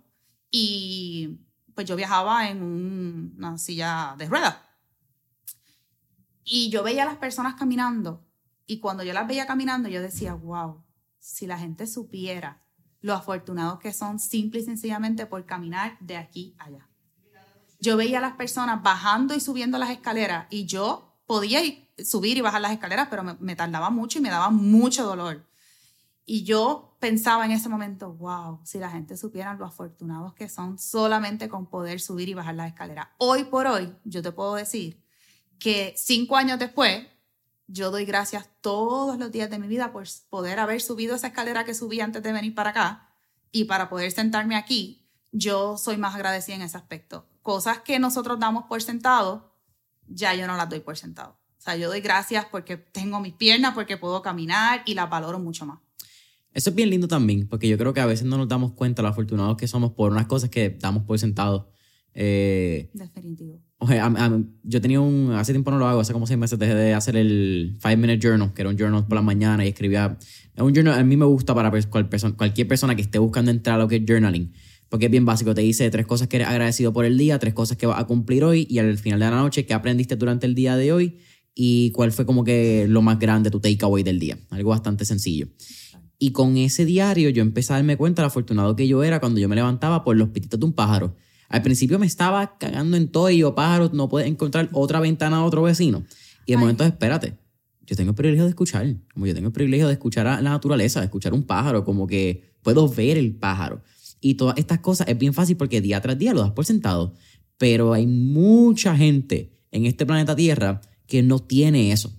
y 0.50 1.42
pues 1.76 1.88
yo 1.88 1.96
viajaba 1.96 2.50
en 2.50 2.64
una 2.64 3.58
silla 3.58 4.16
de 4.18 4.26
ruedas. 4.26 4.56
Y 6.52 6.72
yo 6.72 6.82
veía 6.82 7.04
a 7.04 7.06
las 7.06 7.18
personas 7.18 7.54
caminando 7.54 8.26
y 8.66 8.80
cuando 8.80 9.04
yo 9.04 9.14
las 9.14 9.28
veía 9.28 9.46
caminando 9.46 9.88
yo 9.88 10.02
decía, 10.02 10.34
wow, 10.34 10.84
si 11.20 11.46
la 11.46 11.60
gente 11.60 11.86
supiera 11.86 12.64
lo 13.02 13.14
afortunados 13.14 13.80
que 13.80 13.94
son 13.94 14.20
simple 14.20 14.62
y 14.62 14.66
sencillamente 14.66 15.28
por 15.28 15.46
caminar 15.46 15.98
de 16.00 16.18
aquí 16.18 16.56
a 16.58 16.66
allá. 16.66 16.90
Yo 17.80 17.98
veía 17.98 18.18
a 18.18 18.22
las 18.22 18.34
personas 18.34 18.82
bajando 18.82 19.36
y 19.36 19.40
subiendo 19.40 19.78
las 19.78 19.92
escaleras 19.92 20.48
y 20.50 20.66
yo 20.66 21.20
podía 21.28 21.62
subir 22.04 22.38
y 22.38 22.42
bajar 22.42 22.62
las 22.62 22.72
escaleras, 22.72 23.08
pero 23.12 23.24
me, 23.24 23.36
me 23.40 23.56
tardaba 23.56 23.92
mucho 23.92 24.18
y 24.18 24.22
me 24.24 24.30
daba 24.32 24.50
mucho 24.50 25.06
dolor. 25.06 25.48
Y 26.26 26.44
yo 26.46 26.98
pensaba 27.00 27.46
en 27.46 27.52
ese 27.52 27.70
momento, 27.70 28.14
wow, 28.14 28.60
si 28.64 28.80
la 28.80 28.90
gente 28.90 29.18
supiera 29.18 29.54
lo 29.54 29.66
afortunados 29.66 30.34
que 30.34 30.50
son 30.50 30.80
solamente 30.80 31.48
con 31.48 31.68
poder 31.68 32.00
subir 32.00 32.28
y 32.28 32.34
bajar 32.34 32.56
las 32.56 32.70
escaleras. 32.70 33.08
Hoy 33.20 33.44
por 33.46 33.68
hoy, 33.68 33.96
yo 34.04 34.24
te 34.24 34.32
puedo 34.32 34.56
decir 34.56 34.99
que 35.60 35.94
cinco 35.98 36.38
años 36.38 36.58
después, 36.58 37.06
yo 37.68 37.92
doy 37.92 38.06
gracias 38.06 38.50
todos 38.62 39.20
los 39.20 39.32
días 39.32 39.50
de 39.50 39.60
mi 39.60 39.68
vida 39.68 39.92
por 39.92 40.08
poder 40.30 40.60
haber 40.60 40.82
subido 40.82 41.16
esa 41.16 41.28
escalera 41.28 41.66
que 41.66 41.76
subí 41.76 42.02
antes 42.02 42.24
de 42.24 42.32
venir 42.32 42.56
para 42.56 42.72
acá 42.72 43.10
y 43.52 43.66
para 43.66 43.90
poder 43.90 44.12
sentarme 44.12 44.56
aquí, 44.56 45.06
yo 45.32 45.78
soy 45.78 45.98
más 45.98 46.16
agradecida 46.16 46.56
en 46.56 46.64
ese 46.64 46.78
aspecto. 46.78 47.28
Cosas 47.42 47.80
que 47.80 48.00
nosotros 48.00 48.40
damos 48.40 48.66
por 48.66 48.82
sentado, 48.82 49.54
ya 50.08 50.34
yo 50.34 50.48
no 50.48 50.58
las 50.58 50.70
doy 50.70 50.80
por 50.80 50.98
sentado. 50.98 51.38
O 51.58 51.62
sea, 51.62 51.76
yo 51.76 51.90
doy 51.90 52.02
gracias 52.02 52.46
porque 52.46 52.78
tengo 52.78 53.20
mis 53.20 53.34
piernas, 53.34 53.74
porque 53.74 53.98
puedo 53.98 54.22
caminar 54.22 54.82
y 54.86 54.94
las 54.94 55.10
valoro 55.10 55.40
mucho 55.40 55.66
más. 55.66 55.80
Eso 56.54 56.72
es 56.72 56.76
bien 56.76 56.90
lindo 56.90 57.08
también, 57.08 57.48
porque 57.48 57.68
yo 57.68 57.78
creo 57.78 57.94
que 57.94 58.02
a 58.02 58.06
veces 58.06 58.26
no 58.26 58.38
nos 58.38 58.48
damos 58.48 58.72
cuenta 58.72 59.02
lo 59.02 59.10
afortunados 59.10 59.58
que 59.58 59.68
somos 59.68 59.92
por 59.92 60.12
unas 60.12 60.26
cosas 60.26 60.50
que 60.50 60.70
damos 60.70 61.04
por 61.04 61.20
sentado. 61.20 61.72
Eh, 62.22 62.90
Definitivo. 62.92 63.62
yo 64.64 64.82
tenía 64.82 65.00
un, 65.00 65.32
hace 65.32 65.54
tiempo 65.54 65.72
no 65.72 65.78
lo 65.78 65.88
hago, 65.88 66.02
hace 66.02 66.12
como 66.12 66.28
seis 66.28 66.38
meses 66.38 66.60
dejé 66.60 66.76
de 66.76 66.94
hacer 66.94 67.16
el 67.16 67.78
Five 67.80 67.96
Minute 67.96 68.20
Journal, 68.20 68.54
que 68.54 68.62
era 68.62 68.70
un 68.70 68.78
journal 68.78 69.08
por 69.08 69.16
la 69.16 69.22
mañana 69.22 69.64
y 69.64 69.70
escribía, 69.70 70.18
es 70.54 70.62
un 70.62 70.76
journal, 70.76 71.00
a 71.00 71.04
mí 71.06 71.16
me 71.16 71.24
gusta 71.24 71.56
para 71.56 71.72
cualquier 71.72 72.68
persona 72.68 72.94
que 72.94 73.04
esté 73.04 73.20
buscando 73.20 73.52
entrar 73.52 73.78
a 73.78 73.84
lo 73.84 73.88
que 73.88 73.96
es 73.96 74.04
journaling, 74.06 74.52
porque 74.90 75.06
es 75.06 75.12
bien 75.12 75.24
básico, 75.24 75.56
te 75.56 75.62
dice 75.62 75.90
tres 75.92 76.06
cosas 76.06 76.28
que 76.28 76.36
eres 76.36 76.50
agradecido 76.50 76.92
por 76.92 77.06
el 77.06 77.18
día, 77.18 77.40
tres 77.40 77.54
cosas 77.54 77.78
que 77.78 77.86
vas 77.86 78.02
a 78.02 78.06
cumplir 78.06 78.44
hoy 78.44 78.68
y 78.70 78.80
al 78.80 78.98
final 78.98 79.22
de 79.22 79.26
la 79.26 79.38
noche, 79.38 79.66
qué 79.66 79.74
aprendiste 79.74 80.18
durante 80.18 80.46
el 80.46 80.56
día 80.56 80.76
de 80.76 80.92
hoy 80.92 81.20
y 81.56 81.92
cuál 81.92 82.12
fue 82.12 82.26
como 82.26 82.44
que 82.44 82.86
lo 82.90 83.02
más 83.02 83.18
grande, 83.18 83.50
tu 83.50 83.62
takeaway 83.62 84.04
del 84.04 84.20
día, 84.20 84.38
algo 84.50 84.72
bastante 84.72 85.06
sencillo. 85.06 85.48
Y 86.18 86.32
con 86.32 86.58
ese 86.58 86.84
diario 86.84 87.30
yo 87.30 87.42
empecé 87.42 87.72
a 87.72 87.78
darme 87.78 87.96
cuenta 87.96 88.22
de 88.22 88.24
lo 88.26 88.28
afortunado 88.28 88.76
que 88.76 88.90
yo 88.90 89.06
era 89.06 89.22
cuando 89.22 89.40
yo 89.40 89.48
me 89.48 89.56
levantaba 89.56 90.04
por 90.04 90.18
los 90.18 90.28
pititos 90.32 90.60
de 90.60 90.66
un 90.66 90.74
pájaro 90.74 91.16
al 91.50 91.64
principio 91.64 92.00
me 92.00 92.06
estaba 92.06 92.58
cagando 92.58 92.96
en 92.96 93.10
todo 93.10 93.30
y 93.30 93.40
yo, 93.40 93.56
pájaro, 93.56 93.90
no 93.92 94.08
puedes 94.08 94.30
encontrar 94.30 94.70
otra 94.72 95.00
ventana 95.00 95.38
a 95.38 95.44
otro 95.44 95.64
vecino. 95.64 96.06
Y 96.46 96.54
de 96.54 96.58
momento, 96.58 96.84
espérate, 96.84 97.38
yo 97.86 97.96
tengo 97.96 98.12
el 98.12 98.16
privilegio 98.16 98.44
de 98.44 98.50
escuchar, 98.50 98.96
como 99.14 99.26
yo 99.26 99.34
tengo 99.34 99.48
el 99.48 99.54
privilegio 99.54 99.88
de 99.88 99.94
escuchar 99.94 100.28
a 100.28 100.42
la 100.42 100.52
naturaleza, 100.52 101.00
de 101.00 101.08
escuchar 101.08 101.34
un 101.34 101.44
pájaro, 101.44 101.84
como 101.84 102.06
que 102.06 102.54
puedo 102.62 102.88
ver 102.88 103.18
el 103.18 103.36
pájaro. 103.36 103.82
Y 104.22 104.36
todas 104.36 104.58
estas 104.58 104.80
cosas 104.80 105.08
es 105.08 105.18
bien 105.18 105.34
fácil 105.34 105.58
porque 105.58 105.82
día 105.82 106.00
tras 106.02 106.18
día 106.18 106.34
lo 106.34 106.42
das 106.42 106.52
por 106.52 106.66
sentado. 106.66 107.16
Pero 107.58 107.94
hay 107.94 108.06
mucha 108.06 108.96
gente 108.96 109.58
en 109.72 109.86
este 109.86 110.06
planeta 110.06 110.36
Tierra 110.36 110.82
que 111.08 111.24
no 111.24 111.40
tiene 111.40 111.92
eso. 111.92 112.14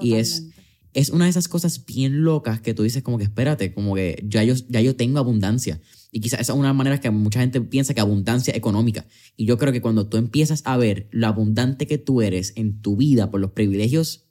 Y 0.00 0.14
es, 0.14 0.48
es 0.92 1.10
una 1.10 1.24
de 1.24 1.30
esas 1.30 1.48
cosas 1.48 1.84
bien 1.84 2.22
locas 2.22 2.60
que 2.60 2.74
tú 2.74 2.84
dices 2.84 3.02
como 3.02 3.18
que 3.18 3.24
espérate, 3.24 3.72
como 3.74 3.96
que 3.96 4.24
ya 4.28 4.44
yo, 4.44 4.54
ya 4.68 4.80
yo 4.80 4.94
tengo 4.94 5.18
abundancia. 5.18 5.80
Y 6.16 6.20
quizás 6.20 6.40
esa 6.40 6.54
es 6.54 6.58
una 6.58 6.72
manera 6.72 6.98
que 6.98 7.10
mucha 7.10 7.40
gente 7.40 7.60
piensa 7.60 7.92
que 7.92 8.00
abundancia 8.00 8.56
económica. 8.56 9.04
Y 9.36 9.44
yo 9.44 9.58
creo 9.58 9.70
que 9.70 9.82
cuando 9.82 10.08
tú 10.08 10.16
empiezas 10.16 10.62
a 10.64 10.78
ver 10.78 11.08
lo 11.10 11.26
abundante 11.26 11.86
que 11.86 11.98
tú 11.98 12.22
eres 12.22 12.54
en 12.56 12.80
tu 12.80 12.96
vida 12.96 13.30
por 13.30 13.38
los 13.38 13.50
privilegios 13.50 14.26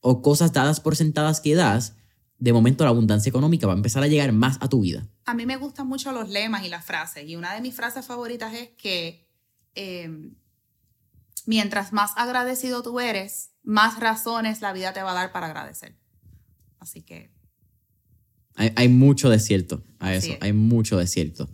o 0.00 0.20
cosas 0.20 0.52
dadas 0.52 0.80
por 0.80 0.96
sentadas 0.96 1.40
que 1.40 1.54
das, 1.54 1.96
de 2.38 2.52
momento 2.52 2.84
la 2.84 2.90
abundancia 2.90 3.30
económica 3.30 3.66
va 3.66 3.72
a 3.72 3.76
empezar 3.76 4.02
a 4.02 4.06
llegar 4.06 4.32
más 4.32 4.58
a 4.60 4.68
tu 4.68 4.82
vida. 4.82 5.08
A 5.24 5.32
mí 5.32 5.46
me 5.46 5.56
gustan 5.56 5.86
mucho 5.86 6.12
los 6.12 6.28
lemas 6.28 6.62
y 6.62 6.68
las 6.68 6.84
frases. 6.84 7.26
Y 7.26 7.36
una 7.36 7.54
de 7.54 7.62
mis 7.62 7.74
frases 7.74 8.04
favoritas 8.04 8.52
es 8.52 8.68
que 8.76 9.26
eh, 9.74 10.10
mientras 11.46 11.94
más 11.94 12.12
agradecido 12.16 12.82
tú 12.82 13.00
eres, 13.00 13.54
más 13.62 13.98
razones 13.98 14.60
la 14.60 14.74
vida 14.74 14.92
te 14.92 15.02
va 15.02 15.12
a 15.12 15.14
dar 15.14 15.32
para 15.32 15.46
agradecer. 15.46 15.96
Así 16.80 17.00
que... 17.00 17.33
Hay, 18.56 18.88
mucho 18.88 19.30
desierto 19.30 19.82
a 19.98 20.14
eso, 20.14 20.32
hay 20.40 20.52
mucho 20.52 20.96
desierto. 20.96 21.48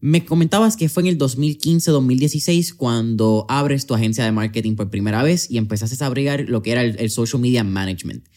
Me 0.00 0.24
comentabas 0.24 0.76
que 0.76 0.88
fue 0.88 1.02
en 1.02 1.08
el 1.08 1.18
2015-2016 1.18 2.74
cuando 2.76 3.46
abres 3.48 3.86
tu 3.86 3.94
agencia 3.94 4.24
de 4.24 4.32
marketing 4.32 4.76
por 4.76 4.90
primera 4.90 5.22
vez 5.22 5.50
y 5.50 5.58
empezaste 5.58 6.02
a 6.04 6.06
abrigar 6.06 6.44
lo 6.48 6.62
que 6.62 6.72
era 6.72 6.82
el, 6.82 7.10
social 7.10 7.40
media 7.40 7.64
management. 7.64 8.28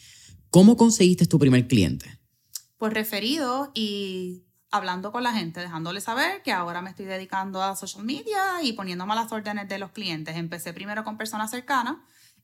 ¿Cómo 0.50 0.78
conseguiste 0.78 1.26
tu 1.26 1.38
primer 1.38 1.68
cliente? 1.68 2.20
Pues 2.78 2.94
referido 2.94 3.72
y 3.76 4.44
hablando 4.72 5.12
con 5.12 5.24
la 5.24 5.34
gente, 5.34 5.60
dejándole 5.60 6.02
saber 6.02 6.42
que 6.44 6.52
ahora 6.52 6.82
me 6.82 6.90
estoy 6.90 7.06
dedicando 7.06 7.62
a 7.62 7.76
social 7.76 8.06
media 8.06 8.64
y 8.64 8.74
poniéndome 8.74 9.14
a 9.14 9.18
las 9.18 9.32
órdenes 9.32 9.68
de 9.68 9.78
los 9.78 9.92
clientes. 9.92 10.36
Empecé 10.38 10.74
primero 10.74 11.04
con 11.04 11.18
personas 11.18 11.52
cercanas 11.52 11.98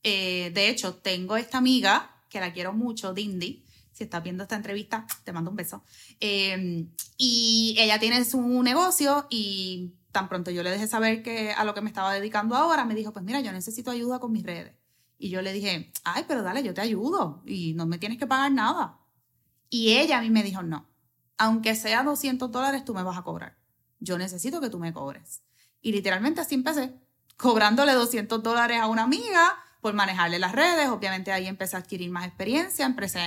eh, 0.03 0.51
de 0.53 0.69
hecho, 0.69 0.95
tengo 0.95 1.37
esta 1.37 1.57
amiga 1.57 2.11
que 2.29 2.39
la 2.39 2.53
quiero 2.53 2.73
mucho, 2.73 3.13
Dindy. 3.13 3.65
Si 3.97 4.03
estás 4.03 4.21
viendo 4.21 4.43
esta 4.43 4.55
entrevista, 4.55 5.07
te 5.23 5.33
mando 5.33 5.49
un 5.49 5.57
beso. 5.57 5.83
Em, 6.19 6.91
y 7.17 7.75
ella 7.79 7.97
tiene 7.99 8.23
su 8.25 8.61
negocio 8.61 9.25
y 9.31 9.95
tan 10.11 10.29
pronto 10.29 10.51
yo 10.51 10.61
le 10.61 10.69
dejé 10.69 10.85
saber 10.85 11.23
que 11.23 11.51
a 11.51 11.63
lo 11.63 11.73
que 11.73 11.81
me 11.81 11.89
estaba 11.89 12.13
dedicando 12.13 12.55
ahora, 12.55 12.85
me 12.85 12.93
dijo, 12.93 13.11
pues 13.11 13.25
mira, 13.25 13.41
yo 13.41 13.51
necesito 13.51 13.89
ayuda 13.89 14.19
con 14.19 14.31
mis 14.31 14.43
redes. 14.43 14.75
Y 15.17 15.29
yo 15.29 15.41
le 15.41 15.51
dije, 15.51 15.91
ay, 16.03 16.25
pero 16.27 16.43
dale, 16.43 16.61
yo 16.61 16.75
te 16.75 16.81
ayudo 16.81 17.41
y 17.43 17.73
no 17.73 17.87
me 17.87 17.97
tienes 17.97 18.19
que 18.19 18.27
pagar 18.27 18.51
nada. 18.51 18.99
Y 19.67 19.93
ella 19.93 20.19
a 20.19 20.21
mí 20.21 20.29
me 20.29 20.43
dijo, 20.43 20.61
no, 20.61 20.87
aunque 21.39 21.73
sea 21.73 22.03
200 22.03 22.51
dólares, 22.51 22.85
tú 22.85 22.93
me 22.93 23.01
vas 23.01 23.17
a 23.17 23.23
cobrar. 23.23 23.57
Yo 23.99 24.19
necesito 24.19 24.61
que 24.61 24.69
tú 24.69 24.77
me 24.77 24.93
cobres. 24.93 25.41
Y 25.81 25.91
literalmente 25.91 26.41
así 26.41 26.53
empecé, 26.53 26.93
cobrándole 27.35 27.93
200 27.93 28.43
dólares 28.43 28.79
a 28.79 28.85
una 28.85 29.03
amiga 29.03 29.57
por 29.87 29.93
manejarle 29.93 30.37
las 30.37 30.51
redes. 30.51 30.89
Obviamente 30.89 31.31
ahí 31.31 31.47
empecé 31.47 31.77
a 31.77 31.79
adquirir 31.79 32.11
más 32.11 32.27
experiencia, 32.27 32.85
empecé, 32.85 33.21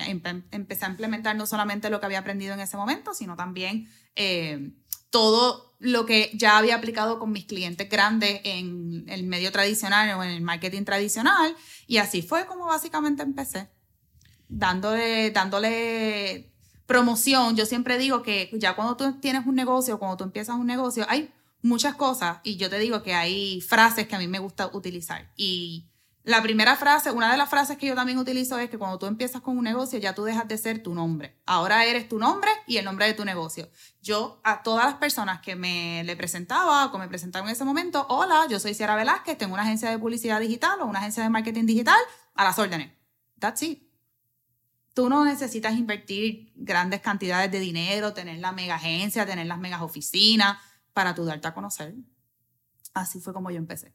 empecé 0.51 0.85
a 0.85 0.89
implementar 0.91 1.35
no 1.35 1.47
solamente 1.47 1.89
lo 1.89 2.01
que 2.01 2.05
había 2.05 2.19
aprendido 2.19 2.53
en 2.53 2.61
ese 2.61 2.77
momento, 2.77 3.15
sino 3.15 3.35
también 3.35 3.89
eh, 4.15 4.73
todo 5.09 5.75
lo 5.79 6.05
que 6.05 6.31
ya 6.35 6.59
había 6.59 6.77
aplicado 6.77 7.19
con 7.19 7.33
mis 7.33 7.47
clientes 7.47 7.89
grandes 7.89 8.43
en 8.45 9.07
el 9.09 9.25
medio 9.25 9.51
tradicional 9.53 10.19
o 10.19 10.23
en 10.23 10.29
el 10.29 10.43
marketing 10.43 10.85
tradicional. 10.85 11.57
Y 11.87 11.97
así 11.97 12.21
fue 12.21 12.45
como 12.45 12.67
básicamente 12.67 13.23
empecé, 13.23 13.71
dándole, 14.51 15.31
dándole 15.31 16.53
promoción. 16.85 17.57
Yo 17.57 17.65
siempre 17.65 17.97
digo 17.97 18.21
que 18.21 18.51
ya 18.53 18.77
cuando 18.77 18.99
tú 18.99 19.19
tienes 19.19 19.47
un 19.47 19.55
negocio, 19.55 19.99
cuando 19.99 20.19
tú 20.19 20.25
empiezas 20.25 20.57
un 20.57 20.67
negocio, 20.67 21.07
hay 21.09 21.33
muchas 21.63 21.95
cosas 21.95 22.41
y 22.45 22.59
yo 22.59 22.69
te 22.69 22.79
digo 22.79 23.03
que 23.03 23.15
hay 23.15 23.63
frases 23.63 24.07
que 24.07 24.15
a 24.15 24.19
mí 24.19 24.29
me 24.29 24.41
gusta 24.41 24.69
utilizar. 24.75 25.33
Y 25.39 25.90
la 26.31 26.43
primera 26.43 26.77
frase, 26.77 27.11
una 27.11 27.31
de 27.31 27.37
las 27.37 27.49
frases 27.49 27.77
que 27.77 27.87
yo 27.87 27.95
también 27.95 28.19
utilizo 28.19 28.59
es 28.59 28.71
que 28.71 28.79
cuando 28.79 28.99
tú 28.99 29.07
empiezas 29.07 29.43
con 29.43 29.59
un 29.59 29.65
negocio 29.65 29.99
ya 29.99 30.15
tú 30.15 30.25
dejas 30.25 30.47
de 30.49 30.57
ser 30.59 30.83
tu 30.83 30.95
nombre. 30.95 31.41
Ahora 31.45 31.85
eres 31.85 32.09
tu 32.09 32.19
nombre 32.19 32.51
y 32.67 32.77
el 32.77 32.85
nombre 32.85 33.07
de 33.07 33.15
tu 33.15 33.25
negocio. 33.25 33.69
Yo 34.01 34.41
a 34.45 34.63
todas 34.63 34.87
las 34.87 34.95
personas 34.95 35.41
que 35.41 35.57
me 35.57 36.03
le 36.05 36.17
presentaba 36.17 36.87
o 36.87 36.99
me 36.99 37.09
presentaron 37.09 37.49
en 37.49 37.55
ese 37.55 37.65
momento, 37.65 38.07
hola, 38.09 38.47
yo 38.49 38.59
soy 38.61 38.75
Sierra 38.75 38.97
Velázquez, 38.97 39.37
tengo 39.37 39.55
una 39.55 39.63
agencia 39.63 39.91
de 39.91 39.99
publicidad 39.99 40.41
digital 40.41 40.81
o 40.81 40.87
una 40.87 41.01
agencia 41.01 41.23
de 41.23 41.31
marketing 41.31 41.67
digital, 41.67 41.99
a 42.35 42.45
las 42.45 42.59
órdenes. 42.59 42.93
That's 43.39 43.63
it. 43.63 43.83
Tú 44.95 45.09
no 45.09 45.25
necesitas 45.25 45.75
invertir 45.75 46.53
grandes 46.57 47.01
cantidades 47.01 47.51
de 47.51 47.61
dinero, 47.61 48.13
tener 48.13 48.39
la 48.39 48.53
mega 48.53 48.77
agencia, 48.77 49.27
tener 49.27 49.47
las 49.47 49.59
megas 49.59 49.83
oficinas 49.83 50.59
para 50.93 51.15
tú 51.15 51.25
darte 51.25 51.49
a 51.49 51.55
conocer. 51.55 51.95
Así 52.95 53.21
fue 53.21 53.33
como 53.33 53.51
yo 53.51 53.59
empecé. 53.59 53.95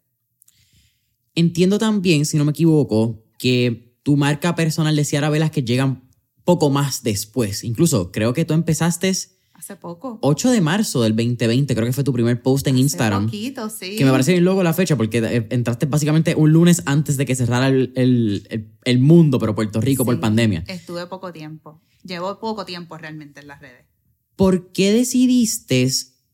Entiendo 1.36 1.78
también, 1.78 2.26
si 2.26 2.38
no 2.38 2.46
me 2.46 2.52
equivoco, 2.52 3.24
que 3.38 3.98
tu 4.04 4.18
marca 4.18 4.56
personal 4.56 4.96
de 4.96 5.06
Ciara 5.06 5.50
que 5.50 5.64
llega 5.64 6.02
poco 6.44 6.70
más 6.70 7.04
después. 7.04 7.64
Incluso 7.64 8.12
creo 8.12 8.34
que 8.34 8.46
tú 8.46 8.54
empezaste 8.54 9.14
Hace 9.58 9.78
poco. 9.78 10.20
8 10.22 10.50
de 10.52 10.60
marzo 10.60 11.02
del 11.02 11.16
2020, 11.16 11.74
creo 11.74 11.88
que 11.88 11.94
fue 11.94 12.04
tu 12.04 12.12
primer 12.12 12.42
post 12.42 12.68
en 12.68 12.78
Instagram. 12.78 13.26
Poquito, 13.26 13.70
sí. 13.70 13.96
Que 13.96 14.04
me 14.04 14.12
parece 14.12 14.34
bien 14.34 14.44
luego 14.44 14.62
la 14.64 14.74
fecha, 14.74 14.98
porque 14.98 15.20
eh, 15.20 15.48
entraste 15.50 15.86
básicamente 15.86 16.36
un 16.36 16.52
lunes 16.52 16.84
antes 16.86 17.16
de 17.16 17.26
que 17.26 17.36
cerrara 17.36 17.70
el, 17.70 17.94
el, 17.96 18.70
el, 18.84 19.00
mundo, 19.00 19.40
pero 19.40 19.56
Puerto 19.56 19.80
Rico 19.80 20.04
por 20.04 20.20
pandemia. 20.20 20.66
Estuve 20.68 21.08
poco 21.08 21.32
tiempo. 21.32 21.82
Llevo 22.04 22.38
poco 22.40 22.66
tiempo 22.66 22.98
realmente 22.98 23.40
en 23.40 23.48
las 23.48 23.62
redes. 23.62 23.86
¿Por 24.36 24.74
qué 24.74 24.92
decidiste 24.92 25.90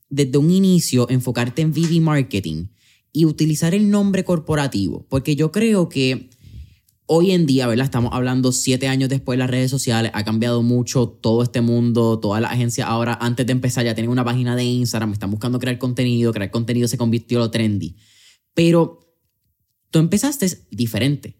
desde 0.10 0.38
un 0.40 0.50
inicio 0.50 1.08
enfocarte 1.08 1.62
en 1.62 1.72
VV 1.74 2.02
Marketing? 2.02 2.70
Y 3.13 3.26
utilizar 3.26 3.74
el 3.74 3.89
nombre 3.89 4.24
corporativo, 4.24 5.06
porque 5.10 5.36
yo 5.36 5.52
creo 5.52 5.89
que 5.89 6.30
hoy 7.13 7.32
en 7.32 7.45
día, 7.45 7.67
¿verdad? 7.67 7.84
Estamos 7.84 8.13
hablando 8.13 8.54
siete 8.54 8.88
años 8.88 9.10
después 9.10 9.36
de 9.36 9.39
las 9.39 9.50
redes 9.50 9.69
sociales, 9.69 10.12
ha 10.13 10.24
cambiado 10.24 10.62
mucho 10.62 11.10
todo 11.10 11.43
este 11.43 11.60
mundo, 11.60 12.19
todas 12.19 12.41
las 12.41 12.54
agencias 12.54 12.88
ahora, 12.88 13.17
antes 13.19 13.45
de 13.45 13.52
empezar, 13.52 13.84
ya 13.84 13.93
tienen 13.93 14.12
una 14.12 14.24
página 14.24 14.56
de 14.56 14.63
Instagram, 14.63 15.12
están 15.12 15.30
buscando 15.30 15.60
crear 15.60 15.78
contenido, 15.78 16.32
crear 16.32 16.52
contenido 16.52 16.88
se 16.88 16.97
convirtió 16.97 17.38
en 17.38 17.41
lo 17.41 17.52
trendy. 17.52 17.97
Pero 18.54 19.13
tú 19.89 20.00
empezaste 20.00 20.47
diferente. 20.71 21.36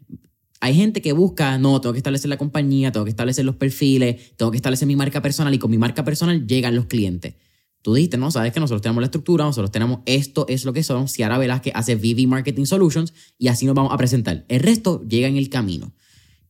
Hay 0.60 0.76
gente 0.76 1.02
que 1.02 1.14
busca, 1.14 1.58
no, 1.58 1.80
tengo 1.80 1.94
que 1.94 2.00
establecer 2.00 2.30
la 2.30 2.38
compañía, 2.38 2.92
tengo 2.92 3.06
que 3.06 3.12
establecer 3.12 3.46
los 3.46 3.56
perfiles, 3.56 4.36
tengo 4.36 4.52
que 4.52 4.58
establecer 4.58 4.88
mi 4.88 4.98
marca 4.98 5.22
personal 5.22 5.54
y 5.54 5.58
con 5.58 5.72
mi 5.72 5.78
marca 5.78 6.04
personal 6.04 6.46
llegan 6.46 6.76
los 6.76 6.88
clientes. 6.88 7.36
Tú 7.82 7.94
dijiste, 7.96 8.18
no, 8.18 8.30
sabes 8.30 8.54
que 8.54 8.60
nosotros 8.60 8.82
tenemos 8.82 9.02
la 9.02 9.06
estructura, 9.06 9.46
nosotros 9.46 9.72
tenemos 9.72 10.02
esto, 10.06 10.46
es 10.48 10.66
lo 10.66 10.74
que 10.74 10.84
son. 10.84 11.08
Ciara 11.08 11.38
Velázquez 11.38 11.74
hace 11.76 11.96
VV 11.96 12.28
Marketing 12.28 12.66
Solutions 12.66 13.14
y 13.38 13.48
así 13.48 13.66
nos 13.66 13.76
vamos 13.76 13.92
a 13.92 13.98
presentar. 13.98 14.46
El 14.48 14.60
resto 14.60 15.04
llega 15.08 15.28
en 15.28 15.38
el 15.38 15.50
camino. 15.50 15.94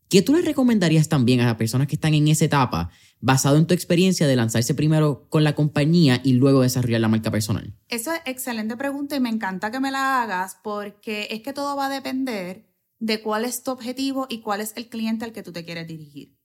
¿Qué 0.09 0.21
tú 0.21 0.33
le 0.33 0.41
recomendarías 0.41 1.07
también 1.07 1.39
a 1.39 1.45
las 1.45 1.55
personas 1.55 1.87
que 1.87 1.95
están 1.95 2.13
en 2.13 2.27
esa 2.27 2.43
etapa, 2.43 2.89
basado 3.21 3.55
en 3.55 3.65
tu 3.65 3.73
experiencia 3.73 4.27
de 4.27 4.35
lanzarse 4.35 4.75
primero 4.75 5.25
con 5.29 5.45
la 5.45 5.55
compañía 5.55 6.19
y 6.21 6.33
luego 6.33 6.63
desarrollar 6.63 6.99
la 6.99 7.07
marca 7.07 7.31
personal? 7.31 7.73
Esa 7.87 8.17
es 8.17 8.23
excelente 8.25 8.75
pregunta 8.75 9.15
y 9.15 9.21
me 9.21 9.29
encanta 9.29 9.71
que 9.71 9.79
me 9.79 9.89
la 9.89 10.21
hagas 10.21 10.57
porque 10.63 11.29
es 11.31 11.41
que 11.41 11.53
todo 11.53 11.77
va 11.77 11.85
a 11.85 11.89
depender 11.89 12.67
de 12.99 13.21
cuál 13.21 13.45
es 13.45 13.63
tu 13.63 13.71
objetivo 13.71 14.27
y 14.29 14.41
cuál 14.41 14.59
es 14.59 14.73
el 14.75 14.89
cliente 14.89 15.23
al 15.23 15.31
que 15.31 15.43
tú 15.43 15.53
te 15.53 15.63
quieres 15.63 15.87
dirigir. 15.87 16.40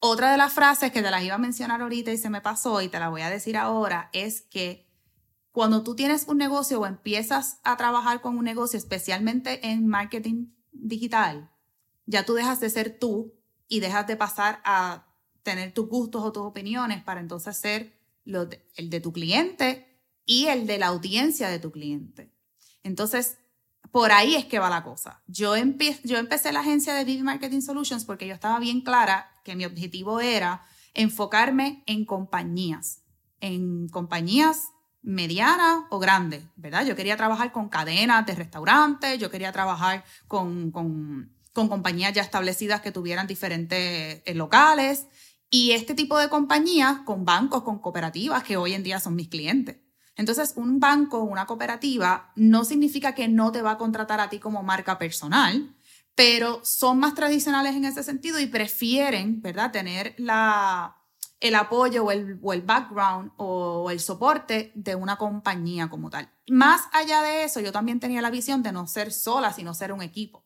Otra 0.00 0.30
de 0.30 0.36
las 0.36 0.52
frases 0.52 0.92
que 0.92 1.02
te 1.02 1.10
las 1.10 1.24
iba 1.24 1.34
a 1.34 1.38
mencionar 1.38 1.82
ahorita 1.82 2.12
y 2.12 2.18
se 2.18 2.30
me 2.30 2.40
pasó 2.40 2.80
y 2.82 2.88
te 2.88 3.00
la 3.00 3.08
voy 3.08 3.22
a 3.22 3.30
decir 3.30 3.56
ahora 3.56 4.10
es 4.12 4.42
que 4.42 4.86
cuando 5.50 5.82
tú 5.82 5.96
tienes 5.96 6.28
un 6.28 6.38
negocio 6.38 6.80
o 6.80 6.86
empiezas 6.86 7.58
a 7.64 7.76
trabajar 7.76 8.20
con 8.20 8.38
un 8.38 8.44
negocio, 8.44 8.78
especialmente 8.78 9.66
en 9.68 9.88
marketing 9.88 10.52
digital, 10.70 11.50
ya 12.06 12.24
tú 12.24 12.34
dejas 12.34 12.60
de 12.60 12.70
ser 12.70 12.96
tú 12.98 13.34
y 13.66 13.80
dejas 13.80 14.06
de 14.06 14.16
pasar 14.16 14.60
a 14.64 15.06
tener 15.42 15.72
tus 15.72 15.88
gustos 15.88 16.22
o 16.22 16.30
tus 16.30 16.44
opiniones 16.44 17.02
para 17.02 17.20
entonces 17.20 17.56
ser 17.56 17.98
el 18.24 18.90
de 18.90 19.00
tu 19.00 19.12
cliente 19.12 20.00
y 20.24 20.46
el 20.46 20.66
de 20.66 20.78
la 20.78 20.88
audiencia 20.88 21.48
de 21.48 21.58
tu 21.58 21.72
cliente. 21.72 22.30
Entonces, 22.84 23.38
por 23.90 24.12
ahí 24.12 24.34
es 24.36 24.44
que 24.44 24.58
va 24.58 24.70
la 24.70 24.84
cosa. 24.84 25.22
Yo, 25.26 25.54
yo 26.04 26.18
empecé 26.18 26.52
la 26.52 26.60
agencia 26.60 26.94
de 26.94 27.04
Vivi 27.04 27.22
Marketing 27.22 27.62
Solutions 27.62 28.04
porque 28.04 28.26
yo 28.26 28.34
estaba 28.34 28.60
bien 28.60 28.82
clara 28.82 29.30
que 29.48 29.56
mi 29.56 29.64
objetivo 29.64 30.20
era 30.20 30.62
enfocarme 30.92 31.82
en 31.86 32.04
compañías, 32.04 33.02
en 33.40 33.88
compañías 33.88 34.68
medianas 35.00 35.84
o 35.88 35.98
grandes, 35.98 36.44
¿verdad? 36.56 36.84
Yo 36.84 36.94
quería 36.94 37.16
trabajar 37.16 37.50
con 37.50 37.70
cadenas 37.70 38.26
de 38.26 38.34
restaurantes, 38.34 39.18
yo 39.18 39.30
quería 39.30 39.50
trabajar 39.50 40.04
con, 40.26 40.70
con, 40.70 41.32
con 41.54 41.68
compañías 41.68 42.12
ya 42.12 42.20
establecidas 42.20 42.82
que 42.82 42.92
tuvieran 42.92 43.26
diferentes 43.26 44.20
eh, 44.22 44.34
locales 44.34 45.06
y 45.48 45.70
este 45.70 45.94
tipo 45.94 46.18
de 46.18 46.28
compañías 46.28 46.98
con 47.06 47.24
bancos, 47.24 47.62
con 47.62 47.78
cooperativas 47.78 48.42
que 48.42 48.58
hoy 48.58 48.74
en 48.74 48.82
día 48.82 49.00
son 49.00 49.14
mis 49.14 49.28
clientes. 49.28 49.78
Entonces, 50.14 50.52
un 50.56 50.78
banco, 50.78 51.22
una 51.22 51.46
cooperativa, 51.46 52.32
no 52.36 52.66
significa 52.66 53.14
que 53.14 53.28
no 53.28 53.50
te 53.50 53.62
va 53.62 53.72
a 53.72 53.78
contratar 53.78 54.20
a 54.20 54.28
ti 54.28 54.40
como 54.40 54.62
marca 54.62 54.98
personal, 54.98 55.74
pero 56.18 56.60
son 56.64 56.98
más 56.98 57.14
tradicionales 57.14 57.76
en 57.76 57.84
ese 57.84 58.02
sentido 58.02 58.40
y 58.40 58.46
prefieren, 58.46 59.40
¿verdad?, 59.40 59.70
tener 59.70 60.16
la, 60.18 60.96
el 61.38 61.54
apoyo 61.54 62.06
o 62.06 62.10
el, 62.10 62.40
o 62.42 62.52
el 62.52 62.62
background 62.62 63.30
o 63.36 63.88
el 63.92 64.00
soporte 64.00 64.72
de 64.74 64.96
una 64.96 65.14
compañía 65.14 65.88
como 65.88 66.10
tal. 66.10 66.28
Más 66.48 66.88
allá 66.92 67.22
de 67.22 67.44
eso, 67.44 67.60
yo 67.60 67.70
también 67.70 68.00
tenía 68.00 68.20
la 68.20 68.30
visión 68.30 68.64
de 68.64 68.72
no 68.72 68.88
ser 68.88 69.12
sola, 69.12 69.52
sino 69.52 69.74
ser 69.74 69.92
un 69.92 70.02
equipo. 70.02 70.44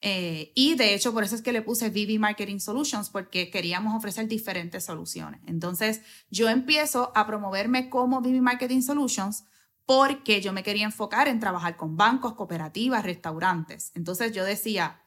Eh, 0.00 0.50
y 0.54 0.76
de 0.76 0.94
hecho, 0.94 1.12
por 1.12 1.24
eso 1.24 1.34
es 1.34 1.42
que 1.42 1.52
le 1.52 1.60
puse 1.60 1.90
VV 1.90 2.18
Marketing 2.18 2.58
Solutions, 2.58 3.10
porque 3.10 3.50
queríamos 3.50 3.94
ofrecer 3.94 4.26
diferentes 4.28 4.86
soluciones. 4.86 5.42
Entonces, 5.46 6.00
yo 6.30 6.48
empiezo 6.48 7.12
a 7.14 7.26
promoverme 7.26 7.90
como 7.90 8.22
VV 8.22 8.40
Marketing 8.40 8.80
Solutions 8.80 9.44
porque 9.84 10.40
yo 10.40 10.54
me 10.54 10.62
quería 10.62 10.86
enfocar 10.86 11.28
en 11.28 11.38
trabajar 11.38 11.76
con 11.76 11.98
bancos, 11.98 12.32
cooperativas, 12.32 13.04
restaurantes. 13.04 13.92
Entonces, 13.94 14.32
yo 14.32 14.42
decía, 14.44 15.01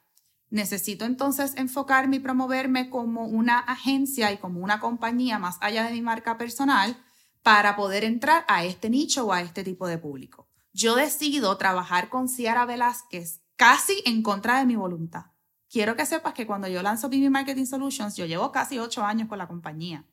necesito 0.50 1.06
entonces 1.06 1.54
enfocarme 1.56 2.18
y 2.18 2.20
promoverme 2.20 2.90
como 2.90 3.26
una 3.26 3.60
agencia 3.60 4.32
y 4.32 4.38
como 4.38 4.60
una 4.60 4.80
compañía 4.80 5.40
más 5.40 5.58
allá 5.62 5.84
de 5.84 5.92
mi 5.92 6.02
marca 6.02 6.38
personal 6.38 6.98
para 7.42 7.76
poder 7.76 8.04
entrar 8.04 8.46
a 8.48 8.64
este 8.64 8.90
nicho 8.90 9.26
o 9.26 9.34
a 9.34 9.42
este 9.42 9.64
tipo 9.64 9.88
de 9.88 9.98
público. 9.98 10.50
Yo 10.74 10.96
decido 10.96 11.58
trabajar 11.58 12.10
con 12.10 12.28
Ciara 12.28 12.66
Velázquez 12.66 13.42
casi 13.56 14.02
en 14.06 14.24
contra 14.24 14.60
de 14.60 14.66
mi 14.66 14.76
voluntad. 14.76 15.28
Quiero 15.70 15.96
que 15.96 16.06
sepas 16.06 16.34
que 16.34 16.48
cuando 16.48 16.68
yo 16.68 16.82
lanzo 16.82 17.10
BB 17.10 17.30
Marketing 17.30 17.66
Solutions, 17.66 18.16
yo 18.16 18.26
llevo 18.26 18.52
casi 18.52 18.80
ocho 18.80 19.04
años 19.04 19.28
con 19.28 19.38
la 19.38 19.48
compañía. 19.48 20.06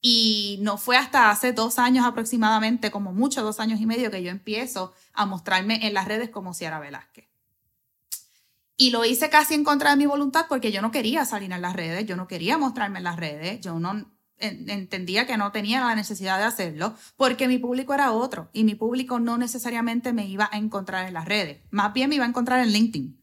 Y 0.00 0.58
no 0.62 0.78
fue 0.78 0.96
hasta 0.96 1.30
hace 1.30 1.52
dos 1.52 1.78
años 1.78 2.04
aproximadamente, 2.04 2.90
como 2.90 3.12
mucho, 3.12 3.42
dos 3.42 3.60
años 3.60 3.80
y 3.80 3.86
medio, 3.86 4.10
que 4.10 4.22
yo 4.22 4.30
empiezo 4.30 4.92
a 5.12 5.26
mostrarme 5.26 5.86
en 5.86 5.94
las 5.94 6.08
redes 6.08 6.30
como 6.30 6.54
Ciara 6.54 6.80
Velázquez. 6.80 7.31
Y 8.82 8.90
lo 8.90 9.04
hice 9.04 9.30
casi 9.30 9.54
en 9.54 9.62
contra 9.62 9.90
de 9.90 9.96
mi 9.96 10.06
voluntad 10.06 10.46
porque 10.48 10.72
yo 10.72 10.82
no 10.82 10.90
quería 10.90 11.24
salir 11.24 11.52
en 11.52 11.62
las 11.62 11.72
redes, 11.72 12.04
yo 12.04 12.16
no 12.16 12.26
quería 12.26 12.58
mostrarme 12.58 12.98
en 12.98 13.04
las 13.04 13.14
redes, 13.14 13.60
yo 13.60 13.78
no 13.78 14.10
entendía 14.40 15.24
que 15.24 15.36
no 15.36 15.52
tenía 15.52 15.80
la 15.82 15.94
necesidad 15.94 16.36
de 16.38 16.46
hacerlo 16.46 16.96
porque 17.16 17.46
mi 17.46 17.58
público 17.58 17.94
era 17.94 18.10
otro 18.10 18.50
y 18.52 18.64
mi 18.64 18.74
público 18.74 19.20
no 19.20 19.38
necesariamente 19.38 20.12
me 20.12 20.26
iba 20.26 20.50
a 20.50 20.58
encontrar 20.58 21.06
en 21.06 21.14
las 21.14 21.26
redes, 21.26 21.60
más 21.70 21.92
bien 21.92 22.08
me 22.08 22.16
iba 22.16 22.24
a 22.24 22.28
encontrar 22.28 22.58
en 22.58 22.72
LinkedIn, 22.72 23.22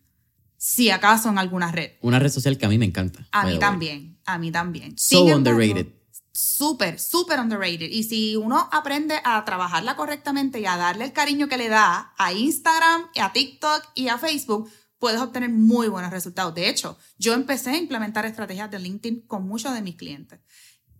si 0.55 0.91
acaso 0.91 1.27
en 1.27 1.37
alguna 1.37 1.73
red. 1.73 1.91
Una 2.03 2.19
red 2.19 2.29
social 2.29 2.57
que 2.57 2.65
a 2.65 2.69
mí 2.69 2.77
me 2.77 2.85
encanta. 2.85 3.27
A 3.33 3.45
mí 3.45 3.59
también, 3.59 4.17
a 4.23 4.37
mí 4.37 4.53
también. 4.53 4.97
So 4.97 5.25
underrated. 5.25 5.87
Súper, 6.31 7.01
súper 7.01 7.37
underrated. 7.37 7.89
Y 7.89 8.03
si 8.03 8.37
uno 8.37 8.69
aprende 8.71 9.15
a 9.25 9.43
trabajarla 9.43 9.97
correctamente 9.97 10.61
y 10.61 10.65
a 10.65 10.77
darle 10.77 11.03
el 11.03 11.11
cariño 11.11 11.49
que 11.49 11.57
le 11.57 11.67
da 11.67 12.13
a 12.17 12.31
Instagram, 12.31 13.07
a 13.19 13.33
TikTok 13.33 13.83
y 13.93 14.07
a 14.07 14.17
Facebook, 14.17 14.69
puedes 14.99 15.19
obtener 15.19 15.49
muy 15.49 15.87
buenos 15.87 16.11
resultados. 16.11 16.53
De 16.53 16.69
hecho, 16.69 16.97
yo 17.17 17.33
empecé 17.33 17.71
a 17.71 17.77
implementar 17.77 18.25
estrategias 18.25 18.69
de 18.69 18.79
LinkedIn 18.79 19.21
con 19.21 19.47
muchos 19.47 19.73
de 19.73 19.81
mis 19.81 19.95
clientes 19.95 20.39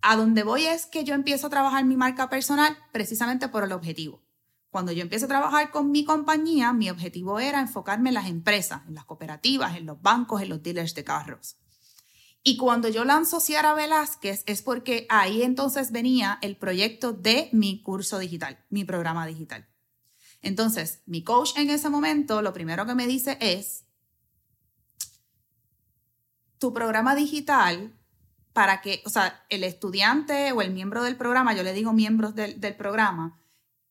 a 0.02 0.16
donde 0.16 0.42
voy 0.42 0.66
es 0.66 0.86
que 0.86 1.04
yo 1.04 1.14
empiezo 1.14 1.46
a 1.46 1.50
trabajar 1.50 1.84
mi 1.84 1.96
marca 1.96 2.28
personal 2.28 2.76
precisamente 2.92 3.48
por 3.48 3.64
el 3.64 3.72
objetivo. 3.72 4.22
Cuando 4.70 4.92
yo 4.92 5.02
empiezo 5.02 5.24
a 5.26 5.28
trabajar 5.28 5.70
con 5.70 5.90
mi 5.90 6.04
compañía, 6.04 6.72
mi 6.72 6.90
objetivo 6.90 7.40
era 7.40 7.60
enfocarme 7.60 8.10
en 8.10 8.14
las 8.14 8.28
empresas, 8.28 8.82
en 8.86 8.94
las 8.94 9.04
cooperativas, 9.04 9.76
en 9.76 9.86
los 9.86 10.00
bancos, 10.00 10.42
en 10.42 10.48
los 10.48 10.62
dealers 10.62 10.94
de 10.94 11.04
carros. 11.04 11.56
Y 12.42 12.56
cuando 12.56 12.88
yo 12.88 13.04
lanzo 13.04 13.40
Ciara 13.40 13.74
Velázquez 13.74 14.44
es 14.46 14.62
porque 14.62 15.06
ahí 15.10 15.42
entonces 15.42 15.92
venía 15.92 16.38
el 16.40 16.56
proyecto 16.56 17.12
de 17.12 17.50
mi 17.52 17.82
curso 17.82 18.18
digital, 18.18 18.64
mi 18.70 18.84
programa 18.84 19.26
digital. 19.26 19.68
Entonces, 20.40 21.02
mi 21.04 21.22
coach 21.22 21.50
en 21.56 21.68
ese 21.68 21.90
momento 21.90 22.40
lo 22.40 22.54
primero 22.54 22.86
que 22.86 22.94
me 22.94 23.06
dice 23.06 23.36
es, 23.40 23.84
tu 26.60 26.72
programa 26.72 27.16
digital 27.16 27.92
para 28.52 28.82
que, 28.82 29.02
o 29.06 29.08
sea, 29.08 29.44
el 29.48 29.64
estudiante 29.64 30.52
o 30.52 30.60
el 30.60 30.72
miembro 30.72 31.02
del 31.02 31.16
programa, 31.16 31.54
yo 31.54 31.62
le 31.62 31.72
digo 31.72 31.92
miembros 31.92 32.34
del, 32.34 32.76
programa, 32.76 33.40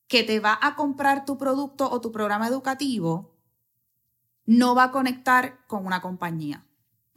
que 0.07 0.23
te 0.23 0.39
va 0.39 0.57
a 0.61 0.75
comprar 0.75 1.25
tu 1.25 1.37
producto 1.37 1.89
o 1.89 1.99
tu 1.99 2.11
programa 2.11 2.47
educativo, 2.47 3.35
no 4.45 4.75
va 4.75 4.85
a 4.85 4.91
conectar 4.91 5.65
con 5.67 5.85
una 5.85 6.01
compañía. 6.01 6.65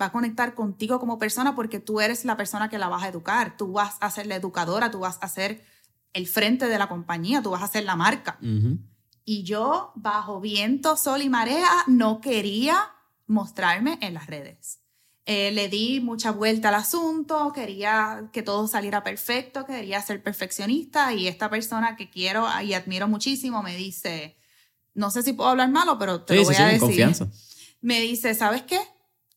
Va 0.01 0.07
a 0.07 0.13
conectar 0.13 0.55
contigo 0.55 0.99
como 0.99 1.19
persona 1.19 1.55
porque 1.55 1.81
tú 1.81 2.01
eres 2.01 2.25
la 2.25 2.37
persona 2.37 2.69
que 2.71 2.79
la 2.79 2.89
vas 2.89 3.03
a 3.03 3.09
educar. 3.09 3.57
Tú 3.57 3.73
vas 3.73 3.97
a 4.01 4.11
ser 4.11 4.27
la 4.27 4.37
educadora, 4.37 4.91
tú 4.91 5.01
vas 5.01 5.19
a 5.21 5.29
ser 5.29 5.63
el 6.15 6.27
frente 6.27 6.67
de 6.67 6.79
la 6.79 6.89
compañía, 6.89 7.43
tú 7.43 7.51
vas 7.51 7.63
a 7.63 7.69
ser 7.69 7.85
la 7.85 7.97
marca. 7.97 8.39
Y 9.25 9.45
yo, 9.45 9.93
bajo 9.95 10.41
viento, 10.41 10.97
sol 10.97 11.23
y 11.23 11.29
marea, 11.29 11.71
no 11.87 12.21
quería 12.21 12.91
mostrarme 13.27 13.99
en 14.01 14.15
las 14.15 14.27
redes. 14.27 14.82
Eh, 15.25 15.53
le 15.53 15.69
di 15.69 16.01
mucha 16.01 16.33
vuelta 16.33 16.71
al 16.71 16.75
asunto, 16.75 17.53
quería 17.53 18.29
que 18.33 18.43
todo 18.43 18.67
saliera 18.67 19.05
perfecto, 19.05 19.65
quería 19.65 20.03
ser 20.03 20.21
perfeccionista 20.21 21.15
y 21.15 21.29
esta 21.29 21.49
persona 21.49 21.95
que 21.95 22.11
quiero 22.11 22.45
y 22.61 22.75
admiro 22.75 23.07
muchísimo 23.07 23.63
me 23.63 23.77
dice, 23.77 24.37
no 24.95 25.13
sé 25.13 25.23
si 25.23 25.33
puedo 25.33 25.51
hablar 25.51 25.71
malo, 25.71 25.97
pero 25.97 26.23
te 26.23 26.35
lo 26.35 26.43
voy 26.43 26.57
a 26.57 26.67
decir. 26.67 26.81
Confianza. 26.81 27.29
Me 27.81 28.01
dice, 28.01 28.35
¿sabes 28.35 28.63
qué? 28.63 28.81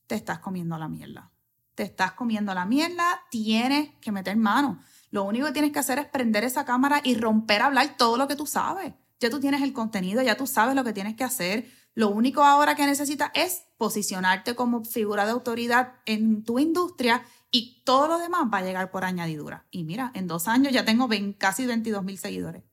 Te 0.08 0.16
estás 0.16 0.40
comiendo 0.40 0.76
la 0.80 0.88
mierda. 0.88 1.32
Te 1.76 1.84
estás 1.84 2.14
comiendo 2.14 2.56
la 2.56 2.66
mierda, 2.66 3.22
tienes 3.30 3.90
que 4.02 4.12
meter 4.12 4.38
mano. 4.38 4.82
Lo 5.12 5.24
único 5.24 5.46
que 5.48 5.54
tienes 5.54 5.72
que 5.72 5.80
hacer 5.80 6.00
es 6.00 6.08
prender 6.08 6.44
esa 6.44 6.66
cámara 6.66 7.02
y 7.04 7.14
romper 7.14 7.62
a 7.62 7.68
hablar 7.68 7.96
todo 7.96 8.18
lo 8.18 8.28
que 8.28 8.36
tú 8.36 8.48
sabes. 8.48 8.94
Ya 9.20 9.30
tú 9.30 9.40
tienes 9.40 9.62
el 9.62 9.72
contenido, 9.72 10.24
ya 10.24 10.36
tú 10.36 10.48
sabes 10.48 10.76
lo 10.76 10.84
que 10.84 10.94
tienes 10.94 11.16
que 11.16 11.24
hacer 11.24 11.70
lo 11.96 12.10
único 12.10 12.44
ahora 12.44 12.76
que 12.76 12.86
necesitas 12.86 13.32
es 13.34 13.64
posicionarte 13.78 14.54
como 14.54 14.84
figura 14.84 15.26
de 15.26 15.32
autoridad 15.32 15.94
en 16.06 16.44
tu 16.44 16.60
industria 16.60 17.24
y 17.52 17.82
todo 17.86 18.10
lo 18.10 18.18
demás 18.18 18.48
va 18.54 18.58
a 18.58 18.64
llegar 18.64 18.92
por 18.92 19.06
añadidura. 19.06 19.66
Y 19.72 19.86
mira, 19.86 20.12
en 20.14 20.28
dos 20.28 20.50
años 20.50 20.74
ya 20.74 20.84
tengo 20.84 21.10
casi 21.38 21.66
22 21.66 22.04
mil 22.04 22.18
seguidores. 22.18 22.64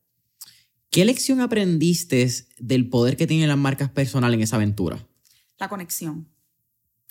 ¿Qué 0.90 1.04
lección 1.04 1.40
aprendiste 1.40 2.28
del 2.58 2.88
poder 2.90 3.16
que 3.16 3.28
tienen 3.28 3.48
las 3.48 3.56
marcas 3.56 3.90
personales 3.90 4.36
en 4.36 4.42
esa 4.42 4.56
aventura? 4.56 4.98
La 5.56 5.68
conexión. 5.68 6.28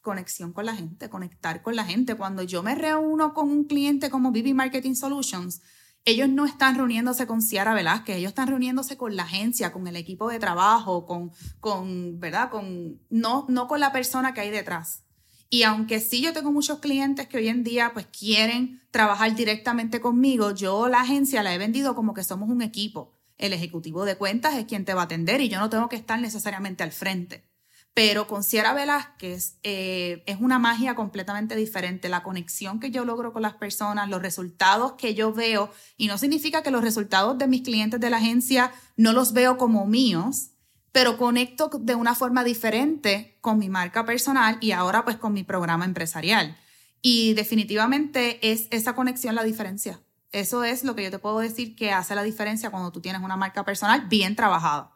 Conexión 0.02 0.52
con 0.52 0.66
la 0.66 0.76
gente, 0.76 1.10
conectar 1.10 1.62
con 1.62 1.78
la 1.78 1.86
gente. 1.86 2.16
Cuando 2.16 2.44
yo 2.44 2.62
me 2.62 2.76
reúno 2.76 3.34
con 3.34 3.50
un 3.50 3.64
cliente 3.64 4.10
como 4.10 4.32
BB 4.32 4.54
Marketing 4.54 4.96
Solutions, 4.96 5.62
ellos 6.06 6.30
no 6.30 6.46
están 6.46 6.76
reuniéndose 6.76 7.28
con 7.28 7.42
Ciara 7.42 7.74
Velázquez, 7.74 8.18
ellos 8.18 8.30
están 8.30 8.48
reuniéndose 8.48 8.98
con 8.98 9.16
la 9.16 9.24
agencia, 9.24 9.72
con 9.72 9.88
el 9.88 9.96
equipo 9.96 10.30
de 10.30 10.40
trabajo, 10.40 11.06
con, 11.06 11.32
con 11.60 12.20
¿verdad? 12.20 12.50
Con, 12.50 13.00
no, 13.10 13.46
no 13.50 13.68
con 13.68 13.80
la 13.80 13.92
persona 13.92 14.34
que 14.34 14.42
hay 14.42 14.50
detrás. 14.50 15.04
Y 15.50 15.64
aunque 15.64 16.00
sí 16.00 16.22
yo 16.22 16.34
tengo 16.34 16.52
muchos 16.52 16.80
clientes 16.80 17.28
que 17.28 17.38
hoy 17.38 17.50
en 17.50 17.64
día 17.64 17.92
pues 17.94 18.08
quieren 18.08 18.82
trabajar 18.90 19.36
directamente 19.36 20.00
conmigo, 20.00 20.52
yo 20.52 20.88
la 20.88 21.02
agencia 21.02 21.44
la 21.44 21.54
he 21.54 21.58
vendido 21.58 21.94
como 21.94 22.14
que 22.14 22.24
somos 22.24 22.50
un 22.50 22.62
equipo. 22.62 23.14
El 23.38 23.54
ejecutivo 23.54 24.06
de 24.06 24.18
cuentas 24.18 24.56
es 24.56 24.66
quien 24.66 24.86
te 24.86 24.94
va 24.94 25.02
a 25.02 25.06
atender 25.06 25.42
y 25.42 25.50
yo 25.50 25.60
no 25.60 25.70
tengo 25.70 25.90
que 25.90 25.98
estar 25.98 26.20
necesariamente 26.20 26.84
al 26.84 26.92
frente. 26.92 27.51
Pero 27.94 28.26
con 28.26 28.44
Sierra 28.44 28.74
Velázquez 28.74 29.58
eh, 29.64 30.24
es 30.26 30.40
una 30.40 30.60
magia 30.60 30.96
completamente 30.96 31.56
diferente. 31.56 32.08
La 32.08 32.24
conexión 32.24 32.80
que 32.80 32.90
yo 32.90 33.04
logro 33.04 33.34
con 33.34 33.42
las 33.42 33.56
personas, 33.56 34.10
los 34.10 34.22
resultados 34.22 34.94
que 34.94 35.14
yo 35.14 35.34
veo, 35.34 35.70
y 35.98 36.08
no 36.08 36.18
significa 36.18 36.64
que 36.64 36.72
los 36.72 36.84
resultados 36.84 37.38
de 37.38 37.48
mis 37.48 37.64
clientes 37.64 38.00
de 38.00 38.10
la 38.10 38.18
agencia 38.18 38.72
no 38.96 39.12
los 39.12 39.34
veo 39.34 39.58
como 39.58 39.86
míos, 39.86 40.52
pero 40.94 41.18
conecto 41.18 41.70
de 41.82 41.96
una 41.96 42.16
forma 42.16 42.44
diferente 42.44 43.38
con 43.42 43.60
mi 43.60 43.70
marca 43.70 44.06
personal 44.06 44.58
y 44.62 44.72
ahora 44.72 45.04
pues 45.04 45.18
con 45.18 45.34
mi 45.34 45.44
programa 45.44 45.86
empresarial. 45.86 46.58
Y 47.02 47.34
definitivamente 47.34 48.52
es 48.52 48.68
esa 48.72 48.96
conexión 48.96 49.36
la 49.36 49.44
diferencia. 49.44 50.02
Eso 50.32 50.64
es 50.64 50.84
lo 50.84 50.96
que 50.96 51.04
yo 51.04 51.12
te 51.12 51.20
puedo 51.20 51.40
decir 51.40 51.76
que 51.76 51.92
hace 51.92 52.16
la 52.16 52.24
diferencia 52.24 52.72
cuando 52.72 52.92
tú 52.92 53.02
tienes 53.02 53.22
una 53.22 53.36
marca 53.36 53.66
personal 53.66 54.08
bien 54.08 54.36
trabajada. 54.36 54.96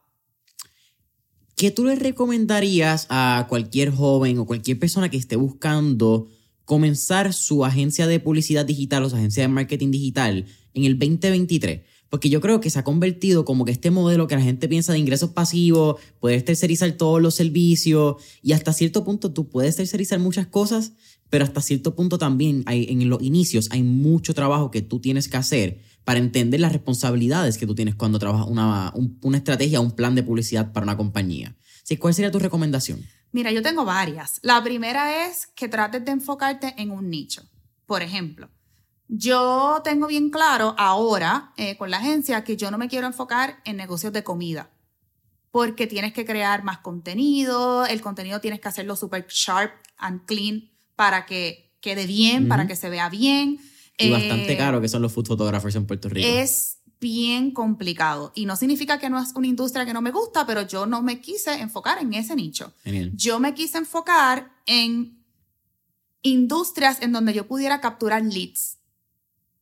¿Qué 1.56 1.72
tú 1.72 1.86
le 1.86 1.96
recomendarías 1.96 3.08
a 3.10 3.46
cualquier 3.50 3.92
joven 3.92 4.38
o 4.40 4.46
cualquier 4.46 4.78
persona 4.78 5.10
que 5.10 5.18
esté 5.18 5.36
buscando 5.36 6.28
comenzar 6.66 7.34
su 7.34 7.64
agencia 7.64 8.08
de 8.08 8.20
publicidad 8.20 8.66
digital 8.66 9.04
o 9.04 9.10
su 9.10 9.16
agencia 9.16 9.44
de 9.44 9.48
marketing 9.48 9.92
digital 9.92 10.46
en 10.74 10.84
el 10.84 11.00
2023? 11.00 11.82
Porque 12.10 12.30
yo 12.30 12.40
creo 12.40 12.62
que 12.62 12.70
se 12.70 12.80
ha 12.80 12.84
convertido 12.84 13.46
como 13.46 13.66
que 13.66 13.72
este 13.72 13.92
modelo 13.92 14.28
que 14.28 14.36
la 14.36 14.42
gente 14.42 14.68
piensa 14.68 14.94
de 14.94 15.00
ingresos 15.00 15.32
pasivos, 15.32 16.00
poder 16.20 16.44
tercerizar 16.44 16.92
todos 16.94 17.22
los 17.22 17.36
servicios 17.36 18.18
y 18.42 18.52
hasta 18.52 18.74
cierto 18.74 19.04
punto 19.04 19.32
tú 19.32 19.50
puedes 19.50 19.76
tercerizar 19.76 20.20
muchas 20.20 20.48
cosas, 20.48 20.94
pero 21.30 21.44
hasta 21.44 21.62
cierto 21.62 21.96
punto 21.96 22.18
también 22.18 22.64
hay, 22.68 22.88
en 22.90 23.10
los 23.10 23.22
inicios 23.22 23.70
hay 23.72 23.84
mucho 23.84 24.34
trabajo 24.34 24.72
que 24.72 24.82
tú 24.82 25.00
tienes 25.00 25.28
que 25.28 25.38
hacer 25.38 25.80
para 26.06 26.20
entender 26.20 26.62
las 26.62 26.72
responsabilidades 26.72 27.58
que 27.58 27.68
tú 27.68 27.76
tienes 27.76 27.96
cuando 27.96 28.20
trabajas 28.20 28.48
una, 28.48 28.94
una 29.22 29.38
estrategia, 29.38 29.82
un 29.82 29.92
plan 29.92 30.16
de 30.16 30.24
publicidad 30.24 30.72
para 30.72 30.86
una 30.86 30.96
compañía. 30.96 31.56
¿Cuál 32.00 32.14
sería 32.14 32.32
tu 32.32 32.40
recomendación? 32.40 33.06
Mira, 33.32 33.52
yo 33.52 33.62
tengo 33.62 33.84
varias. 33.84 34.40
La 34.42 34.64
primera 34.64 35.28
es 35.28 35.48
que 35.48 35.68
trates 35.68 36.06
de 36.06 36.12
enfocarte 36.12 36.74
en 36.78 36.92
un 36.92 37.10
nicho. 37.10 37.44
Por 37.86 38.02
ejemplo, 38.02 38.50
yo 39.08 39.82
tengo 39.84 40.08
bien 40.08 40.30
claro 40.30 40.74
ahora 40.78 41.52
eh, 41.58 41.76
con 41.76 41.92
la 41.92 41.98
agencia 41.98 42.44
que 42.44 42.56
yo 42.56 42.72
no 42.72 42.78
me 42.78 42.88
quiero 42.88 43.08
enfocar 43.08 43.60
en 43.66 43.76
negocios 43.76 44.14
de 44.14 44.24
comida 44.24 44.72
porque 45.56 45.88
tienes 45.88 46.12
que 46.12 46.26
crear 46.26 46.66
más 46.66 46.80
contenido, 46.80 47.86
el 47.86 48.02
contenido 48.02 48.42
tienes 48.42 48.60
que 48.60 48.68
hacerlo 48.68 48.98
súper 48.98 49.26
sharp 49.30 49.72
and 49.98 50.26
clean 50.26 50.70
para 50.98 51.26
que 51.26 51.78
quede 51.80 52.06
bien, 52.06 52.50
para 52.50 52.68
que 52.68 52.76
se 52.76 52.90
vea 52.90 53.08
bien. 53.08 53.58
Y 53.98 54.10
bastante 54.10 54.54
eh, 54.54 54.58
caro 54.58 54.82
que 54.82 54.90
son 54.90 55.02
los 55.02 55.14
food 55.14 55.28
photographers 55.28 55.76
en 55.76 55.86
Puerto 55.88 56.10
Rico. 56.10 56.28
Es 56.28 56.80
bien 57.00 57.52
complicado. 57.52 58.32
Y 58.36 58.46
no 58.46 58.56
significa 58.56 59.00
que 59.00 59.10
no 59.10 59.20
es 59.20 59.34
una 59.36 59.48
industria 59.48 59.86
que 59.86 59.94
no 59.94 60.02
me 60.02 60.12
gusta, 60.12 60.46
pero 60.46 60.62
yo 60.64 60.86
no 60.86 61.02
me 61.02 61.22
quise 61.22 61.54
enfocar 61.62 62.00
en 62.02 62.14
ese 62.14 62.36
nicho. 62.36 62.74
Genial. 62.84 63.12
Yo 63.16 63.40
me 63.40 63.54
quise 63.54 63.78
enfocar 63.78 64.52
en 64.66 65.24
industrias 66.22 67.02
en 67.02 67.12
donde 67.12 67.34
yo 67.34 67.48
pudiera 67.48 67.82
capturar 67.82 68.24
leads. 68.24 68.78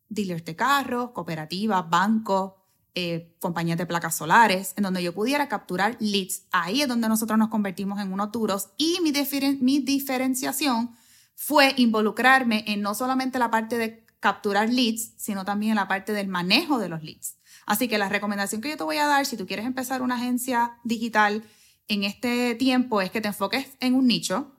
Dealers 0.09 0.45
de 0.45 0.55
carros, 0.55 1.11
cooperativas, 1.11 1.89
bancos, 1.89 2.53
eh, 2.95 3.35
compañías 3.39 3.77
de 3.77 3.85
placas 3.87 4.15
solares, 4.15 4.73
en 4.77 4.83
donde 4.83 5.01
yo 5.01 5.13
pudiera 5.13 5.47
capturar 5.49 5.97
leads. 5.99 6.43
Ahí 6.51 6.81
es 6.81 6.87
donde 6.87 7.09
nosotros 7.09 7.37
nos 7.39 7.49
convertimos 7.49 7.99
en 7.99 8.13
unos 8.13 8.31
duros 8.31 8.69
y 8.77 8.99
mi, 9.01 9.11
diferen- 9.11 9.59
mi 9.59 9.79
diferenciación 9.79 10.95
fue 11.35 11.73
involucrarme 11.77 12.63
en 12.67 12.81
no 12.81 12.93
solamente 12.93 13.39
la 13.39 13.49
parte 13.49 13.77
de 13.79 14.02
capturar 14.23 14.69
leads, 14.69 15.11
sino 15.17 15.43
también 15.43 15.71
en 15.71 15.75
la 15.75 15.89
parte 15.89 16.13
del 16.13 16.29
manejo 16.29 16.79
de 16.79 16.87
los 16.87 17.03
leads. 17.03 17.35
Así 17.65 17.89
que 17.89 17.97
la 17.97 18.07
recomendación 18.07 18.61
que 18.61 18.69
yo 18.69 18.77
te 18.77 18.85
voy 18.85 18.95
a 18.95 19.05
dar, 19.05 19.25
si 19.25 19.35
tú 19.35 19.45
quieres 19.45 19.65
empezar 19.65 20.01
una 20.01 20.15
agencia 20.15 20.79
digital 20.85 21.43
en 21.89 22.05
este 22.05 22.55
tiempo, 22.55 23.01
es 23.01 23.11
que 23.11 23.19
te 23.19 23.27
enfoques 23.27 23.67
en 23.81 23.95
un 23.95 24.07
nicho, 24.07 24.55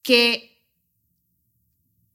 que 0.00 0.64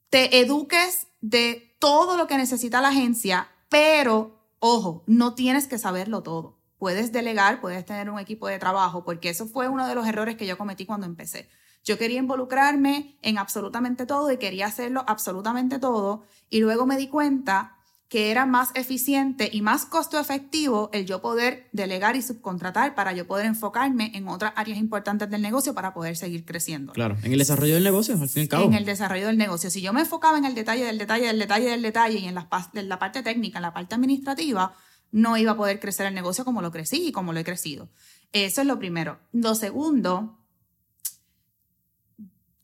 te 0.10 0.40
eduques 0.40 1.06
de 1.22 1.78
todo 1.80 2.18
lo 2.18 2.26
que 2.26 2.38
necesita 2.38 2.82
la 2.82 2.90
agencia, 2.90 3.48
pero 3.70 4.44
ojo, 4.58 5.04
no 5.06 5.36
tienes 5.36 5.68
que 5.68 5.78
saberlo 5.78 6.24
todo. 6.24 6.58
Puedes 6.80 7.12
delegar, 7.12 7.62
puedes 7.62 7.86
tener 7.86 8.10
un 8.10 8.18
equipo 8.18 8.48
de 8.48 8.58
trabajo, 8.58 9.04
porque 9.06 9.30
eso 9.30 9.46
fue 9.46 9.68
uno 9.68 9.88
de 9.88 9.94
los 9.94 10.08
errores 10.08 10.36
que 10.36 10.48
yo 10.48 10.58
cometí 10.58 10.88
cuando 10.88 11.06
empecé. 11.06 11.48
Yo 11.84 11.98
quería 11.98 12.20
involucrarme 12.20 13.18
en 13.22 13.38
absolutamente 13.38 14.06
todo 14.06 14.32
y 14.32 14.38
quería 14.38 14.68
hacerlo 14.68 15.04
absolutamente 15.08 15.80
todo 15.80 16.24
y 16.50 16.60
luego 16.60 16.86
me 16.86 16.98
di 16.98 17.08
cuenta 17.08 17.78
que 18.08 18.30
era 18.30 18.46
más 18.46 18.72
eficiente 18.76 19.50
y 19.54 19.62
más 19.62 19.86
costo 19.86 20.20
efectivo 20.20 20.90
el 20.92 21.06
yo 21.06 21.22
poder 21.22 21.70
delegar 21.72 22.18
y 22.18 22.22
subcontratar 22.22 22.94
para 22.94 23.14
yo 23.14 23.26
poder 23.26 23.46
enfocarme 23.46 24.12
en 24.16 24.28
otras 24.28 24.52
áreas 24.58 24.78
importantes 24.80 25.30
del 25.30 25.42
negocio 25.42 25.74
para 25.74 25.94
poder 25.94 26.18
seguir 26.18 26.44
creciendo 26.44 26.92
Claro, 26.92 27.16
en 27.24 27.32
el 27.32 27.40
desarrollo 27.40 27.76
del 27.76 27.86
negocio, 27.86 28.14
al 28.16 28.28
fin 28.28 28.42
y 28.42 28.44
al 28.44 28.50
cabo. 28.50 28.66
en 28.66 28.74
el 28.74 28.84
desarrollo 28.84 29.28
del 29.28 29.38
negocio. 29.38 29.70
Si 29.70 29.82
yo 29.82 29.94
me 29.94 30.02
enfocaba 30.02 30.38
en 30.38 30.44
el 30.44 30.56
detalle 30.56 30.84
del 30.84 30.98
detalle 30.98 31.28
del 31.28 31.40
detalle 31.40 31.70
del 31.70 31.82
detalle 31.82 32.20
y 32.20 32.26
en 32.28 32.36
la, 32.36 32.50
en 32.74 32.90
la 32.90 33.00
parte 33.00 33.24
técnica, 33.24 33.60
en 33.60 33.64
la 33.64 33.74
parte 33.74 33.96
administrativa, 33.96 34.74
no 35.14 35.38
iba 35.38 35.54
a 35.54 35.58
poder 35.58 35.80
crecer 35.80 36.06
el 36.06 36.14
negocio 36.14 36.44
como 36.44 36.62
lo 36.62 36.70
crecí 36.72 37.08
y 37.08 37.12
como 37.14 37.32
lo 37.32 37.40
he 37.40 37.44
crecido. 37.46 37.88
Eso 38.34 38.60
es 38.60 38.68
lo 38.68 38.78
primero. 38.78 39.20
Lo 39.32 39.56
segundo, 39.56 40.38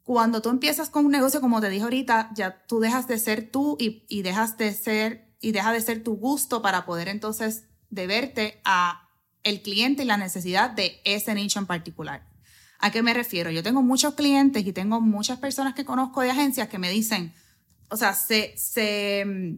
cuando 0.08 0.42
tú 0.42 0.48
empiezas 0.50 0.90
con 0.90 1.06
un 1.06 1.12
negocio, 1.12 1.42
como 1.42 1.60
te 1.60 1.70
dije 1.70 1.84
ahorita, 1.84 2.32
ya 2.34 2.64
tú 2.66 2.80
dejas 2.80 3.10
de 3.10 3.20
ser 3.20 3.52
tú 3.52 3.76
y, 3.78 4.06
y 4.08 4.22
dejas 4.22 4.58
de 4.58 4.74
ser 4.74 5.36
y 5.42 5.52
deja 5.52 5.74
de 5.74 5.82
ser 5.82 6.02
tu 6.02 6.16
gusto 6.16 6.62
para 6.62 6.86
poder 6.86 7.10
entonces 7.10 7.66
deberte 7.90 8.62
a 8.64 9.10
el 9.44 9.62
cliente 9.62 10.04
y 10.04 10.06
la 10.06 10.16
necesidad 10.16 10.72
de 10.72 11.02
ese 11.04 11.36
nicho 11.36 11.60
en 11.60 11.66
particular. 11.66 12.26
¿A 12.80 12.90
qué 12.90 13.04
me 13.04 13.14
refiero? 13.14 13.52
Yo 13.52 13.64
tengo 13.64 13.82
muchos 13.82 14.14
clientes 14.14 14.66
y 14.66 14.72
tengo 14.72 15.02
muchas 15.02 15.40
personas 15.40 15.74
que 15.74 15.84
conozco 15.84 16.22
de 16.22 16.32
agencias 16.32 16.70
que 16.70 16.80
me 16.80 16.90
dicen, 16.90 17.34
o 17.90 17.98
sea, 17.98 18.14
se, 18.14 18.54
se 18.58 19.26
mm, 19.26 19.58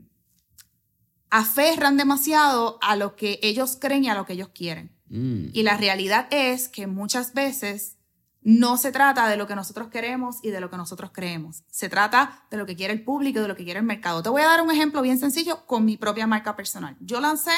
aferran 1.30 1.95
demasiado 1.95 2.80
a 2.82 2.95
lo 2.95 3.16
que 3.16 3.39
ellos 3.43 3.78
creen 3.80 4.06
y 4.06 4.10
a 4.10 4.16
lo 4.16 4.26
que 4.26 4.34
ellos 4.34 4.50
quieren. 4.50 4.97
Mm, 5.10 5.50
Y 5.54 5.62
la 5.62 5.78
realidad 5.78 6.28
es 6.32 6.70
que 6.70 6.88
muchas 6.88 7.36
veces 7.36 7.99
no 8.42 8.78
se 8.78 8.92
trata 8.92 9.28
de 9.28 9.38
lo 9.38 9.48
que 9.48 9.56
nosotros 9.56 9.90
queremos 9.90 10.38
y 10.42 10.50
de 10.50 10.62
lo 10.62 10.70
que 10.70 10.78
nosotros 10.78 11.12
creemos. 11.14 11.64
Se 11.70 11.90
trata 11.90 12.46
de 12.50 12.58
lo 12.58 12.66
que 12.66 12.76
quiere 12.76 12.94
el 12.94 13.04
público 13.04 13.42
de 13.42 13.48
lo 13.48 13.56
que 13.56 13.66
quiere 13.66 13.80
el 13.80 13.86
mercado. 13.86 14.24
Te 14.24 14.30
voy 14.30 14.42
a 14.42 14.48
dar 14.48 14.62
un 14.62 14.72
ejemplo 14.72 15.02
bien 15.02 15.20
sencillo 15.20 15.66
con 15.66 15.86
mi 15.86 15.98
propia 15.98 16.26
marca 16.26 16.56
personal. 16.56 16.96
Yo 17.02 17.20
lancé 17.20 17.52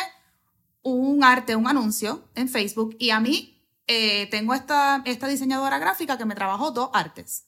un 0.81 1.23
arte, 1.23 1.55
un 1.55 1.67
anuncio 1.67 2.27
en 2.35 2.49
Facebook 2.49 2.95
y 2.97 3.11
a 3.11 3.19
mí 3.19 3.63
eh, 3.87 4.27
tengo 4.31 4.53
esta, 4.53 5.03
diseñadora 5.03 5.77
gráfica 5.77 6.17
que 6.17 6.25
me 6.25 6.35
trabajó 6.35 6.71
dos 6.71 6.89
artes. 6.93 7.45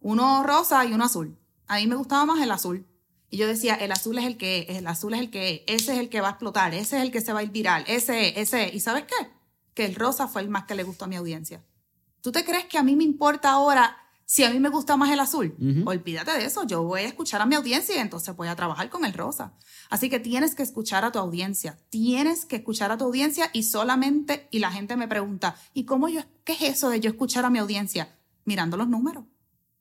Uno 0.00 0.42
rosa 0.42 0.84
y 0.84 0.92
uno 0.92 1.04
azul. 1.04 1.38
A 1.68 1.76
mí 1.76 1.86
me 1.86 1.96
gustaba 1.96 2.26
más 2.26 2.40
el 2.40 2.50
azul. 2.50 2.86
Y 3.30 3.38
yo 3.38 3.46
decía, 3.46 3.74
el 3.74 3.92
azul 3.92 4.18
es 4.18 4.24
el 4.24 4.36
que 4.36 4.66
es, 4.68 4.78
el 4.78 4.86
azul 4.86 5.14
es 5.14 5.20
el 5.20 5.30
que 5.30 5.64
es, 5.66 5.82
ese 5.82 5.94
es 5.94 5.98
el 5.98 6.08
que 6.08 6.20
va 6.20 6.28
a 6.28 6.30
explotar, 6.32 6.74
ese 6.74 6.96
es 6.96 7.02
el 7.02 7.10
que 7.10 7.20
se 7.20 7.32
va 7.32 7.40
a 7.40 7.42
ir 7.42 7.50
viral, 7.50 7.84
ese 7.88 8.28
es, 8.28 8.36
ese 8.36 8.68
es. 8.68 8.74
¿Y 8.74 8.80
sabes 8.80 9.04
qué? 9.04 9.30
Que 9.74 9.84
el 9.84 9.96
rosa 9.96 10.28
fue 10.28 10.42
el 10.42 10.48
más 10.48 10.64
que 10.64 10.76
le 10.76 10.84
gustó 10.84 11.06
a 11.06 11.08
mi 11.08 11.16
audiencia. 11.16 11.62
¿Tú 12.26 12.32
te 12.32 12.44
crees 12.44 12.64
que 12.64 12.76
a 12.76 12.82
mí 12.82 12.96
me 12.96 13.04
importa 13.04 13.50
ahora 13.50 13.98
si 14.24 14.42
a 14.42 14.50
mí 14.50 14.58
me 14.58 14.68
gusta 14.68 14.96
más 14.96 15.12
el 15.12 15.20
azul? 15.20 15.54
Ujú. 15.60 15.88
Olvídate 15.88 16.32
de 16.32 16.44
eso, 16.44 16.66
yo 16.66 16.82
voy 16.82 17.02
a 17.02 17.06
escuchar 17.06 17.40
a 17.40 17.46
mi 17.46 17.54
audiencia 17.54 17.94
y 17.94 18.00
entonces 18.00 18.34
voy 18.34 18.48
a 18.48 18.56
trabajar 18.56 18.90
con 18.90 19.04
el 19.04 19.12
rosa. 19.12 19.52
Así 19.90 20.10
que 20.10 20.18
tienes 20.18 20.56
que 20.56 20.64
escuchar 20.64 21.04
a 21.04 21.12
tu 21.12 21.20
audiencia, 21.20 21.78
tienes 21.88 22.44
que 22.44 22.56
escuchar 22.56 22.90
a 22.90 22.98
tu 22.98 23.04
audiencia 23.04 23.48
y 23.52 23.62
solamente, 23.62 24.48
y 24.50 24.58
la 24.58 24.72
gente 24.72 24.96
me 24.96 25.06
pregunta, 25.06 25.54
¿y 25.72 25.84
cómo 25.84 26.08
yo, 26.08 26.22
qué 26.42 26.54
es 26.54 26.62
eso 26.62 26.90
de 26.90 26.98
yo 26.98 27.10
escuchar 27.10 27.44
a 27.44 27.50
mi 27.50 27.60
audiencia? 27.60 28.18
Mirando 28.44 28.76
los 28.76 28.88
números 28.88 29.22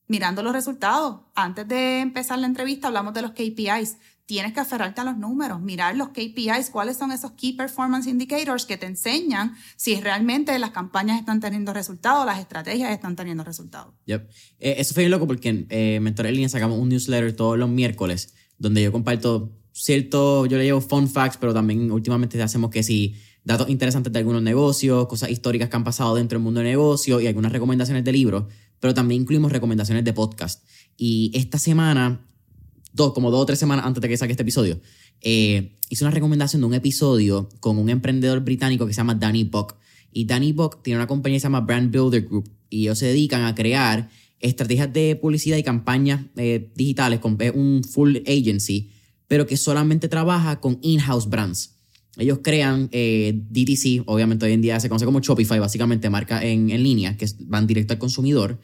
mirando 0.08 0.44
los 0.44 0.54
resultados. 0.54 1.22
Antes 1.34 1.68
de 1.68 2.00
empezar 2.00 2.40
la 2.40 2.48
entrevista 2.48 2.88
hablamos 2.88 3.14
de 3.14 3.22
los 3.22 3.32
KPIs. 3.32 3.98
Tienes 4.26 4.54
que 4.54 4.60
aferrarte 4.60 5.02
a 5.02 5.04
los 5.04 5.18
números, 5.18 5.62
mirar 5.62 5.96
los 5.96 6.10
KPIs, 6.10 6.70
cuáles 6.72 6.98
son 6.98 7.12
esos 7.12 7.32
Key 7.34 7.54
Performance 7.54 8.08
Indicators 8.08 8.66
que 8.66 8.78
te 8.78 8.88
enseñan 8.88 9.56
si 9.76 10.00
realmente 10.02 10.58
las 10.58 10.72
campañas 10.72 11.20
están 11.20 11.40
teniendo 11.40 11.74
resultados, 11.74 12.26
las 12.26 12.40
estrategias 12.40 12.92
están 12.92 13.16
teniendo 13.16 13.44
resultados. 13.44 13.94
Yep. 14.06 14.30
Eh, 14.60 14.76
eso 14.80 14.94
fue 14.94 15.04
bien 15.04 15.12
loco 15.12 15.28
porque 15.28 15.50
en 15.50 15.68
eh, 15.70 16.00
Mentor 16.02 16.26
en 16.26 16.34
Línea 16.34 16.50
sacamos 16.50 16.80
un 16.80 16.90
newsletter 16.90 17.36
todos 17.36 17.58
los 17.58 17.70
miércoles 17.70 18.34
donde 18.58 18.82
yo 18.82 18.92
comparto 18.92 19.52
cierto, 19.76 20.46
yo 20.46 20.58
le 20.58 20.64
llevo 20.64 20.82
fun 20.82 21.10
facts, 21.10 21.38
pero 21.38 21.54
también 21.54 21.92
últimamente 21.92 22.42
hacemos 22.42 22.72
que 22.72 22.82
si 22.82 23.16
datos 23.44 23.70
interesantes 23.70 24.12
de 24.12 24.20
algunos 24.20 24.42
negocios, 24.42 25.08
cosas 25.08 25.30
históricas 25.30 25.70
que 25.70 25.76
han 25.76 25.84
pasado 25.84 26.16
dentro 26.16 26.38
del 26.38 26.44
mundo 26.44 26.62
de 26.62 26.68
negocio 26.68 27.20
y 27.20 27.28
algunas 27.28 27.52
recomendaciones 27.52 28.04
de 28.04 28.12
libros, 28.12 28.46
pero 28.80 28.94
también 28.94 29.22
incluimos 29.22 29.52
recomendaciones 29.52 30.04
de 30.04 30.14
podcast. 30.14 30.66
Y 30.98 31.32
esta 31.34 31.60
semana, 31.60 32.26
dos, 32.96 33.14
como 33.14 33.30
dos 33.30 33.42
o 33.42 33.46
tres 33.46 33.60
semanas 33.60 33.86
antes 33.86 34.02
de 34.02 34.08
que 34.08 34.18
saque 34.18 34.32
este 34.32 34.44
episodio, 34.44 34.80
eh, 35.22 35.76
hice 35.90 36.04
una 36.04 36.12
recomendación 36.12 36.62
de 36.62 36.68
un 36.68 36.74
episodio 36.74 37.50
con 37.60 37.78
un 37.78 37.90
emprendedor 37.90 38.40
británico 38.40 38.88
que 38.88 38.94
se 38.94 38.98
llama 38.98 39.16
Danny 39.16 39.44
Buck. 39.44 39.76
Y 40.12 40.26
Danny 40.26 40.54
Buck 40.54 40.82
tiene 40.82 40.98
una 40.98 41.08
compañía 41.08 41.36
que 41.36 41.42
se 41.42 41.46
llama 41.46 41.62
Brand 41.62 41.92
Builder 41.92 42.26
Group 42.26 42.50
y 42.70 42.84
ellos 42.84 42.98
se 42.98 43.08
dedican 43.08 43.44
a 43.44 43.54
crear 43.54 44.10
estrategias 44.40 44.92
de 44.94 45.16
publicidad 45.16 45.58
y 45.58 45.64
campañas 45.64 46.22
eh, 46.38 46.72
digitales 46.76 47.20
con 47.20 47.38
un 47.54 47.84
full 47.84 48.18
agency, 48.26 48.92
pero 49.28 49.46
que 49.46 49.58
solamente 49.58 50.08
trabaja 50.08 50.62
con 50.62 50.80
in-house 50.82 51.30
brands. 51.30 51.72
Ellos 52.18 52.40
crean 52.42 52.88
eh, 52.94 53.34
DTC, 53.50 54.04
obviamente 54.06 54.46
hoy 54.46 54.54
en 54.54 54.62
día 54.62 54.80
se 54.80 54.88
conoce 54.88 55.06
como 55.06 55.20
Shopify, 55.20 55.60
básicamente 55.60 56.10
marca 56.10 56.44
en, 56.46 56.70
en 56.70 56.82
línea, 56.82 57.18
que 57.18 57.28
van 57.40 57.68
directo 57.68 57.94
al 57.94 58.00
consumidor. 58.00 58.60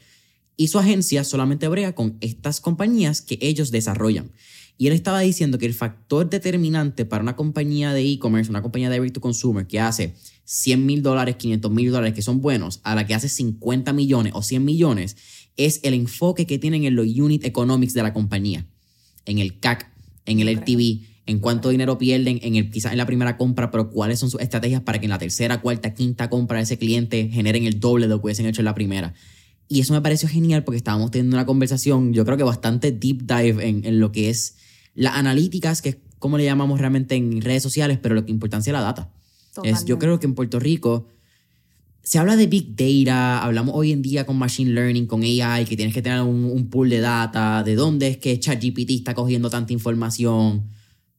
Y 0.57 0.67
su 0.67 0.79
agencia 0.79 1.23
solamente 1.23 1.67
brega 1.67 1.93
con 1.93 2.17
estas 2.21 2.61
compañías 2.61 3.21
que 3.21 3.39
ellos 3.41 3.71
desarrollan. 3.71 4.31
Y 4.77 4.87
él 4.87 4.93
estaba 4.93 5.19
diciendo 5.19 5.57
que 5.57 5.65
el 5.65 5.73
factor 5.73 6.29
determinante 6.29 7.05
para 7.05 7.21
una 7.21 7.35
compañía 7.35 7.93
de 7.93 8.01
e-commerce, 8.01 8.49
una 8.49 8.61
compañía 8.61 8.89
de 8.89 8.95
direct 8.95 9.13
to 9.13 9.21
consumer 9.21 9.67
que 9.67 9.79
hace 9.79 10.15
100 10.45 10.85
mil 10.85 11.03
dólares, 11.03 11.35
500 11.35 11.71
mil 11.71 11.91
dólares, 11.91 12.13
que 12.15 12.21
son 12.21 12.41
buenos, 12.41 12.79
a 12.83 12.95
la 12.95 13.05
que 13.05 13.13
hace 13.13 13.29
50 13.29 13.93
millones 13.93 14.33
o 14.35 14.41
100 14.41 14.65
millones, 14.65 15.17
es 15.55 15.81
el 15.83 15.93
enfoque 15.93 16.47
que 16.47 16.57
tienen 16.57 16.83
en 16.85 16.95
los 16.95 17.05
unit 17.05 17.45
economics 17.45 17.93
de 17.93 18.03
la 18.03 18.13
compañía, 18.13 18.65
en 19.25 19.37
el 19.37 19.59
CAC, 19.59 19.91
en 20.25 20.39
el 20.39 20.47
LTV, 20.47 21.01
en 21.25 21.39
cuánto 21.39 21.69
dinero 21.69 21.97
pierden 21.97 22.39
en 22.41 22.55
el, 22.55 22.71
quizás 22.71 22.91
en 22.91 22.97
la 22.97 23.05
primera 23.05 23.37
compra, 23.37 23.71
pero 23.71 23.89
cuáles 23.89 24.19
son 24.19 24.29
sus 24.29 24.41
estrategias 24.41 24.81
para 24.81 24.99
que 24.99 25.05
en 25.05 25.11
la 25.11 25.19
tercera, 25.19 25.61
cuarta, 25.61 25.93
quinta 25.93 26.29
compra 26.29 26.57
de 26.57 26.63
ese 26.63 26.77
cliente 26.77 27.29
generen 27.31 27.65
el 27.65 27.79
doble 27.79 28.07
de 28.07 28.09
lo 28.09 28.19
que 28.19 28.25
hubiesen 28.25 28.45
hecho 28.45 28.61
en 28.61 28.65
la 28.65 28.75
primera. 28.75 29.13
Y 29.72 29.80
eso 29.80 29.93
me 29.93 30.01
pareció 30.01 30.28
genial 30.28 30.65
porque 30.65 30.76
estábamos 30.76 31.11
teniendo 31.11 31.38
una 31.38 31.45
conversación, 31.45 32.11
yo 32.11 32.26
creo 32.26 32.36
que 32.36 32.43
bastante 32.43 32.91
deep 32.91 33.22
dive 33.26 33.65
en, 33.65 33.86
en 33.86 34.01
lo 34.01 34.11
que 34.11 34.30
es 34.30 34.57
las 34.95 35.15
analíticas, 35.15 35.82
que 35.82 35.89
es 35.89 35.97
como 36.19 36.38
le 36.38 36.43
llamamos 36.43 36.78
realmente 36.78 37.15
en 37.15 37.41
redes 37.41 37.63
sociales, 37.63 37.97
pero 38.01 38.13
lo 38.13 38.26
que 38.26 38.34
importancia 38.34 38.72
es 38.72 38.74
la 38.74 38.82
data. 38.82 39.13
Es, 39.63 39.86
yo 39.86 39.97
creo 39.97 40.19
que 40.19 40.28
en 40.28 40.36
Puerto 40.36 40.59
Rico 40.59 41.07
se 42.03 42.19
habla 42.19 42.36
de 42.36 42.47
Big 42.47 42.76
Data, 42.76 43.41
hablamos 43.41 43.74
hoy 43.74 43.93
en 43.93 44.01
día 44.01 44.26
con 44.26 44.38
Machine 44.38 44.72
Learning, 44.72 45.07
con 45.07 45.24
AI, 45.24 45.63
que 45.63 45.78
tienes 45.78 45.93
que 45.93 46.01
tener 46.01 46.19
un, 46.22 46.43
un 46.43 46.69
pool 46.69 46.89
de 46.89 46.99
data, 46.99 47.63
de 47.63 47.76
dónde 47.76 48.09
es 48.09 48.17
que 48.17 48.38
ChatGPT 48.38 48.89
está 48.89 49.13
cogiendo 49.13 49.49
tanta 49.49 49.72
información. 49.72 50.67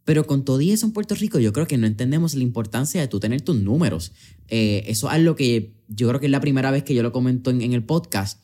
Pero 0.05 0.26
con 0.26 0.44
todo 0.44 0.61
y 0.61 0.70
eso 0.70 0.86
en 0.86 0.92
Puerto 0.92 1.14
Rico, 1.14 1.38
yo 1.38 1.53
creo 1.53 1.66
que 1.66 1.78
no 1.78 1.86
entendemos 1.86 2.34
la 2.34 2.42
importancia 2.42 3.00
de 3.00 3.09
tú 3.09 3.20
tener 3.20 3.40
tus 3.42 3.57
números. 3.57 4.12
Eh, 4.48 4.84
eso 4.86 5.09
es 5.09 5.14
algo 5.14 5.36
que 5.36 5.74
yo 5.88 6.09
creo 6.09 6.20
que 6.20 6.26
es 6.26 6.32
la 6.32 6.40
primera 6.40 6.70
vez 6.70 6.82
que 6.82 6.94
yo 6.94 7.03
lo 7.03 7.12
comento 7.12 7.50
en, 7.50 7.62
en 7.62 7.72
el 7.72 7.84
podcast. 7.84 8.40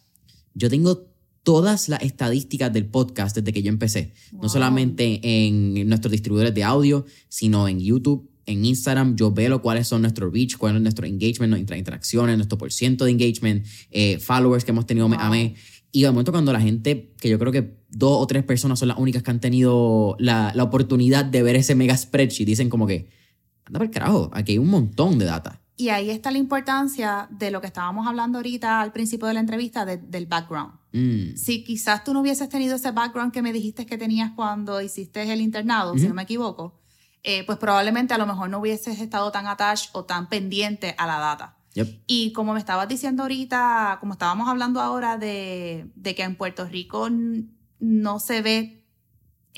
Yo 0.54 0.70
tengo 0.70 1.08
todas 1.42 1.88
las 1.88 2.02
estadísticas 2.02 2.72
del 2.72 2.86
podcast 2.86 3.34
desde 3.36 3.52
que 3.52 3.62
yo 3.62 3.70
empecé. 3.70 4.12
No 4.32 4.48
solamente 4.48 5.20
en 5.22 5.88
nuestros 5.88 6.12
distribuidores 6.12 6.54
de 6.54 6.62
audio, 6.62 7.06
sino 7.28 7.68
en 7.68 7.80
YouTube, 7.80 8.30
en 8.48 8.64
Instagram. 8.64 9.16
Yo 9.16 9.32
veo 9.32 9.62
cuáles 9.62 9.88
son 9.88 10.02
nuestros 10.02 10.32
reach, 10.32 10.56
cuál 10.56 10.76
es 10.76 10.82
nuestro 10.82 11.06
engagement, 11.06 11.50
nuestras 11.50 11.78
interacciones, 11.78 12.36
nuestro 12.36 12.58
por 12.58 12.72
ciento 12.72 13.04
de 13.04 13.12
engagement, 13.12 13.64
eh, 13.90 14.18
followers 14.18 14.64
que 14.64 14.72
hemos 14.72 14.86
tenido 14.86 15.06
a 15.06 15.30
mes. 15.30 15.58
Y 15.92 16.02
de 16.02 16.10
momento 16.10 16.32
cuando 16.32 16.52
la 16.52 16.60
gente, 16.60 17.14
que 17.20 17.28
yo 17.28 17.38
creo 17.38 17.52
que 17.52 17.77
dos 17.88 18.22
o 18.22 18.26
tres 18.26 18.44
personas 18.44 18.78
son 18.78 18.88
las 18.88 18.98
únicas 18.98 19.22
que 19.22 19.30
han 19.30 19.40
tenido 19.40 20.16
la, 20.18 20.52
la 20.54 20.62
oportunidad 20.64 21.24
de 21.24 21.42
ver 21.42 21.56
ese 21.56 21.74
mega 21.74 21.96
spreadsheet, 21.96 22.46
dicen 22.46 22.68
como 22.68 22.86
que, 22.86 23.08
anda 23.64 23.78
por 23.78 23.86
el 23.86 23.92
carajo, 23.92 24.30
aquí 24.32 24.52
hay 24.52 24.58
un 24.58 24.68
montón 24.68 25.18
de 25.18 25.26
data. 25.26 25.60
Y 25.76 25.90
ahí 25.90 26.10
está 26.10 26.32
la 26.32 26.38
importancia 26.38 27.28
de 27.30 27.52
lo 27.52 27.60
que 27.60 27.68
estábamos 27.68 28.08
hablando 28.08 28.38
ahorita 28.38 28.80
al 28.80 28.90
principio 28.90 29.28
de 29.28 29.34
la 29.34 29.40
entrevista, 29.40 29.86
del 29.86 30.26
background. 30.26 30.72
Mm. 30.92 31.36
Si 31.36 31.62
quizás 31.62 32.02
tú 32.02 32.12
no 32.12 32.20
hubieses 32.20 32.48
tenido 32.48 32.74
ese 32.74 32.90
background 32.90 33.32
que 33.32 33.42
me 33.42 33.52
dijiste 33.52 33.86
que 33.86 33.96
tenías 33.96 34.32
cuando 34.34 34.82
hiciste 34.82 35.32
el 35.32 35.40
internado, 35.40 35.96
si 35.96 36.08
no 36.08 36.14
me 36.14 36.22
equivoco, 36.22 36.80
eh, 37.22 37.44
pues 37.46 37.58
probablemente 37.58 38.12
a 38.12 38.18
lo 38.18 38.26
mejor 38.26 38.50
no 38.50 38.58
hubieses 38.58 38.98
estado 39.00 39.30
tan 39.30 39.46
attached 39.46 39.90
o 39.92 40.04
tan 40.04 40.28
pendiente 40.28 40.96
a 40.98 41.06
la 41.06 41.18
data. 41.18 41.56
Yep. 41.74 42.02
Y 42.08 42.32
como 42.32 42.54
me 42.54 42.58
estabas 42.58 42.88
diciendo 42.88 43.22
ahorita, 43.22 43.98
como 44.00 44.14
estábamos 44.14 44.48
hablando 44.48 44.80
ahora 44.80 45.16
de, 45.16 45.92
de 45.94 46.14
que 46.16 46.24
en 46.24 46.34
Puerto 46.34 46.64
Rico 46.64 47.08
no 47.80 48.20
se 48.20 48.42
ve 48.42 48.86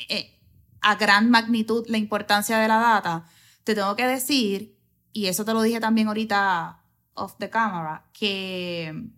eh, 0.09 0.39
a 0.81 0.97
gran 0.97 1.31
magnitud 1.31 1.87
la 1.89 1.99
importancia 1.99 2.59
de 2.59 2.69
la 2.69 2.79
data, 2.79 3.25
te 3.65 3.75
tengo 3.75 3.95
que 3.97 4.07
decir, 4.07 4.79
y 5.13 5.27
eso 5.27 5.45
te 5.45 5.53
lo 5.53 5.63
dije 5.63 5.81
también 5.81 6.09
ahorita 6.09 6.83
off 7.15 7.35
the 7.39 7.51
camera, 7.51 8.09
que 8.13 9.11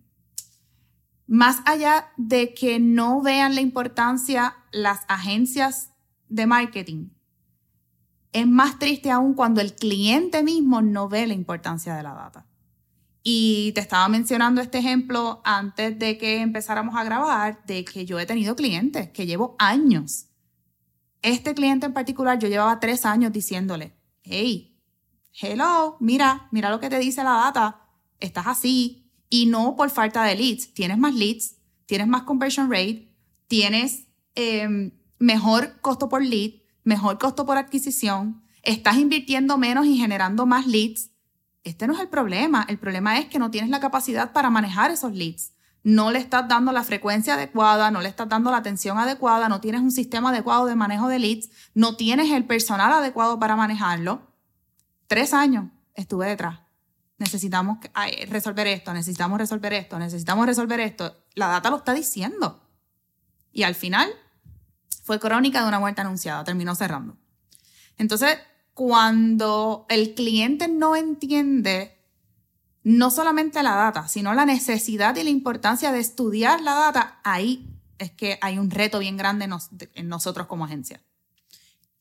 más 1.27 1.61
allá 1.65 2.11
de 2.17 2.53
que 2.53 2.79
no 2.79 3.21
vean 3.21 3.55
la 3.55 3.61
importancia 3.61 4.55
las 4.71 5.01
agencias 5.07 5.91
de 6.27 6.47
marketing, 6.47 7.09
es 8.33 8.47
más 8.47 8.79
triste 8.79 9.11
aún 9.11 9.35
cuando 9.35 9.61
el 9.61 9.73
cliente 9.75 10.43
mismo 10.43 10.81
no 10.81 11.07
ve 11.07 11.27
la 11.27 11.33
importancia 11.33 11.95
de 11.95 12.03
la 12.03 12.13
data. 12.13 12.47
Y 13.23 13.71
te 13.71 13.79
estaba 13.79 14.07
mencionando 14.09 14.59
este 14.59 14.79
ejemplo 14.79 15.41
antes 15.45 15.97
de 15.97 16.17
que 16.17 16.41
empezáramos 16.41 16.95
a 16.95 17.05
grabar, 17.05 17.65
de 17.65 17.85
que 17.85 18.05
yo 18.05 18.19
he 18.19 18.25
tenido 18.25 18.55
clientes 18.55 19.09
que 19.11 19.25
llevo 19.25 19.55
años. 19.57 20.25
Este 21.21 21.53
cliente 21.53 21.85
en 21.85 21.93
particular, 21.93 22.37
yo 22.37 22.49
llevaba 22.49 22.81
tres 22.81 23.05
años 23.05 23.31
diciéndole, 23.31 23.95
hey, 24.23 24.77
hello, 25.39 25.95
mira, 26.01 26.49
mira 26.51 26.69
lo 26.69 26.81
que 26.81 26.89
te 26.89 26.99
dice 26.99 27.23
la 27.23 27.31
data, 27.31 27.87
estás 28.19 28.47
así. 28.47 29.09
Y 29.29 29.45
no 29.45 29.75
por 29.77 29.89
falta 29.89 30.23
de 30.23 30.35
leads, 30.35 30.73
tienes 30.73 30.97
más 30.97 31.15
leads, 31.15 31.55
tienes 31.85 32.07
más 32.07 32.23
conversion 32.23 32.69
rate, 32.69 33.09
tienes 33.47 34.07
eh, 34.35 34.91
mejor 35.17 35.79
costo 35.79 36.09
por 36.09 36.23
lead, 36.23 36.61
mejor 36.83 37.17
costo 37.17 37.45
por 37.45 37.57
adquisición, 37.57 38.43
estás 38.61 38.97
invirtiendo 38.97 39.57
menos 39.57 39.85
y 39.85 39.97
generando 39.97 40.45
más 40.45 40.67
leads. 40.67 41.09
Este 41.63 41.87
no 41.87 41.93
es 41.93 41.99
el 41.99 42.09
problema, 42.09 42.65
el 42.67 42.77
problema 42.77 43.19
es 43.19 43.27
que 43.27 43.39
no 43.39 43.49
tienes 43.51 43.69
la 43.69 43.79
capacidad 43.79 44.33
para 44.33 44.49
manejar 44.49 44.91
esos 44.91 45.13
leads. 45.13 45.53
No 45.83 46.11
le 46.11 46.19
estás 46.19 46.47
dando 46.47 46.71
la 46.71 46.83
frecuencia 46.83 47.33
adecuada, 47.33 47.91
no 47.91 48.01
le 48.01 48.09
estás 48.09 48.29
dando 48.29 48.51
la 48.51 48.57
atención 48.57 48.97
adecuada, 48.97 49.49
no 49.49 49.59
tienes 49.59 49.81
un 49.81 49.91
sistema 49.91 50.29
adecuado 50.29 50.65
de 50.65 50.75
manejo 50.75 51.07
de 51.07 51.19
leads, 51.19 51.49
no 51.73 51.95
tienes 51.97 52.31
el 52.31 52.45
personal 52.45 52.91
adecuado 52.91 53.39
para 53.39 53.55
manejarlo. 53.55 54.21
Tres 55.07 55.33
años 55.33 55.65
estuve 55.93 56.27
detrás. 56.27 56.59
Necesitamos 57.17 57.77
resolver 58.29 58.67
esto, 58.67 58.93
necesitamos 58.93 59.37
resolver 59.37 59.73
esto, 59.73 59.99
necesitamos 59.99 60.45
resolver 60.45 60.79
esto. 60.79 61.15
La 61.35 61.47
data 61.47 61.69
lo 61.69 61.77
está 61.77 61.93
diciendo. 61.93 62.67
Y 63.51 63.63
al 63.63 63.75
final 63.75 64.09
fue 65.03 65.19
crónica 65.19 65.61
de 65.61 65.67
una 65.67 65.79
muerte 65.79 66.01
anunciada, 66.01 66.43
terminó 66.43 66.75
cerrando. 66.75 67.17
Entonces, 67.97 68.37
cuando 68.73 69.85
el 69.89 70.13
cliente 70.13 70.67
no 70.67 70.95
entiende 70.95 71.91
no 72.83 73.11
solamente 73.11 73.63
la 73.63 73.75
data, 73.75 74.07
sino 74.07 74.33
la 74.33 74.45
necesidad 74.45 75.15
y 75.15 75.23
la 75.23 75.29
importancia 75.29 75.91
de 75.91 75.99
estudiar 75.99 76.61
la 76.61 76.73
data, 76.73 77.19
ahí 77.23 77.69
es 77.97 78.11
que 78.11 78.37
hay 78.41 78.57
un 78.57 78.69
reto 78.71 78.99
bien 78.99 79.15
grande 79.15 79.45
en, 79.45 79.51
nos- 79.51 79.69
en 79.93 80.07
nosotros 80.09 80.47
como 80.47 80.65
agencia. 80.65 81.01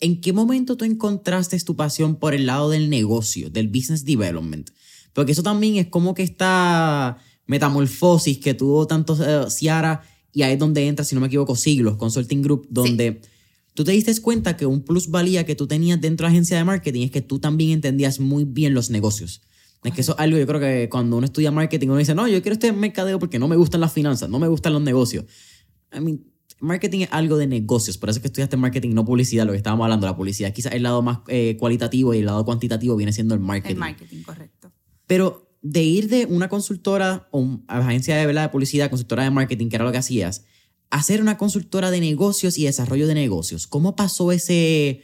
¿En 0.00 0.20
qué 0.20 0.32
momento 0.32 0.76
tú 0.76 0.84
encontraste 0.84 1.56
tu 1.60 1.76
pasión 1.76 2.16
por 2.16 2.34
el 2.34 2.46
lado 2.46 2.70
del 2.70 2.90
negocio, 2.90 3.50
del 3.50 3.68
business 3.68 4.04
development? 4.04 4.70
Porque 5.12 5.32
eso 5.32 5.44
también 5.44 5.76
es 5.76 5.86
como 5.88 6.14
que 6.14 6.24
esta 6.24 7.18
metamorfosis 7.46 8.38
que 8.38 8.54
tuvo 8.54 8.86
tanto 8.88 9.16
eh, 9.24 9.48
Ciara 9.50 10.02
y 10.32 10.42
ahí 10.42 10.54
es 10.54 10.58
donde 10.58 10.88
entra, 10.88 11.04
si 11.04 11.14
no 11.14 11.20
me 11.20 11.26
equivoco, 11.28 11.54
Siglos, 11.54 11.96
Consulting 11.98 12.42
Group, 12.42 12.66
donde 12.70 13.20
tú 13.74 13.84
te 13.84 13.92
diste 13.92 14.18
cuenta 14.20 14.56
que 14.56 14.66
un 14.66 14.82
plusvalía 14.82 15.44
que 15.46 15.54
tú 15.54 15.66
tenías 15.66 16.00
dentro 16.00 16.24
de 16.26 16.30
la 16.30 16.32
agencia 16.34 16.56
de 16.56 16.64
marketing 16.64 17.02
es 17.06 17.10
que 17.10 17.22
tú 17.22 17.38
también 17.38 17.70
entendías 17.70 18.20
muy 18.20 18.44
bien 18.44 18.74
los 18.74 18.90
negocios. 18.90 19.42
Es 19.84 19.92
que 19.92 20.00
eso 20.02 20.12
es 20.12 20.18
algo, 20.20 20.38
yo 20.38 20.46
creo 20.46 20.60
que 20.60 20.88
cuando 20.88 21.16
uno 21.16 21.24
estudia 21.26 21.50
marketing, 21.50 21.88
uno 21.88 21.96
dice, 21.96 22.14
no, 22.14 22.28
yo 22.28 22.40
quiero 22.40 22.52
este 22.54 22.72
mercadeo 22.72 23.18
porque 23.18 23.38
no 23.40 23.48
me 23.48 23.56
gustan 23.56 23.80
las 23.80 23.92
finanzas, 23.92 24.28
no 24.30 24.38
me 24.38 24.46
gustan 24.46 24.72
los 24.72 24.82
negocios. 24.82 25.24
I 25.92 25.98
mean, 26.00 26.24
marketing 26.60 27.00
es 27.00 27.08
algo 27.10 27.36
de 27.36 27.48
negocios, 27.48 27.98
por 27.98 28.08
eso 28.08 28.18
es 28.18 28.22
que 28.22 28.28
estudiaste 28.28 28.56
marketing, 28.56 28.90
no 28.94 29.04
publicidad, 29.04 29.44
lo 29.44 29.50
que 29.52 29.56
estábamos 29.56 29.84
hablando, 29.84 30.06
la 30.06 30.16
publicidad. 30.16 30.52
Quizás 30.52 30.72
el 30.74 30.84
lado 30.84 31.02
más 31.02 31.18
eh, 31.26 31.56
cualitativo 31.58 32.14
y 32.14 32.18
el 32.18 32.26
lado 32.26 32.44
cuantitativo 32.44 32.94
viene 32.94 33.12
siendo 33.12 33.34
el 33.34 33.40
marketing. 33.40 33.74
El 33.74 33.80
marketing, 33.80 34.22
correcto. 34.22 34.70
Pero 35.08 35.48
de 35.62 35.82
ir 35.82 36.08
de 36.08 36.26
una 36.26 36.48
consultora 36.48 37.26
o 37.32 37.40
un- 37.40 37.64
agencia 37.66 38.16
de, 38.16 38.26
¿verdad? 38.26 38.42
de 38.44 38.48
publicidad, 38.50 38.88
consultora 38.88 39.24
de 39.24 39.30
marketing, 39.30 39.68
que 39.68 39.76
era 39.76 39.84
lo 39.84 39.90
que 39.90 39.98
hacías, 39.98 40.44
a 40.92 41.02
ser 41.02 41.22
una 41.22 41.38
consultora 41.38 41.90
de 41.90 42.00
negocios 42.00 42.58
y 42.58 42.66
desarrollo 42.66 43.06
de 43.06 43.14
negocios, 43.14 43.66
¿cómo 43.66 43.96
pasó 43.96 44.30
ese, 44.30 45.02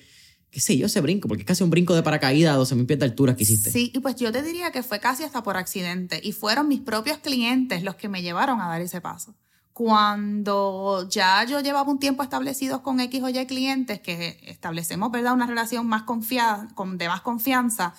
qué 0.50 0.60
sé 0.60 0.76
yo, 0.76 0.84
ese 0.84 1.00
brinco? 1.00 1.28
Porque 1.28 1.44
es 1.44 1.46
casi 1.46 1.64
un 1.64 1.70
brinco 1.70 1.94
de 1.94 2.02
paracaídas 2.02 2.52
a 2.52 2.58
12 2.58 2.74
mil 2.74 2.84
pies 2.84 2.98
de 2.98 3.06
altura 3.06 3.34
que 3.34 3.44
hiciste. 3.44 3.72
Sí, 3.72 3.90
y 3.94 4.00
pues 4.00 4.16
yo 4.16 4.30
te 4.30 4.42
diría 4.42 4.70
que 4.70 4.82
fue 4.82 5.00
casi 5.00 5.24
hasta 5.24 5.42
por 5.42 5.56
accidente 5.56 6.20
y 6.22 6.32
fueron 6.32 6.68
mis 6.68 6.80
propios 6.80 7.16
clientes 7.16 7.82
los 7.82 7.94
que 7.94 8.10
me 8.10 8.20
llevaron 8.20 8.60
a 8.60 8.68
dar 8.68 8.82
ese 8.82 9.00
paso. 9.00 9.34
Cuando 9.72 11.08
ya 11.08 11.42
yo 11.44 11.60
llevaba 11.60 11.90
un 11.90 11.98
tiempo 11.98 12.22
establecidos 12.22 12.82
con 12.82 13.00
X 13.00 13.22
o 13.22 13.30
Y 13.30 13.46
clientes, 13.46 14.00
que 14.00 14.38
establecemos, 14.42 15.10
¿verdad? 15.10 15.32
Una 15.32 15.46
relación 15.46 15.86
más 15.86 16.02
confiada, 16.02 16.68
con, 16.74 16.98
de 16.98 17.08
más 17.08 17.22
confianza, 17.22 17.94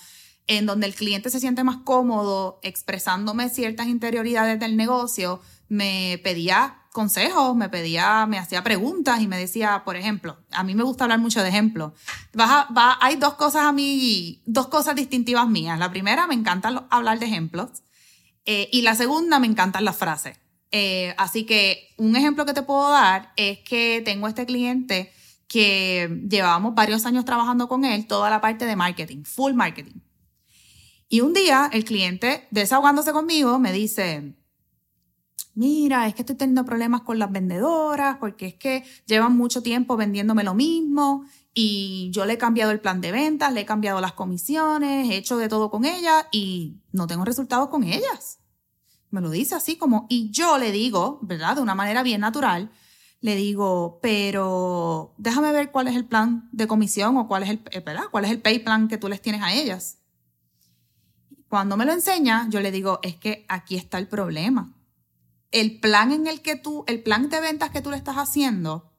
en 0.45 0.67
donde 0.67 0.85
el 0.85 0.93
cliente 0.93 1.31
se 1.31 1.39
siente 1.39 1.63
más 1.63 1.77
cómodo 1.77 2.59
expresándome 2.61 3.49
ciertas 3.49 3.87
interioridades 3.87 4.59
del 4.59 4.77
negocio, 4.77 5.41
me 5.69 6.19
pedía 6.23 6.78
consejos, 6.91 7.55
me 7.55 7.69
pedía, 7.69 8.25
me 8.25 8.37
hacía 8.37 8.63
preguntas 8.63 9.21
y 9.21 9.27
me 9.27 9.37
decía, 9.37 9.83
por 9.85 9.95
ejemplo, 9.95 10.37
a 10.51 10.63
mí 10.63 10.75
me 10.75 10.83
gusta 10.83 11.05
hablar 11.05 11.19
mucho 11.19 11.41
de 11.43 11.49
ejemplos. 11.49 11.93
Hay 13.01 13.15
dos 13.17 13.35
cosas 13.35 13.63
a 13.63 13.71
mí, 13.71 14.41
dos 14.45 14.67
cosas 14.67 14.95
distintivas 14.95 15.47
mías. 15.47 15.77
La 15.79 15.89
primera, 15.91 16.27
me 16.27 16.35
encanta 16.35 16.87
hablar 16.89 17.19
de 17.19 17.25
ejemplos. 17.27 17.83
eh, 18.45 18.67
y 18.71 18.81
la 18.81 18.95
segunda, 18.95 19.39
me 19.39 19.47
encantan 19.47 19.85
las 19.85 19.97
frases. 19.97 20.39
Eh, 20.71 21.13
así 21.17 21.45
que 21.45 21.89
un 21.97 22.15
ejemplo 22.15 22.45
que 22.45 22.53
te 22.53 22.63
puedo 22.63 22.89
dar 22.89 23.33
es 23.35 23.59
que 23.59 24.01
tengo 24.05 24.27
este 24.27 24.45
cliente 24.45 25.11
que 25.47 26.23
llevábamos 26.29 26.75
varios 26.75 27.05
años 27.05 27.25
trabajando 27.25 27.67
con 27.67 27.85
él, 27.85 28.07
toda 28.07 28.29
la 28.29 28.39
parte 28.39 28.65
de 28.65 28.75
marketing, 28.75 29.23
full 29.23 29.53
marketing. 29.53 29.99
Y 31.09 31.21
un 31.21 31.33
día 31.33 31.69
el 31.73 31.85
cliente, 31.85 32.47
desahogándose 32.51 33.11
conmigo, 33.11 33.57
me 33.57 33.71
dice, 33.71 34.35
mira, 35.59 36.07
es 36.07 36.15
que 36.15 36.21
estoy 36.21 36.37
teniendo 36.37 36.63
problemas 36.63 37.01
con 37.01 37.19
las 37.19 37.29
vendedoras 37.29 38.15
porque 38.17 38.47
es 38.47 38.53
que 38.55 38.85
llevan 39.05 39.35
mucho 39.35 39.61
tiempo 39.61 39.97
vendiéndome 39.97 40.45
lo 40.45 40.53
mismo 40.53 41.25
y 41.53 42.09
yo 42.13 42.25
le 42.25 42.33
he 42.33 42.37
cambiado 42.37 42.71
el 42.71 42.79
plan 42.79 43.01
de 43.01 43.11
ventas, 43.11 43.51
le 43.51 43.61
he 43.61 43.65
cambiado 43.65 43.99
las 43.99 44.13
comisiones, 44.13 45.09
he 45.09 45.17
hecho 45.17 45.37
de 45.37 45.49
todo 45.49 45.69
con 45.69 45.83
ellas 45.83 46.27
y 46.31 46.77
no 46.93 47.07
tengo 47.07 47.25
resultados 47.25 47.67
con 47.67 47.83
ellas. 47.83 48.39
Me 49.11 49.19
lo 49.19 49.29
dice 49.29 49.53
así 49.53 49.75
como, 49.75 50.07
y 50.07 50.31
yo 50.31 50.57
le 50.57 50.71
digo, 50.71 51.19
¿verdad? 51.23 51.57
De 51.57 51.61
una 51.61 51.75
manera 51.75 52.03
bien 52.03 52.21
natural, 52.21 52.71
le 53.19 53.35
digo, 53.35 53.99
pero 54.01 55.13
déjame 55.17 55.51
ver 55.51 55.71
cuál 55.71 55.89
es 55.89 55.95
el 55.97 56.05
plan 56.05 56.47
de 56.53 56.67
comisión 56.67 57.17
o 57.17 57.27
cuál 57.27 57.43
es 57.43 57.49
el, 57.49 57.61
eh, 57.71 57.81
¿verdad? 57.81 58.03
¿Cuál 58.11 58.23
es 58.23 58.31
el 58.31 58.39
pay 58.39 58.59
plan 58.59 58.87
que 58.87 58.97
tú 58.97 59.09
les 59.09 59.21
tienes 59.21 59.41
a 59.41 59.53
ellas. 59.53 59.97
Cuando 61.49 61.75
me 61.75 61.85
lo 61.85 61.91
enseña, 61.91 62.47
yo 62.49 62.61
le 62.61 62.71
digo, 62.71 62.99
es 63.01 63.17
que 63.17 63.45
aquí 63.49 63.75
está 63.75 63.97
el 63.97 64.07
problema. 64.07 64.78
El 65.51 65.79
plan 65.79 66.11
en 66.11 66.27
el 66.27 66.41
que 66.41 66.55
tú, 66.55 66.83
el 66.87 67.01
plan 67.01 67.29
de 67.29 67.41
ventas 67.41 67.71
que 67.71 67.81
tú 67.81 67.89
le 67.89 67.97
estás 67.97 68.15
haciendo, 68.17 68.91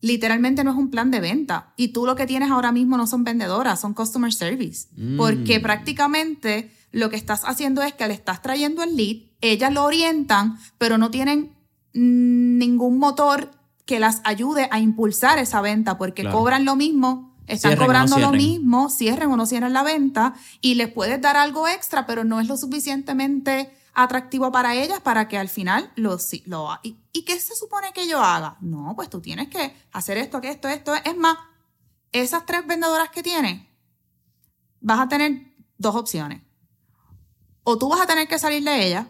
literalmente 0.00 0.64
no 0.64 0.72
es 0.72 0.76
un 0.76 0.90
plan 0.90 1.10
de 1.10 1.20
venta. 1.20 1.72
Y 1.76 1.88
tú 1.88 2.04
lo 2.04 2.16
que 2.16 2.26
tienes 2.26 2.50
ahora 2.50 2.72
mismo 2.72 2.96
no 2.96 3.06
son 3.06 3.24
vendedoras, 3.24 3.80
son 3.80 3.94
customer 3.94 4.32
service. 4.32 4.88
Mm. 4.96 5.16
Porque 5.16 5.60
prácticamente 5.60 6.70
lo 6.90 7.08
que 7.08 7.16
estás 7.16 7.42
haciendo 7.44 7.82
es 7.82 7.94
que 7.94 8.06
le 8.06 8.14
estás 8.14 8.42
trayendo 8.42 8.82
el 8.82 8.96
lead, 8.96 9.16
ellas 9.40 9.72
lo 9.72 9.84
orientan, 9.84 10.58
pero 10.76 10.98
no 10.98 11.10
tienen 11.10 11.56
ningún 11.94 12.98
motor 12.98 13.50
que 13.86 13.98
las 13.98 14.20
ayude 14.24 14.68
a 14.70 14.78
impulsar 14.80 15.38
esa 15.38 15.60
venta, 15.60 15.98
porque 15.98 16.22
Claro. 16.22 16.38
cobran 16.38 16.64
lo 16.64 16.76
mismo, 16.76 17.34
están 17.46 17.70
Cierren 17.70 17.78
o 17.78 17.80
no 17.80 17.86
cobrando 17.86 18.18
lo 18.18 18.32
mismo, 18.32 18.88
cierren 18.88 19.30
o 19.30 19.36
no 19.36 19.46
cierren 19.46 19.72
la 19.72 19.82
venta, 19.82 20.34
y 20.60 20.74
les 20.74 20.88
puedes 20.88 21.20
dar 21.20 21.36
algo 21.36 21.66
extra, 21.66 22.06
pero 22.06 22.24
no 22.24 22.40
es 22.40 22.48
lo 22.48 22.56
suficientemente 22.56 23.70
atractivo 23.94 24.50
para 24.50 24.74
ellas 24.74 25.00
para 25.00 25.28
que 25.28 25.38
al 25.38 25.48
final 25.48 25.92
lo, 25.96 26.18
lo 26.46 26.68
¿Y, 26.82 26.98
¿Y 27.12 27.24
qué 27.24 27.38
se 27.38 27.54
supone 27.54 27.92
que 27.92 28.08
yo 28.08 28.20
haga? 28.20 28.56
No, 28.60 28.94
pues 28.96 29.10
tú 29.10 29.20
tienes 29.20 29.48
que 29.48 29.76
hacer 29.92 30.16
esto, 30.16 30.40
que 30.40 30.50
esto, 30.50 30.68
esto. 30.68 30.94
Es 30.94 31.16
más, 31.16 31.36
esas 32.12 32.46
tres 32.46 32.66
vendedoras 32.66 33.10
que 33.10 33.22
tienes, 33.22 33.66
vas 34.80 35.00
a 35.00 35.08
tener 35.08 35.54
dos 35.78 35.94
opciones. 35.94 36.42
O 37.64 37.78
tú 37.78 37.88
vas 37.88 38.00
a 38.00 38.06
tener 38.06 38.26
que 38.28 38.38
salir 38.38 38.64
de 38.64 38.86
ellas, 38.86 39.06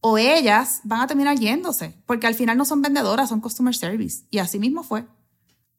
o 0.00 0.18
ellas 0.18 0.80
van 0.84 1.00
a 1.00 1.06
terminar 1.06 1.38
yéndose, 1.38 2.02
porque 2.06 2.26
al 2.26 2.34
final 2.34 2.56
no 2.56 2.64
son 2.64 2.82
vendedoras, 2.82 3.28
son 3.28 3.40
customer 3.40 3.74
service. 3.74 4.26
Y 4.30 4.38
así 4.38 4.58
mismo 4.58 4.82
fue. 4.82 5.06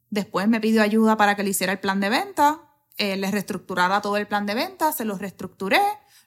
Después 0.09 0.47
me 0.47 0.59
pidió 0.59 0.81
ayuda 0.81 1.17
para 1.17 1.35
que 1.35 1.43
le 1.43 1.49
hiciera 1.51 1.71
el 1.73 1.79
plan 1.79 1.99
de 1.99 2.09
venta. 2.09 2.61
eh, 2.97 3.17
les 3.17 3.31
reestructurara 3.31 4.01
todo 4.01 4.17
el 4.17 4.27
plan 4.27 4.45
de 4.45 4.53
venta, 4.53 4.91
se 4.91 5.05
los 5.05 5.19
reestructuré. 5.19 5.79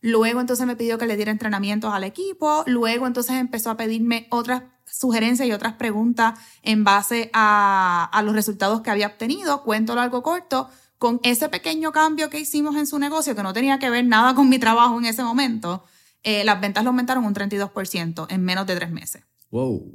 Luego 0.06 0.42
entonces 0.42 0.66
me 0.66 0.76
pidió 0.76 0.98
que 0.98 1.06
le 1.06 1.16
diera 1.16 1.32
entrenamientos 1.32 1.90
al 1.94 2.04
equipo. 2.04 2.62
Luego 2.66 3.06
entonces 3.06 3.36
empezó 3.36 3.70
a 3.70 3.78
pedirme 3.78 4.26
otras 4.28 4.64
sugerencias 4.84 5.48
y 5.48 5.52
otras 5.52 5.72
preguntas 5.76 6.38
en 6.62 6.84
base 6.84 7.30
a, 7.32 8.10
a 8.12 8.22
los 8.22 8.34
resultados 8.34 8.82
que 8.82 8.90
había 8.90 9.06
obtenido. 9.06 9.62
Cuento 9.62 9.94
largo 9.94 10.22
corto. 10.22 10.68
Con 10.98 11.20
ese 11.22 11.48
pequeño 11.48 11.90
cambio 11.90 12.28
que 12.28 12.38
hicimos 12.38 12.76
en 12.76 12.86
su 12.86 12.98
negocio, 12.98 13.34
que 13.34 13.42
no 13.42 13.54
tenía 13.54 13.78
que 13.78 13.88
ver 13.88 14.04
nada 14.04 14.34
con 14.34 14.50
mi 14.50 14.58
trabajo 14.58 14.98
en 14.98 15.06
ese 15.06 15.22
momento, 15.22 15.84
eh, 16.22 16.44
las 16.44 16.60
ventas 16.60 16.84
lo 16.84 16.90
aumentaron 16.90 17.24
un 17.24 17.32
32% 17.32 18.26
en 18.28 18.44
menos 18.44 18.66
de 18.66 18.76
tres 18.76 18.90
meses. 18.90 19.24
Wow. 19.50 19.90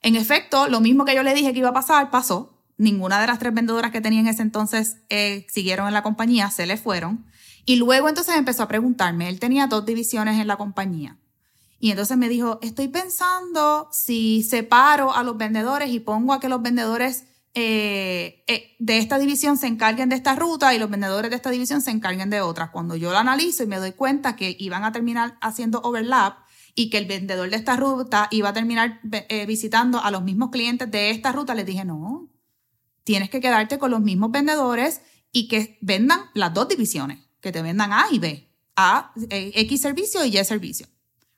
En 0.00 0.16
efecto, 0.16 0.66
lo 0.66 0.80
mismo 0.80 1.04
que 1.04 1.14
yo 1.14 1.22
le 1.22 1.32
dije 1.32 1.52
que 1.52 1.60
iba 1.60 1.68
a 1.68 1.72
pasar, 1.72 2.10
pasó. 2.10 2.60
Ninguna 2.76 3.20
de 3.20 3.28
las 3.28 3.38
tres 3.38 3.54
vendedoras 3.54 3.92
que 3.92 4.00
tenía 4.00 4.18
en 4.18 4.26
ese 4.26 4.42
entonces 4.42 4.96
eh, 5.10 5.46
siguieron 5.48 5.86
en 5.86 5.94
la 5.94 6.02
compañía, 6.02 6.50
se 6.50 6.66
le 6.66 6.76
fueron. 6.76 7.24
Y 7.64 7.76
luego 7.76 8.08
entonces 8.08 8.36
empezó 8.36 8.62
a 8.62 8.68
preguntarme, 8.68 9.28
él 9.28 9.38
tenía 9.38 9.66
dos 9.66 9.86
divisiones 9.86 10.40
en 10.40 10.46
la 10.46 10.56
compañía. 10.56 11.18
Y 11.78 11.90
entonces 11.90 12.16
me 12.16 12.28
dijo, 12.28 12.58
estoy 12.62 12.88
pensando 12.88 13.88
si 13.92 14.42
separo 14.42 15.14
a 15.14 15.22
los 15.22 15.36
vendedores 15.36 15.90
y 15.90 16.00
pongo 16.00 16.32
a 16.32 16.40
que 16.40 16.48
los 16.48 16.62
vendedores 16.62 17.24
eh, 17.54 18.44
eh, 18.46 18.76
de 18.78 18.98
esta 18.98 19.18
división 19.18 19.58
se 19.58 19.66
encarguen 19.66 20.08
de 20.08 20.16
esta 20.16 20.34
ruta 20.34 20.74
y 20.74 20.78
los 20.78 20.88
vendedores 20.88 21.30
de 21.30 21.36
esta 21.36 21.50
división 21.50 21.82
se 21.82 21.90
encarguen 21.90 22.30
de 22.30 22.40
otras. 22.40 22.70
Cuando 22.70 22.96
yo 22.96 23.10
lo 23.10 23.18
analizo 23.18 23.62
y 23.62 23.66
me 23.66 23.78
doy 23.78 23.92
cuenta 23.92 24.36
que 24.36 24.56
iban 24.58 24.84
a 24.84 24.92
terminar 24.92 25.36
haciendo 25.40 25.80
overlap 25.82 26.38
y 26.74 26.88
que 26.88 26.98
el 26.98 27.06
vendedor 27.06 27.50
de 27.50 27.56
esta 27.56 27.76
ruta 27.76 28.28
iba 28.30 28.48
a 28.48 28.52
terminar 28.52 29.00
eh, 29.28 29.44
visitando 29.46 30.00
a 30.00 30.10
los 30.10 30.22
mismos 30.22 30.50
clientes 30.50 30.90
de 30.90 31.10
esta 31.10 31.32
ruta, 31.32 31.54
les 31.54 31.66
dije, 31.66 31.84
no, 31.84 32.30
tienes 33.04 33.28
que 33.28 33.40
quedarte 33.40 33.78
con 33.78 33.90
los 33.90 34.00
mismos 34.00 34.30
vendedores 34.30 35.02
y 35.32 35.48
que 35.48 35.78
vendan 35.82 36.20
las 36.34 36.54
dos 36.54 36.68
divisiones, 36.68 37.18
que 37.42 37.52
te 37.52 37.60
vendan 37.60 37.92
A 37.92 38.06
y 38.10 38.18
B, 38.18 38.48
A, 38.76 39.12
X 39.28 39.80
servicio 39.82 40.24
y 40.24 40.38
Y 40.38 40.44
servicio. 40.44 40.86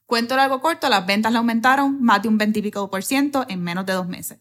Cuento 0.06 0.36
largo 0.36 0.60
corto, 0.60 0.88
las 0.88 1.06
ventas 1.06 1.32
le 1.32 1.38
aumentaron 1.38 2.00
más 2.00 2.22
de 2.22 2.28
un 2.28 2.38
20 2.38 2.58
y 2.58 2.62
pico 2.62 2.90
por 2.90 3.02
ciento 3.02 3.44
en 3.48 3.62
menos 3.62 3.86
de 3.86 3.94
dos 3.94 4.06
meses. 4.06 4.38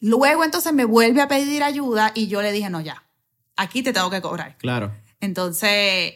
Luego 0.00 0.44
entonces 0.44 0.72
me 0.72 0.84
vuelve 0.84 1.22
a 1.22 1.28
pedir 1.28 1.62
ayuda 1.62 2.12
y 2.14 2.26
yo 2.26 2.42
le 2.42 2.52
dije, 2.52 2.68
no, 2.68 2.80
ya, 2.80 3.04
aquí 3.56 3.82
te 3.82 3.92
tengo 3.92 4.10
que 4.10 4.20
cobrar. 4.20 4.58
Claro. 4.58 4.92
Entonces, 5.20 6.14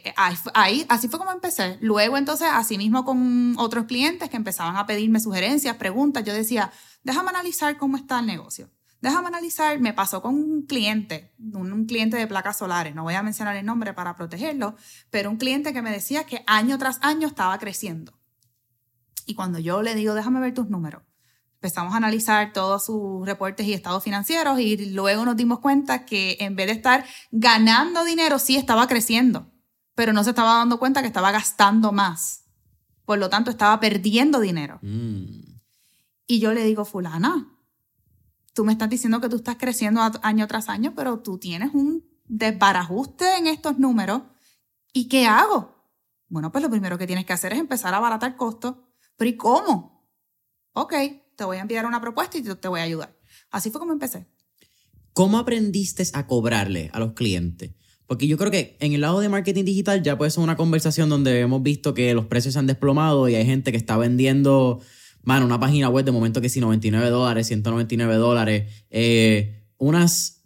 ahí, 0.54 0.86
así 0.88 1.08
fue 1.08 1.18
como 1.18 1.32
empecé. 1.32 1.78
Luego 1.80 2.16
entonces, 2.16 2.48
así 2.52 2.78
mismo 2.78 3.04
con 3.04 3.54
otros 3.58 3.86
clientes 3.86 4.30
que 4.30 4.36
empezaban 4.36 4.76
a 4.76 4.86
pedirme 4.86 5.18
sugerencias, 5.20 5.76
preguntas, 5.76 6.24
yo 6.24 6.32
decía, 6.32 6.70
déjame 7.02 7.30
analizar 7.30 7.76
cómo 7.78 7.96
está 7.96 8.20
el 8.20 8.26
negocio. 8.26 8.68
Déjame 9.02 9.26
analizar, 9.26 9.80
me 9.80 9.92
pasó 9.92 10.22
con 10.22 10.36
un 10.36 10.62
cliente, 10.62 11.34
un, 11.38 11.72
un, 11.72 11.86
cliente 11.86 12.16
de 12.16 12.28
placas 12.28 12.58
solares, 12.58 12.94
no 12.94 13.02
voy 13.02 13.14
a 13.14 13.22
mencionar 13.24 13.56
el 13.56 13.66
nombre 13.66 13.92
para 13.92 14.14
protegerlo, 14.14 14.76
pero 15.10 15.28
un 15.28 15.38
cliente 15.38 15.72
que 15.72 15.82
me 15.82 15.90
decía 15.90 16.24
que 16.24 16.44
año 16.46 16.78
tras 16.78 16.98
año 17.02 17.26
estaba 17.26 17.58
creciendo. 17.58 18.12
Y 19.26 19.34
cuando 19.34 19.58
yo 19.58 19.82
le 19.82 19.96
digo, 19.96 20.14
déjame 20.14 20.38
ver 20.38 20.54
tus 20.54 20.70
números, 20.70 21.02
empezamos 21.54 21.94
a 21.94 21.96
analizar 21.96 22.52
todos 22.52 22.86
sus 22.86 23.26
reportes 23.26 23.66
y 23.66 23.72
estados 23.72 24.04
financieros 24.04 24.60
y 24.60 24.90
luego 24.90 25.24
nos 25.24 25.36
dimos 25.36 25.58
cuenta 25.58 26.04
que 26.04 26.36
en 26.38 26.54
vez 26.54 26.66
de 26.66 26.72
estar 26.74 27.04
ganando 27.32 28.04
dinero, 28.04 28.38
sí 28.38 28.56
estaba 28.56 28.86
creciendo, 28.86 29.50
pero 29.96 30.12
no 30.12 30.22
se 30.22 30.30
estaba 30.30 30.58
dando 30.58 30.78
cuenta 30.78 31.02
que 31.02 31.08
estaba 31.08 31.32
gastando 31.32 31.90
más. 31.90 32.44
Por 33.04 33.18
lo 33.18 33.28
tanto, 33.30 33.50
estaba 33.50 33.80
perdiendo 33.80 34.38
dinero. 34.38 34.78
Mm. 34.80 35.58
Y 36.28 36.38
yo 36.38 36.54
le 36.54 36.62
digo, 36.64 36.84
fulana, 36.84 37.51
tú 38.52 38.64
me 38.64 38.72
estás 38.72 38.90
diciendo 38.90 39.20
que 39.20 39.28
tú 39.28 39.36
estás 39.36 39.56
creciendo 39.56 40.00
año 40.22 40.46
tras 40.46 40.68
año, 40.68 40.94
pero 40.94 41.20
tú 41.20 41.38
tienes 41.38 41.74
un 41.74 42.04
desbarajuste 42.26 43.36
en 43.36 43.46
estos 43.46 43.78
números. 43.78 44.22
¿Y 44.92 45.08
qué 45.08 45.26
hago? 45.26 45.74
Bueno, 46.28 46.52
pues 46.52 46.62
lo 46.62 46.70
primero 46.70 46.98
que 46.98 47.06
tienes 47.06 47.26
que 47.26 47.32
hacer 47.32 47.52
es 47.52 47.58
empezar 47.58 47.94
a 47.94 47.98
abaratar 47.98 48.36
costos. 48.36 48.76
¿Pero 49.16 49.30
y 49.30 49.36
cómo? 49.36 50.08
Ok, 50.72 50.94
te 51.36 51.44
voy 51.44 51.58
a 51.58 51.60
enviar 51.60 51.86
una 51.86 52.00
propuesta 52.00 52.38
y 52.38 52.42
te 52.42 52.68
voy 52.68 52.80
a 52.80 52.84
ayudar. 52.84 53.16
Así 53.50 53.70
fue 53.70 53.80
como 53.80 53.92
empecé. 53.92 54.26
¿Cómo 55.12 55.38
aprendiste 55.38 56.04
a 56.14 56.26
cobrarle 56.26 56.90
a 56.94 56.98
los 56.98 57.12
clientes? 57.12 57.72
Porque 58.06 58.26
yo 58.26 58.36
creo 58.36 58.50
que 58.50 58.76
en 58.80 58.92
el 58.92 59.02
lado 59.02 59.20
de 59.20 59.28
marketing 59.28 59.64
digital 59.64 60.02
ya 60.02 60.16
puede 60.18 60.30
ser 60.30 60.42
una 60.42 60.56
conversación 60.56 61.08
donde 61.08 61.40
hemos 61.40 61.62
visto 61.62 61.94
que 61.94 62.14
los 62.14 62.26
precios 62.26 62.54
se 62.54 62.58
han 62.58 62.66
desplomado 62.66 63.28
y 63.28 63.34
hay 63.34 63.44
gente 63.44 63.70
que 63.70 63.78
está 63.78 63.96
vendiendo, 63.96 64.80
mano, 65.22 65.46
una 65.46 65.60
página 65.60 65.88
web 65.88 66.04
de 66.04 66.12
momento 66.12 66.40
que 66.40 66.48
si 66.48 66.60
99 66.60 67.10
dólares, 67.10 67.46
199 67.46 68.14
dólares, 68.16 68.84
eh, 68.90 69.64
unas, 69.78 70.44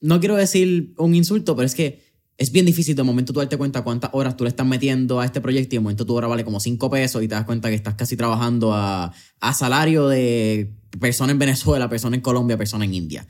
no 0.00 0.20
quiero 0.20 0.36
decir 0.36 0.94
un 0.98 1.14
insulto, 1.14 1.56
pero 1.56 1.66
es 1.66 1.74
que 1.74 2.06
es 2.36 2.52
bien 2.52 2.66
difícil 2.66 2.94
de 2.94 3.02
momento 3.02 3.32
tú 3.32 3.40
darte 3.40 3.56
cuenta 3.56 3.82
cuántas 3.82 4.10
horas 4.12 4.36
tú 4.36 4.44
le 4.44 4.50
estás 4.50 4.66
metiendo 4.66 5.20
a 5.20 5.24
este 5.24 5.40
proyecto 5.40 5.74
y 5.74 5.78
de 5.78 5.80
momento 5.80 6.06
tu 6.06 6.14
hora 6.14 6.28
vale 6.28 6.44
como 6.44 6.60
5 6.60 6.88
pesos 6.88 7.22
y 7.22 7.28
te 7.28 7.34
das 7.34 7.44
cuenta 7.44 7.68
que 7.68 7.74
estás 7.74 7.94
casi 7.94 8.16
trabajando 8.16 8.72
a, 8.72 9.12
a 9.40 9.54
salario 9.54 10.08
de 10.08 10.72
persona 11.00 11.32
en 11.32 11.38
Venezuela, 11.38 11.88
persona 11.88 12.14
en 12.14 12.22
Colombia, 12.22 12.56
persona 12.56 12.84
en 12.84 12.94
India. 12.94 13.26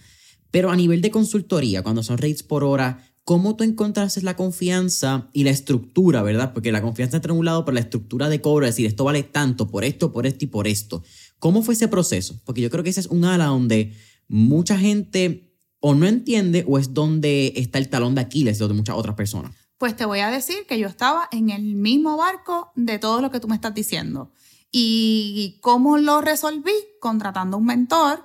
Pero 0.50 0.70
a 0.70 0.76
nivel 0.76 1.00
de 1.00 1.10
consultoría, 1.10 1.82
cuando 1.82 2.02
son 2.02 2.18
rates 2.18 2.42
por 2.42 2.64
hora, 2.64 3.07
¿cómo 3.28 3.56
tú 3.56 3.64
encontraste 3.64 4.22
la 4.22 4.36
confianza 4.36 5.28
y 5.34 5.44
la 5.44 5.50
estructura, 5.50 6.22
verdad? 6.22 6.54
Porque 6.54 6.72
la 6.72 6.80
confianza 6.80 7.18
está 7.18 7.28
en 7.28 7.36
un 7.36 7.44
lado, 7.44 7.62
pero 7.66 7.74
la 7.74 7.80
estructura 7.80 8.30
de 8.30 8.40
cobro, 8.40 8.64
es 8.64 8.72
decir, 8.72 8.86
esto 8.86 9.04
vale 9.04 9.22
tanto 9.22 9.68
por 9.68 9.84
esto, 9.84 10.14
por 10.14 10.26
esto 10.26 10.46
y 10.46 10.48
por 10.48 10.66
esto. 10.66 11.02
¿Cómo 11.38 11.60
fue 11.60 11.74
ese 11.74 11.88
proceso? 11.88 12.40
Porque 12.46 12.62
yo 12.62 12.70
creo 12.70 12.82
que 12.82 12.88
ese 12.88 13.00
es 13.00 13.06
un 13.08 13.26
ala 13.26 13.44
donde 13.44 13.94
mucha 14.28 14.78
gente 14.78 15.52
o 15.78 15.94
no 15.94 16.06
entiende 16.06 16.64
o 16.66 16.78
es 16.78 16.94
donde 16.94 17.52
está 17.56 17.76
el 17.76 17.90
talón 17.90 18.14
de 18.14 18.22
Aquiles 18.22 18.58
de 18.58 18.68
muchas 18.68 18.96
otras 18.96 19.14
personas? 19.14 19.52
Pues 19.76 19.94
te 19.94 20.06
voy 20.06 20.20
a 20.20 20.30
decir 20.30 20.64
que 20.66 20.78
yo 20.78 20.88
estaba 20.88 21.28
en 21.30 21.50
el 21.50 21.74
mismo 21.74 22.16
barco 22.16 22.72
de 22.76 22.98
todo 22.98 23.20
lo 23.20 23.30
que 23.30 23.40
tú 23.40 23.48
me 23.48 23.56
estás 23.56 23.74
diciendo. 23.74 24.32
¿Y 24.72 25.58
cómo 25.60 25.98
lo 25.98 26.22
resolví? 26.22 26.72
Contratando 26.98 27.58
un 27.58 27.66
mentor 27.66 28.24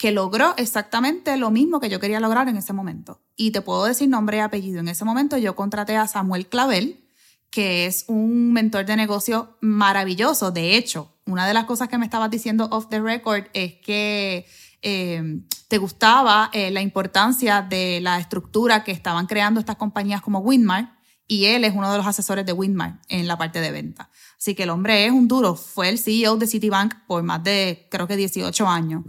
que 0.00 0.12
logró 0.12 0.54
exactamente 0.56 1.36
lo 1.36 1.50
mismo 1.50 1.78
que 1.78 1.90
yo 1.90 2.00
quería 2.00 2.20
lograr 2.20 2.48
en 2.48 2.56
ese 2.56 2.72
momento. 2.72 3.20
Y 3.36 3.50
te 3.50 3.60
puedo 3.60 3.84
decir 3.84 4.08
nombre 4.08 4.38
y 4.38 4.40
apellido. 4.40 4.80
En 4.80 4.88
ese 4.88 5.04
momento 5.04 5.36
yo 5.36 5.54
contraté 5.54 5.94
a 5.98 6.06
Samuel 6.06 6.46
Clavel, 6.46 7.04
que 7.50 7.84
es 7.84 8.06
un 8.08 8.54
mentor 8.54 8.86
de 8.86 8.96
negocio 8.96 9.58
maravilloso. 9.60 10.52
De 10.52 10.78
hecho, 10.78 11.12
una 11.26 11.46
de 11.46 11.52
las 11.52 11.66
cosas 11.66 11.88
que 11.90 11.98
me 11.98 12.06
estabas 12.06 12.30
diciendo 12.30 12.66
off 12.72 12.88
the 12.88 12.98
record 12.98 13.44
es 13.52 13.74
que 13.74 14.46
eh, 14.80 15.42
te 15.68 15.76
gustaba 15.76 16.48
eh, 16.54 16.70
la 16.70 16.80
importancia 16.80 17.60
de 17.60 18.00
la 18.00 18.18
estructura 18.18 18.84
que 18.84 18.92
estaban 18.92 19.26
creando 19.26 19.60
estas 19.60 19.76
compañías 19.76 20.22
como 20.22 20.38
Winmar 20.38 20.96
y 21.26 21.44
él 21.44 21.62
es 21.62 21.74
uno 21.74 21.92
de 21.92 21.98
los 21.98 22.06
asesores 22.06 22.46
de 22.46 22.54
Winmar 22.54 23.00
en 23.08 23.28
la 23.28 23.36
parte 23.36 23.60
de 23.60 23.70
venta. 23.70 24.08
Así 24.40 24.54
que 24.54 24.62
el 24.62 24.70
hombre 24.70 25.04
es 25.04 25.12
un 25.12 25.28
duro, 25.28 25.54
fue 25.54 25.90
el 25.90 25.98
CEO 25.98 26.38
de 26.38 26.46
Citibank 26.46 26.94
por 27.06 27.22
más 27.22 27.44
de, 27.44 27.86
creo 27.90 28.06
que 28.06 28.16
18 28.16 28.66
años. 28.66 29.02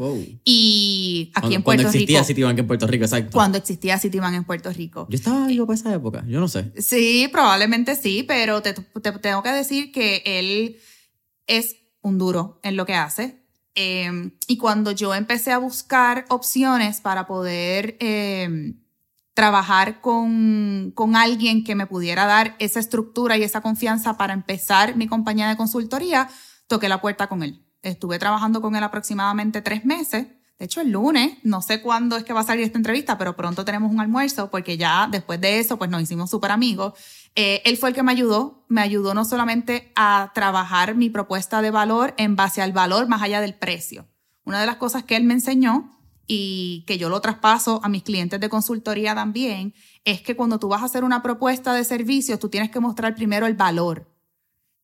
Y 0.43 1.31
aquí 1.33 1.55
en 1.55 1.63
Puerto 1.63 1.83
Rico. 1.83 1.91
Cuando 1.91 1.97
existía 1.97 2.23
Citibank 2.25 2.59
en 2.59 2.67
Puerto 2.67 2.87
Rico, 2.87 3.05
exacto. 3.05 3.31
Cuando 3.31 3.57
existía 3.57 3.97
Citibank 3.97 4.35
en 4.35 4.43
Puerto 4.43 4.69
Rico. 4.73 5.07
Yo 5.09 5.15
estaba 5.15 5.47
vivo 5.47 5.65
para 5.65 5.79
esa 5.79 5.93
época, 5.93 6.25
yo 6.27 6.41
no 6.41 6.49
sé. 6.49 6.73
Sí, 6.77 7.29
probablemente 7.31 7.95
sí, 7.95 8.23
pero 8.23 8.61
te, 8.61 8.73
te 8.73 9.11
tengo 9.13 9.41
que 9.41 9.51
decir 9.51 9.93
que 9.93 10.21
él 10.25 10.77
es 11.47 11.77
un 12.01 12.17
duro 12.17 12.59
en 12.63 12.75
lo 12.75 12.85
que 12.85 12.95
hace 12.95 13.41
Em, 13.73 14.31
y 14.47 14.57
cuando 14.57 14.91
yo 14.91 15.15
empecé 15.15 15.51
a 15.51 15.57
buscar 15.57 16.25
opciones 16.27 16.99
para 16.99 17.25
poder 17.25 17.95
em, 18.01 18.80
trabajar 19.33 20.01
con, 20.01 20.91
con 20.95 21.15
alguien 21.15 21.63
que 21.63 21.75
me 21.75 21.87
pudiera 21.87 22.25
dar 22.25 22.55
esa 22.59 22.79
estructura 22.79 23.37
y 23.37 23.43
esa 23.43 23.61
confianza 23.61 24.17
para 24.17 24.33
empezar 24.33 24.95
mi 24.95 25.07
compañía 25.07 25.47
de 25.49 25.57
consultoría, 25.57 26.29
toqué 26.67 26.89
la 26.89 27.01
puerta 27.01 27.27
con 27.27 27.43
él. 27.43 27.65
Estuve 27.81 28.19
trabajando 28.19 28.61
con 28.61 28.75
él 28.75 28.83
aproximadamente 28.83 29.61
tres 29.61 29.85
meses. 29.85 30.27
De 30.59 30.65
hecho, 30.65 30.81
el 30.81 30.91
lunes, 30.91 31.37
no 31.43 31.61
sé 31.61 31.81
cuándo 31.81 32.17
es 32.17 32.23
que 32.23 32.33
va 32.33 32.41
a 32.41 32.45
salir 32.45 32.63
esta 32.65 32.77
entrevista, 32.77 33.17
pero 33.17 33.35
pronto 33.35 33.65
tenemos 33.65 33.91
un 33.91 33.99
almuerzo 33.99 34.51
porque 34.51 34.77
ya 34.77 35.07
después 35.09 35.41
de 35.41 35.59
eso, 35.59 35.77
pues 35.77 35.89
nos 35.89 36.01
hicimos 36.01 36.29
súper 36.29 36.51
amigos 36.51 36.93
eh, 37.35 37.61
él 37.65 37.77
fue 37.77 37.89
el 37.89 37.95
que 37.95 38.03
me 38.03 38.11
ayudó, 38.11 38.65
me 38.67 38.81
ayudó 38.81 39.13
no 39.13 39.23
solamente 39.23 39.91
a 39.95 40.31
trabajar 40.33 40.95
mi 40.95 41.09
propuesta 41.09 41.61
de 41.61 41.71
valor 41.71 42.13
en 42.17 42.35
base 42.35 42.61
al 42.61 42.73
valor 42.73 43.07
más 43.07 43.21
allá 43.21 43.39
del 43.39 43.55
precio. 43.55 44.07
Una 44.43 44.59
de 44.59 44.65
las 44.65 44.75
cosas 44.75 45.03
que 45.03 45.15
él 45.15 45.23
me 45.23 45.33
enseñó 45.33 45.91
y 46.33 46.85
que 46.87 46.97
yo 46.97 47.09
lo 47.09 47.19
traspaso 47.19 47.81
a 47.83 47.89
mis 47.89 48.03
clientes 48.03 48.39
de 48.39 48.47
consultoría 48.47 49.13
también, 49.13 49.73
es 50.05 50.21
que 50.21 50.37
cuando 50.37 50.59
tú 50.59 50.69
vas 50.69 50.81
a 50.81 50.85
hacer 50.85 51.03
una 51.03 51.21
propuesta 51.21 51.73
de 51.73 51.83
servicios, 51.83 52.39
tú 52.39 52.47
tienes 52.47 52.71
que 52.71 52.79
mostrar 52.79 53.15
primero 53.15 53.47
el 53.47 53.55
valor. 53.55 54.09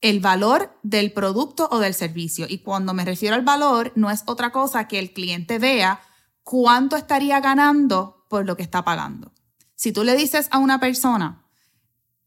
El 0.02 0.20
valor 0.20 0.78
del 0.84 1.14
producto 1.14 1.70
o 1.72 1.80
del 1.80 1.94
servicio. 1.94 2.48
Y 2.50 2.58
cuando 2.58 2.94
me 2.94 3.06
refiero 3.06 3.34
al 3.34 3.44
valor, 3.44 3.94
no 3.96 4.12
es 4.12 4.24
otra 4.26 4.52
cosa 4.52 4.90
que 4.90 5.00
el 5.00 5.14
cliente 5.14 5.58
vea 5.58 6.02
cuánto 6.44 6.98
estaría 6.98 7.40
ganando 7.40 8.26
por 8.30 8.46
lo 8.46 8.58
que 8.58 8.64
está 8.64 8.84
pagando. 8.84 9.32
Si 9.74 9.94
tú 9.94 10.04
le 10.04 10.18
dices 10.18 10.50
a 10.52 10.58
una 10.58 10.82
persona, 10.82 11.46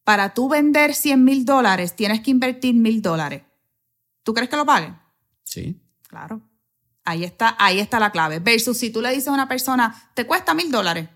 para 0.03 0.33
tú 0.33 0.49
vender 0.49 0.95
100 0.95 1.23
mil 1.23 1.45
dólares, 1.45 1.95
tienes 1.95 2.23
que 2.23 2.31
invertir 2.31 2.75
mil 2.75 3.03
dólares. 3.03 3.43
¿Tú 4.23 4.33
crees 4.33 4.49
que 4.49 4.57
lo 4.57 4.65
paguen? 4.65 4.99
Sí. 5.45 5.79
Claro. 6.09 6.41
Ahí 7.05 7.25
está, 7.25 7.57
ahí 7.59 7.81
está 7.81 7.99
la 7.99 8.13
clave. 8.13 8.39
Versus 8.39 8.79
si 8.79 8.91
tú 8.91 9.01
le 9.01 9.11
dices 9.11 9.29
a 9.29 9.33
una 9.33 9.49
persona, 9.49 10.11
te 10.15 10.27
cuesta 10.27 10.55
mil 10.55 10.71
dólares. 10.71 11.09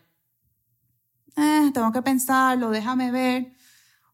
eh, 1.36 1.70
tengo 1.72 1.92
que 1.92 2.02
pensarlo, 2.02 2.70
déjame 2.70 3.10
ver. 3.10 3.54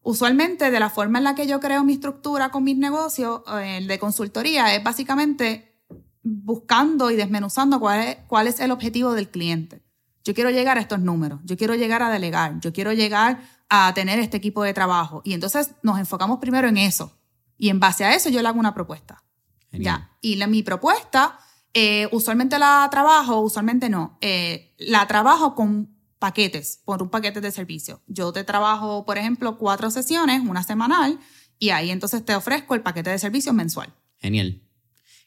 Usualmente, 0.03 0.71
de 0.71 0.79
la 0.79 0.89
forma 0.89 1.19
en 1.19 1.23
la 1.23 1.35
que 1.35 1.45
yo 1.45 1.59
creo 1.59 1.83
mi 1.83 1.93
estructura 1.93 2.49
con 2.49 2.63
mis 2.63 2.77
negocios, 2.77 3.41
eh, 3.59 3.77
el 3.77 3.87
de 3.87 3.99
consultoría, 3.99 4.73
es 4.75 4.83
básicamente 4.83 5.83
buscando 6.23 7.11
y 7.11 7.15
desmenuzando 7.15 7.79
cuál 7.79 7.99
es, 8.01 8.17
cuál 8.27 8.47
es 8.47 8.59
el 8.59 8.71
objetivo 8.71 9.13
del 9.13 9.29
cliente. 9.29 9.83
Yo 10.23 10.33
quiero 10.33 10.49
llegar 10.51 10.77
a 10.77 10.81
estos 10.81 10.99
números, 10.99 11.39
yo 11.43 11.57
quiero 11.57 11.75
llegar 11.75 12.03
a 12.03 12.09
delegar, 12.09 12.59
yo 12.59 12.73
quiero 12.73 12.93
llegar 12.93 13.41
a 13.69 13.93
tener 13.93 14.19
este 14.19 14.37
equipo 14.37 14.63
de 14.63 14.73
trabajo. 14.73 15.21
Y 15.23 15.33
entonces 15.33 15.71
nos 15.81 15.97
enfocamos 15.97 16.39
primero 16.39 16.67
en 16.67 16.77
eso. 16.77 17.17
Y 17.57 17.69
en 17.69 17.79
base 17.79 18.05
a 18.05 18.13
eso 18.13 18.29
yo 18.29 18.41
le 18.41 18.47
hago 18.47 18.59
una 18.59 18.73
propuesta. 18.73 19.23
Ya. 19.71 20.11
Y 20.19 20.35
la, 20.35 20.47
mi 20.47 20.63
propuesta, 20.63 21.39
eh, 21.73 22.07
usualmente 22.11 22.59
la 22.59 22.87
trabajo, 22.91 23.39
usualmente 23.39 23.89
no. 23.89 24.17
Eh, 24.21 24.73
la 24.77 25.07
trabajo 25.07 25.55
con 25.55 25.95
paquetes, 26.19 26.81
por 26.85 27.01
un 27.01 27.09
paquete 27.09 27.41
de 27.41 27.51
servicio. 27.51 28.01
Yo 28.07 28.31
te 28.31 28.43
trabajo, 28.43 29.05
por 29.05 29.17
ejemplo, 29.17 29.57
cuatro 29.57 29.89
sesiones, 29.89 30.41
una 30.41 30.63
semanal, 30.63 31.19
y 31.57 31.69
ahí 31.69 31.89
entonces 31.89 32.23
te 32.23 32.35
ofrezco 32.35 32.75
el 32.75 32.81
paquete 32.81 33.09
de 33.09 33.19
servicio 33.19 33.53
mensual. 33.53 33.93
Genial. 34.19 34.61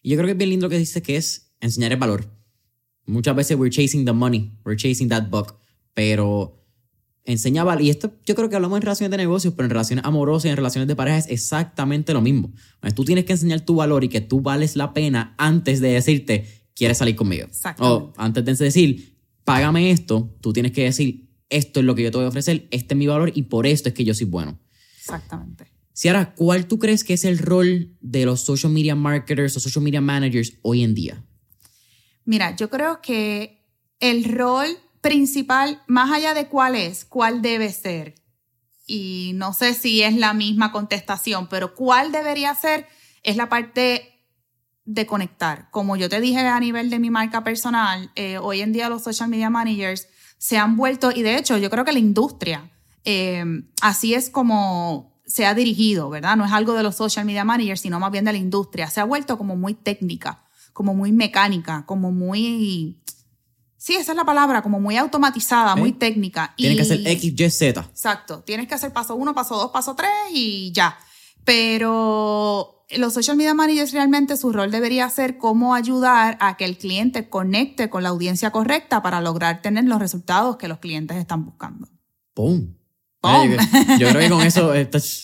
Y 0.03 0.11
yo 0.11 0.17
creo 0.17 0.27
que 0.27 0.33
es 0.33 0.39
bien 0.39 0.51
lindo 0.51 0.67
lo 0.67 0.71
que 0.71 0.79
dices 0.79 1.03
que 1.03 1.17
es 1.17 1.53
enseñar 1.61 1.93
el 1.93 1.99
valor. 1.99 2.31
Muchas 3.07 3.35
veces 3.35 3.57
we're 3.57 3.75
chasing 3.75 4.05
the 4.05 4.13
money, 4.13 4.59
we're 4.65 4.77
chasing 4.77 5.09
that 5.09 5.29
buck, 5.31 5.59
pero 5.95 6.64
enseña 7.25 7.65
valor. 7.65 7.83
Y 7.83 7.91
esto 7.91 8.13
yo 8.25 8.35
creo 8.35 8.49
que 8.49 8.57
hablamos 8.57 8.77
en 8.77 8.83
relaciones 8.83 9.11
de 9.11 9.17
negocios, 9.17 9.55
pero 9.55 9.67
en 9.67 9.71
relaciones 9.71 10.05
amorosas 10.05 10.47
y 10.47 10.49
en 10.51 10.57
relaciones 10.57 10.89
de 10.89 10.97
pareja 10.97 11.19
es 11.19 11.29
exactamente 11.29 12.13
lo 12.13 12.21
mismo. 12.21 12.53
Tú 12.95 13.05
tienes 13.05 13.25
que 13.25 13.33
enseñar 13.33 13.61
tu 13.63 13.77
valor 13.77 14.05
y 14.05 14.09
que 14.09 14.21
tú 14.21 14.41
vales 14.41 14.77
la 14.77 14.93
pena 14.93 15.35
antes 15.39 15.81
de 15.81 15.89
decirte, 15.89 16.47
quieres 16.75 16.99
salir 16.99 17.17
conmigo. 17.17 17.49
O 17.79 18.13
antes 18.17 18.45
de 18.45 18.55
decir, 18.55 19.19
págame 19.45 19.91
esto, 19.91 20.37
tú 20.41 20.53
tienes 20.53 20.73
que 20.73 20.85
decir, 20.85 21.31
esto 21.51 21.81
es 21.81 21.87
lo 21.87 21.95
que 21.95 22.03
yo 22.03 22.11
te 22.11 22.19
voy 22.19 22.27
a 22.27 22.29
ofrecer, 22.29 22.69
este 22.71 22.95
es 22.95 22.99
mi 22.99 23.07
valor 23.07 23.33
y 23.35 23.43
por 23.43 23.67
esto 23.67 23.89
es 23.89 23.95
que 23.95 24.05
yo 24.05 24.15
soy 24.15 24.27
bueno. 24.27 24.59
Exactamente. 24.99 25.67
Ciara, 25.93 26.35
¿cuál 26.35 26.67
tú 26.67 26.79
crees 26.79 27.05
que 27.05 27.15
es 27.15 27.25
el 27.25 27.39
rol 27.39 27.97
de 28.01 28.25
los 28.25 28.41
social 28.41 28.73
media 28.73 28.97
marketers 28.97 29.57
o 29.57 29.61
social 29.61 29.85
media 29.85 30.01
managers 30.01 30.55
hoy 30.63 30.83
en 30.83 30.95
día? 30.95 31.25
Mira, 32.25 32.57
yo 32.57 32.69
creo 32.69 33.01
que 33.01 33.63
el 34.01 34.25
rol 34.25 34.67
principal, 35.05 35.83
más 35.87 36.11
allá 36.11 36.33
de 36.33 36.49
cuál 36.49 36.75
es, 36.75 37.05
cuál 37.05 37.43
debe 37.43 37.71
ser, 37.71 38.15
y 38.87 39.33
no 39.35 39.53
sé 39.53 39.75
si 39.75 40.03
es 40.03 40.17
la 40.17 40.33
misma 40.33 40.73
contestación, 40.73 41.47
pero 41.51 41.75
cuál 41.75 42.11
debería 42.11 42.55
ser, 42.55 42.87
es 43.23 43.37
la 43.37 43.51
parte 43.51 44.25
de 44.87 45.05
conectar. 45.05 45.69
Como 45.71 45.97
yo 45.97 46.09
te 46.09 46.23
dije 46.23 46.41
a 46.41 46.59
nivel 46.59 46.89
de 46.89 46.99
mi 46.99 47.11
marca 47.11 47.45
personal, 47.45 48.13
eh, 48.17 48.39
hoy 48.39 48.63
en 48.63 48.73
día 48.73 48.89
los 48.89 49.03
social 49.03 49.29
media 49.29 49.51
managers 49.51 50.09
se 50.39 50.57
han 50.57 50.75
vuelto, 50.75 51.13
y 51.15 51.21
de 51.21 51.37
hecho 51.37 51.59
yo 51.59 51.69
creo 51.69 51.85
que 51.85 51.93
la 51.93 51.99
industria, 51.99 52.73
eh, 53.05 53.45
así 53.83 54.15
es 54.15 54.31
como 54.31 55.21
se 55.27 55.45
ha 55.45 55.53
dirigido, 55.53 56.09
¿verdad? 56.09 56.35
No 56.39 56.47
es 56.47 56.53
algo 56.53 56.73
de 56.73 56.83
los 56.83 56.97
social 56.97 57.27
media 57.27 57.45
managers, 57.45 57.83
sino 57.83 58.01
más 58.01 58.11
bien 58.11 58.25
de 58.25 58.33
la 58.33 58.39
industria. 58.39 58.89
Se 58.89 59.03
ha 59.03 59.05
vuelto 59.05 59.37
como 59.37 59.55
muy 59.55 59.75
técnica, 59.75 60.45
como 60.73 60.95
muy 60.95 61.13
mecánica, 61.13 61.85
como 61.85 62.11
muy... 62.11 63.03
Sí, 63.85 63.97
esa 63.97 64.13
es 64.13 64.17
la 64.17 64.25
palabra, 64.25 64.63
como 64.63 64.81
muy 64.81 64.97
automatizada, 64.97 65.77
muy 65.77 65.93
técnica. 65.93 66.55
Tienes 66.57 66.79
que 66.79 66.83
hacer 66.85 67.07
X, 67.07 67.35
Y, 67.39 67.51
Z. 67.51 67.87
Exacto. 67.91 68.43
Tienes 68.43 68.67
que 68.67 68.73
hacer 68.73 68.95
paso 68.95 69.15
uno, 69.15 69.35
paso 69.35 69.59
dos, 69.59 69.73
paso 69.73 69.95
tres 69.95 70.09
y 70.33 70.73
ya. 70.73 70.97
Pero 71.45 72.87
los 72.97 73.13
social 73.13 73.37
media 73.37 73.53
managers 73.53 73.93
realmente 73.93 74.39
su 74.39 74.55
rol 74.55 74.71
debería 74.71 75.07
ser 75.11 75.37
cómo 75.37 75.75
ayudar 75.75 76.39
a 76.41 76.57
que 76.57 76.65
el 76.65 76.79
cliente 76.79 77.29
conecte 77.29 77.91
con 77.91 78.03
la 78.03 78.09
audiencia 78.09 78.53
correcta 78.53 79.03
para 79.03 79.21
lograr 79.21 79.61
tener 79.61 79.85
los 79.85 79.99
resultados 79.99 80.57
que 80.57 80.67
los 80.67 80.79
clientes 80.79 81.19
están 81.19 81.45
buscando. 81.45 81.87
¡Pum! 82.33 82.73
Yo, 83.99 84.09
creo 84.09 84.19
que 84.19 84.31
con 84.31 84.41
eso 84.41 84.73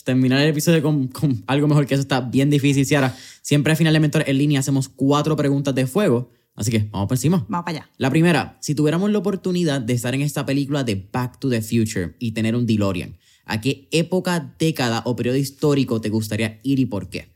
terminar 0.04 0.38
el 0.42 0.50
episodio 0.50 0.82
con, 0.82 1.10
algo 1.46 1.66
mejor 1.66 1.86
que 1.86 1.94
eso 1.94 2.02
está 2.02 2.20
bien 2.20 2.50
difícil. 2.50 2.94
Ahora, 2.94 3.16
siempre 3.40 3.70
al 3.70 3.78
final 3.78 3.94
de 3.94 4.00
Mentor 4.00 4.24
en 4.26 4.36
línea 4.36 4.60
hacemos 4.60 4.90
cuatro 4.90 5.34
preguntas 5.34 5.74
de 5.74 5.86
fuego. 5.86 6.30
Así 6.60 6.70
que 6.70 6.90
vamos 6.92 7.08
por 7.08 7.16
encima. 7.16 7.46
Vamos 7.48 7.64
para 7.64 7.78
allá. 7.78 7.90
La 7.96 8.10
primera, 8.10 8.58
si 8.60 8.74
tuviéramos 8.74 9.10
la 9.10 9.18
oportunidad 9.18 9.80
de 9.80 9.94
estar 9.94 10.14
en 10.14 10.20
esta 10.20 10.44
película 10.44 10.84
de 10.84 11.08
Back 11.10 11.38
to 11.38 11.48
the 11.48 11.62
Future 11.62 12.16
y 12.18 12.32
tener 12.32 12.54
un 12.54 12.66
DeLorean, 12.66 13.16
¿a 13.46 13.62
qué 13.62 13.88
época, 13.92 14.54
década 14.58 15.00
o 15.06 15.16
periodo 15.16 15.38
histórico 15.38 16.02
te 16.02 16.10
gustaría 16.10 16.60
ir 16.62 16.78
y 16.78 16.84
por 16.84 17.08
qué? 17.08 17.32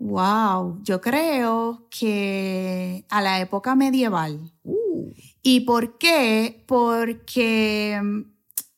Wow, 0.00 0.80
yo 0.82 1.00
creo 1.00 1.86
que 1.90 3.04
a 3.08 3.22
la 3.22 3.40
época 3.40 3.76
medieval. 3.76 4.40
Uh. 4.64 5.12
¿Y 5.42 5.60
por 5.60 5.96
qué? 5.98 6.64
Porque 6.66 8.00
mm, 8.02 8.22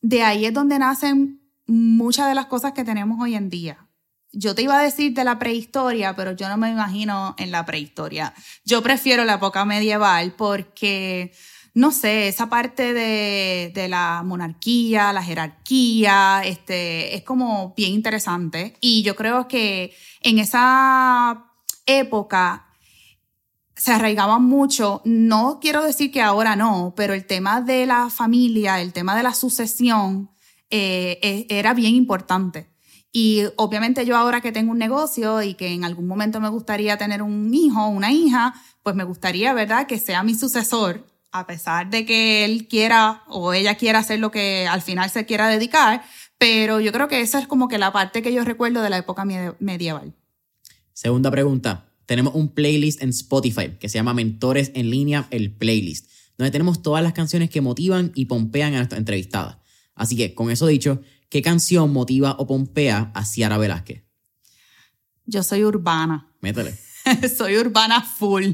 de 0.03 0.23
ahí 0.23 0.45
es 0.45 0.53
donde 0.53 0.79
nacen 0.79 1.41
muchas 1.67 2.29
de 2.29 2.35
las 2.35 2.45
cosas 2.45 2.73
que 2.73 2.85
tenemos 2.85 3.19
hoy 3.23 3.37
en 3.37 3.49
día. 3.49 3.89
Yo 4.33 4.55
te 4.55 4.63
iba 4.63 4.79
a 4.79 4.83
decir 4.83 5.13
de 5.13 5.25
la 5.25 5.39
prehistoria, 5.39 6.17
pero 6.17 6.33
yo 6.33 6.49
no 6.49 6.57
me 6.57 6.71
imagino 6.71 7.35
en 7.39 7.51
la 7.51 7.67
prehistoria. 7.67 8.35
Yo 8.65 8.83
prefiero 8.83 9.25
la 9.25 9.35
época 9.35 9.65
medieval 9.65 10.35
porque 10.37 11.33
no 11.75 11.91
sé, 11.91 12.29
esa 12.29 12.51
parte 12.51 12.93
de, 12.93 13.73
de, 13.75 13.89
la 13.89 14.23
monarquía, 14.23 15.13
la 15.13 15.23
jerarquía, 15.23 16.43
este, 16.45 17.15
es 17.15 17.23
como 17.23 17.73
bien 17.75 17.93
interesante. 17.93 18.77
Y 18.81 19.03
yo 19.03 19.17
creo 19.17 19.49
que 19.49 19.95
en 20.21 20.39
esa 20.39 21.47
época 21.87 22.67
se 23.75 23.93
arraigaba 23.93 24.39
mucho, 24.39 25.01
no 25.05 25.59
quiero 25.61 25.83
decir 25.83 26.13
que 26.13 26.23
ahora 26.23 26.57
no, 26.57 26.93
pero 26.97 27.15
el 27.15 27.27
tema 27.27 27.61
de 27.61 27.87
la 27.87 28.11
familia, 28.11 28.81
el 28.81 28.93
tema 28.93 29.17
de 29.17 29.23
la 29.23 29.35
sucesión, 29.35 30.31
eh, 30.71 31.19
e, 31.23 31.47
era 31.49 31.75
bien 31.75 31.95
importante. 31.95 32.72
Y 33.13 33.45
obviamente 33.57 34.07
yo 34.07 34.17
ahora 34.17 34.41
que 34.41 34.53
tengo 34.53 34.73
un 34.73 34.79
negocio 34.79 35.43
y 35.43 35.55
que 35.55 35.69
en 35.69 35.85
algún 35.85 36.07
momento 36.07 36.41
me 36.41 36.49
gustaría 36.49 36.97
tener 36.97 37.21
un 37.21 37.53
hijo, 37.53 37.87
una 37.89 38.11
hija, 38.11 38.55
pues 38.83 38.97
me 38.97 39.05
gustaría, 39.05 39.53
¿verdad?, 39.53 39.87
que 39.87 39.99
sea 39.99 40.23
mi 40.23 40.35
sucesor 40.35 41.07
a 41.31 41.47
pesar 41.47 41.89
de 41.91 42.05
que 42.05 42.45
él 42.45 42.69
quiera 42.69 43.23
o 43.27 43.53
ella 43.55 43.77
quiera 43.77 44.01
hacer 44.01 44.19
lo 44.19 44.31
que 44.31 44.67
al 44.67 44.83
final 44.83 45.11
se 45.11 45.25
quiera 45.25 45.49
dedicar, 45.49 46.03
pero 46.39 46.81
yo 46.81 46.93
creo 46.93 47.09
que 47.09 47.21
esa 47.21 47.39
es 47.39 47.47
como 47.47 47.69
que 47.69 47.79
la 47.79 47.93
parte 47.93 48.23
que 48.23 48.33
yo 48.33 48.45
recuerdo 48.45 48.83
de 48.83 48.91
la 48.91 48.99
época 48.99 49.25
medieval. 49.25 50.15
Segunda 50.93 51.31
pregunta. 51.31 51.87
Tenemos 52.05 52.35
un 52.35 52.49
playlist 52.49 53.03
en 53.03 53.11
Spotify 53.11 53.77
que 53.81 53.89
se 53.89 53.97
llama 53.97 54.13
Mentores 54.13 54.73
en 54.75 54.91
línea, 54.91 55.27
el 55.31 55.53
playlist, 55.53 56.11
donde 56.37 56.51
tenemos 56.51 56.83
todas 56.83 57.03
las 57.03 57.15
canciones 57.15 57.49
que 57.49 57.61
motivan 57.61 58.13
y 58.15 58.27
pompean 58.27 58.75
a 58.75 58.79
nuestra 58.79 58.99
entrevistada. 58.99 59.63
Así 59.95 60.17
que, 60.17 60.35
con 60.35 60.51
eso 60.51 60.67
dicho, 60.67 61.01
¿qué 61.33 61.41
canción 61.41 61.91
motiva 61.91 62.37
o 62.39 62.47
pompea 62.47 63.11
a 63.15 63.25
Ciara 63.25 63.57
Velázquez? 63.57 64.03
Yo 65.25 65.43
soy 65.43 65.65
urbana. 65.65 66.31
Métele. 66.43 66.79
soy 67.39 67.57
urbana 67.57 68.03
full. 68.03 68.49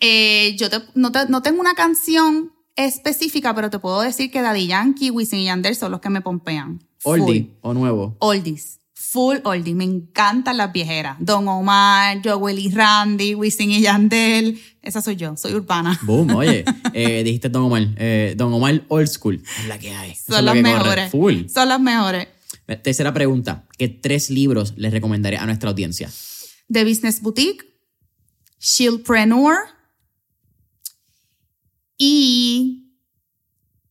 Eh, 0.00 0.56
yo 0.56 0.68
no, 0.94 1.12
tengo 1.42 1.60
una 1.60 1.74
canción 1.74 2.54
específica, 2.76 3.54
pero 3.54 3.68
te 3.68 3.78
puedo 3.78 4.00
decir 4.00 4.30
que 4.30 4.40
Daddy 4.40 4.68
Yankee, 4.68 5.10
Wisin 5.10 5.40
y 5.40 5.44
Yandel 5.44 5.76
son 5.76 5.92
los 5.92 6.00
que 6.00 6.08
me 6.08 6.22
pompean. 6.22 6.82
¿Oldie 7.02 7.58
o 7.60 7.74
nuevo? 7.74 8.16
Oldies. 8.20 8.80
Full 9.14 9.36
oldie. 9.44 9.76
Me 9.76 9.84
encantan 9.84 10.56
las 10.56 10.72
viejeras. 10.72 11.16
Don 11.20 11.46
Omar, 11.46 12.20
Joel 12.24 12.58
y 12.58 12.68
Randy, 12.68 13.36
Wisin 13.36 13.70
y 13.70 13.80
Yandel. 13.80 14.60
Esa 14.82 15.00
soy 15.00 15.14
yo. 15.14 15.36
Soy 15.36 15.54
urbana. 15.54 15.96
Boom, 16.02 16.34
oye. 16.34 16.64
Eh, 16.92 17.22
dijiste 17.22 17.48
Don 17.48 17.62
Omar. 17.62 17.86
Eh, 17.96 18.34
Don 18.36 18.52
Omar 18.52 18.82
Old 18.88 19.06
School. 19.06 19.40
Es 19.60 19.68
la 19.68 19.78
que 19.78 19.90
hay. 19.90 20.16
Son 20.16 20.44
las 20.44 20.56
mejores. 20.56 21.12
Full. 21.12 21.46
Son 21.46 21.68
las 21.68 21.80
mejores. 21.80 22.26
Tercera 22.82 23.14
pregunta. 23.14 23.64
¿Qué 23.78 23.88
tres 23.88 24.30
libros 24.30 24.74
les 24.76 24.92
recomendaré 24.92 25.36
a 25.36 25.46
nuestra 25.46 25.70
audiencia? 25.70 26.10
The 26.72 26.84
Business 26.84 27.20
Boutique 27.22 27.64
Shieldpreneur 28.58 29.58
y 31.96 32.90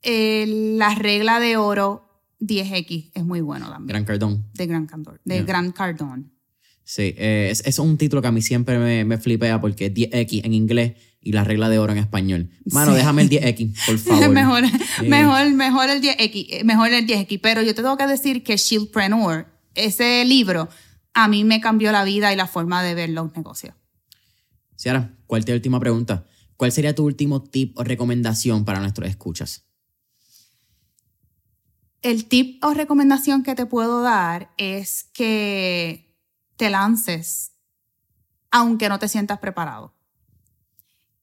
la 0.04 0.96
regla 0.96 1.40
de 1.40 1.56
oro 1.56 2.13
10X 2.48 3.12
es 3.14 3.24
muy 3.24 3.42
bueno 3.42 3.70
también. 3.70 3.88
Gran 3.88 4.06
Cardón. 4.06 4.46
De 4.54 4.68
Gran 4.68 4.86
Cardón. 4.86 5.20
De 5.24 5.44
Gran 5.44 5.72
Cardón. 5.72 6.34
Sí, 6.86 7.14
eh, 7.18 7.48
es, 7.50 7.64
es, 7.66 7.80
un 7.80 7.98
título 7.98 8.22
que 8.22 8.28
a 8.28 8.32
mí 8.32 8.42
siempre 8.42 8.78
me, 8.78 9.06
me 9.06 9.18
flipea 9.18 9.62
porque 9.62 9.86
es 9.86 9.94
10X 9.94 10.42
en 10.44 10.54
inglés 10.54 10.94
y 11.24 11.32
la 11.32 11.44
regla 11.44 11.70
de 11.70 11.80
oro 11.80 11.94
en 11.94 12.00
español. 12.00 12.50
Mano, 12.66 12.94
déjame 12.94 13.22
el 13.22 13.30
10X, 13.30 13.86
por 13.86 13.98
favor. 14.00 14.30
mejor, 14.30 14.64
mejor, 15.08 15.54
mejor 15.54 15.90
el 15.90 16.02
10X, 16.02 16.48
eh, 16.50 16.64
mejor 16.66 16.92
el 16.92 17.08
10X. 17.08 17.40
Pero 17.42 17.62
yo 17.62 17.74
te 17.74 17.82
tengo 17.82 17.98
que 17.98 18.08
decir 18.08 18.44
que 18.44 18.58
Shieldpreneur, 18.58 19.48
ese 19.76 20.26
libro, 20.26 20.68
a 21.14 21.28
mí 21.28 21.44
me 21.44 21.62
cambió 21.62 21.92
la 21.92 22.04
vida 22.04 22.34
y 22.34 22.36
la 22.36 22.48
forma 22.48 22.84
de 22.84 22.96
ver 22.96 23.10
los 23.10 23.34
negocios. 23.36 23.76
Ciara, 24.76 25.16
¿cuál 25.26 25.46
te 25.46 25.54
última 25.54 25.80
pregunta? 25.80 26.26
¿Cuál 26.58 26.72
sería 26.72 26.94
tu 26.94 27.06
último 27.06 27.42
tip 27.42 27.78
o 27.78 27.84
recomendación 27.84 28.66
para 28.66 28.80
nuestros 28.80 29.08
escuchas? 29.08 29.66
El 32.04 32.28
tip 32.28 32.64
o 32.64 32.74
recomendación 32.74 33.44
que 33.44 33.56
te 33.56 33.66
puedo 33.66 34.02
dar 34.02 34.52
es 34.58 35.06
que 35.06 36.16
te 36.58 36.70
lances 36.70 37.54
aunque 38.54 38.88
no 38.88 39.00
te 39.00 39.08
sientas 39.08 39.40
preparado. 39.40 39.96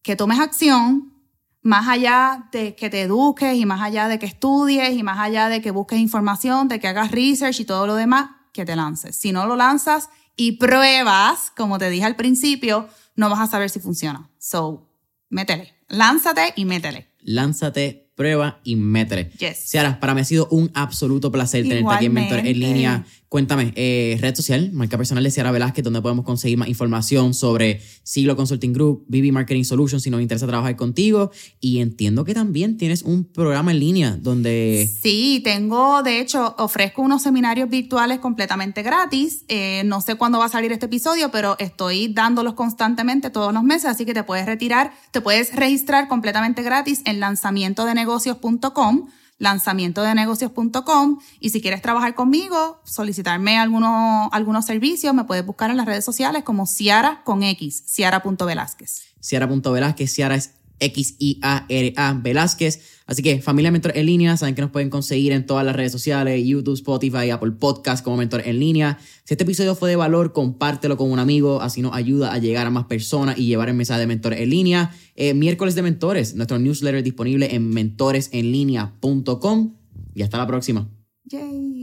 Que 0.02 0.16
tomes 0.16 0.40
acción, 0.40 1.14
más 1.62 1.86
allá 1.86 2.48
de 2.50 2.74
que 2.74 2.90
te 2.90 3.02
eduques 3.02 3.56
y 3.56 3.66
más 3.66 3.80
allá 3.80 4.08
de 4.08 4.18
que 4.18 4.26
estudies 4.26 4.90
y 4.96 5.04
más 5.04 5.20
allá 5.20 5.48
de 5.48 5.60
que 5.60 5.70
busques 5.70 6.00
información, 6.00 6.66
de 6.66 6.80
que 6.80 6.88
hagas 6.88 7.12
research 7.12 7.60
y 7.60 7.64
todo 7.64 7.86
lo 7.86 7.94
demás, 7.94 8.30
que 8.52 8.64
te 8.64 8.74
lances. 8.74 9.14
Si 9.14 9.30
no 9.30 9.46
lo 9.46 9.54
lanzas 9.54 10.08
y 10.34 10.52
pruebas, 10.52 11.52
como 11.56 11.78
te 11.78 11.88
dije 11.88 12.04
al 12.04 12.16
principio, 12.16 12.88
no 13.14 13.30
vas 13.30 13.40
a 13.40 13.46
saber 13.46 13.70
si 13.70 13.78
funciona. 13.78 14.28
So, 14.38 14.90
métele. 15.28 15.72
Lánzate 15.86 16.52
y 16.56 16.64
métele. 16.64 17.12
Lánzate, 17.20 18.09
prueba 18.14 18.60
y 18.64 18.76
métele. 18.76 19.30
Yes. 19.38 19.70
Ciara, 19.70 20.00
para 20.00 20.14
mí 20.14 20.20
ha 20.20 20.24
sido 20.24 20.46
un 20.50 20.70
absoluto 20.74 21.32
placer 21.32 21.62
tenerte 21.62 21.94
aquí 21.94 22.06
en 22.06 22.12
Mentor 22.12 22.38
en 22.40 22.60
línea. 22.60 23.04
Cuéntame, 23.30 23.72
eh, 23.76 24.18
red 24.20 24.34
social, 24.34 24.72
marca 24.72 24.96
personal 24.96 25.22
de 25.22 25.30
Ciara 25.30 25.52
Velázquez, 25.52 25.84
donde 25.84 26.02
podemos 26.02 26.24
conseguir 26.24 26.58
más 26.58 26.66
información 26.66 27.32
sobre 27.32 27.80
Siglo 28.02 28.34
Consulting 28.34 28.72
Group, 28.72 29.04
BB 29.06 29.30
Marketing 29.30 29.62
Solutions, 29.62 30.02
si 30.02 30.10
nos 30.10 30.20
interesa 30.20 30.48
trabajar 30.48 30.74
contigo. 30.74 31.30
Y 31.60 31.78
entiendo 31.78 32.24
que 32.24 32.34
también 32.34 32.76
tienes 32.76 33.02
un 33.02 33.22
programa 33.22 33.70
en 33.70 33.78
línea 33.78 34.16
donde... 34.20 34.90
Sí, 35.00 35.40
tengo, 35.44 36.02
de 36.02 36.18
hecho, 36.18 36.56
ofrezco 36.58 37.02
unos 37.02 37.22
seminarios 37.22 37.70
virtuales 37.70 38.18
completamente 38.18 38.82
gratis. 38.82 39.44
Eh, 39.46 39.82
no 39.84 40.00
sé 40.00 40.16
cuándo 40.16 40.40
va 40.40 40.46
a 40.46 40.48
salir 40.48 40.72
este 40.72 40.86
episodio, 40.86 41.30
pero 41.30 41.54
estoy 41.60 42.08
dándolos 42.08 42.54
constantemente 42.54 43.30
todos 43.30 43.54
los 43.54 43.62
meses, 43.62 43.84
así 43.84 44.04
que 44.04 44.12
te 44.12 44.24
puedes 44.24 44.44
retirar, 44.46 44.92
te 45.12 45.20
puedes 45.20 45.54
registrar 45.54 46.08
completamente 46.08 46.64
gratis 46.64 47.00
en 47.04 47.20
lanzamientodenegocios.com 47.20 49.06
lanzamientodenegocios.com 49.40 51.18
y 51.40 51.50
si 51.50 51.60
quieres 51.60 51.82
trabajar 51.82 52.14
conmigo, 52.14 52.80
solicitarme 52.84 53.58
algunos, 53.58 54.28
algunos 54.30 54.66
servicios, 54.66 55.12
me 55.12 55.24
puedes 55.24 55.44
buscar 55.44 55.70
en 55.70 55.78
las 55.78 55.86
redes 55.86 56.04
sociales 56.04 56.44
como 56.44 56.66
Ciara 56.66 57.22
con 57.24 57.42
X, 57.42 57.82
ciara.velázquez. 57.86 59.02
Ciara.Velázquez, 59.20 60.14
Ciara 60.14 60.36
es 60.36 60.52
X-I-A-R-A 60.78 62.12
Velázquez. 62.14 62.99
Así 63.10 63.22
que, 63.24 63.42
familia 63.42 63.72
Mentor 63.72 63.90
en 63.96 64.06
línea, 64.06 64.36
saben 64.36 64.54
que 64.54 64.62
nos 64.62 64.70
pueden 64.70 64.88
conseguir 64.88 65.32
en 65.32 65.44
todas 65.44 65.66
las 65.66 65.74
redes 65.74 65.90
sociales, 65.90 66.46
YouTube, 66.46 66.74
Spotify, 66.74 67.30
Apple 67.30 67.50
Podcast 67.50 68.04
como 68.04 68.16
Mentor 68.16 68.42
en 68.46 68.60
línea. 68.60 68.98
Si 69.24 69.34
este 69.34 69.42
episodio 69.42 69.74
fue 69.74 69.90
de 69.90 69.96
valor, 69.96 70.32
compártelo 70.32 70.96
con 70.96 71.10
un 71.10 71.18
amigo, 71.18 71.60
así 71.60 71.82
nos 71.82 71.92
ayuda 71.92 72.32
a 72.32 72.38
llegar 72.38 72.68
a 72.68 72.70
más 72.70 72.84
personas 72.84 73.36
y 73.36 73.46
llevar 73.46 73.68
el 73.68 73.74
mensaje 73.74 73.98
de 73.98 74.06
Mentor 74.06 74.34
en 74.34 74.48
línea. 74.48 74.92
Eh, 75.16 75.34
miércoles 75.34 75.74
de 75.74 75.82
Mentores, 75.82 76.36
nuestro 76.36 76.60
newsletter 76.60 77.02
disponible 77.02 77.52
en 77.52 77.68
mentoresenlinea.com. 77.70 79.74
Y 80.14 80.22
hasta 80.22 80.38
la 80.38 80.46
próxima. 80.46 80.88
Yay. 81.24 81.79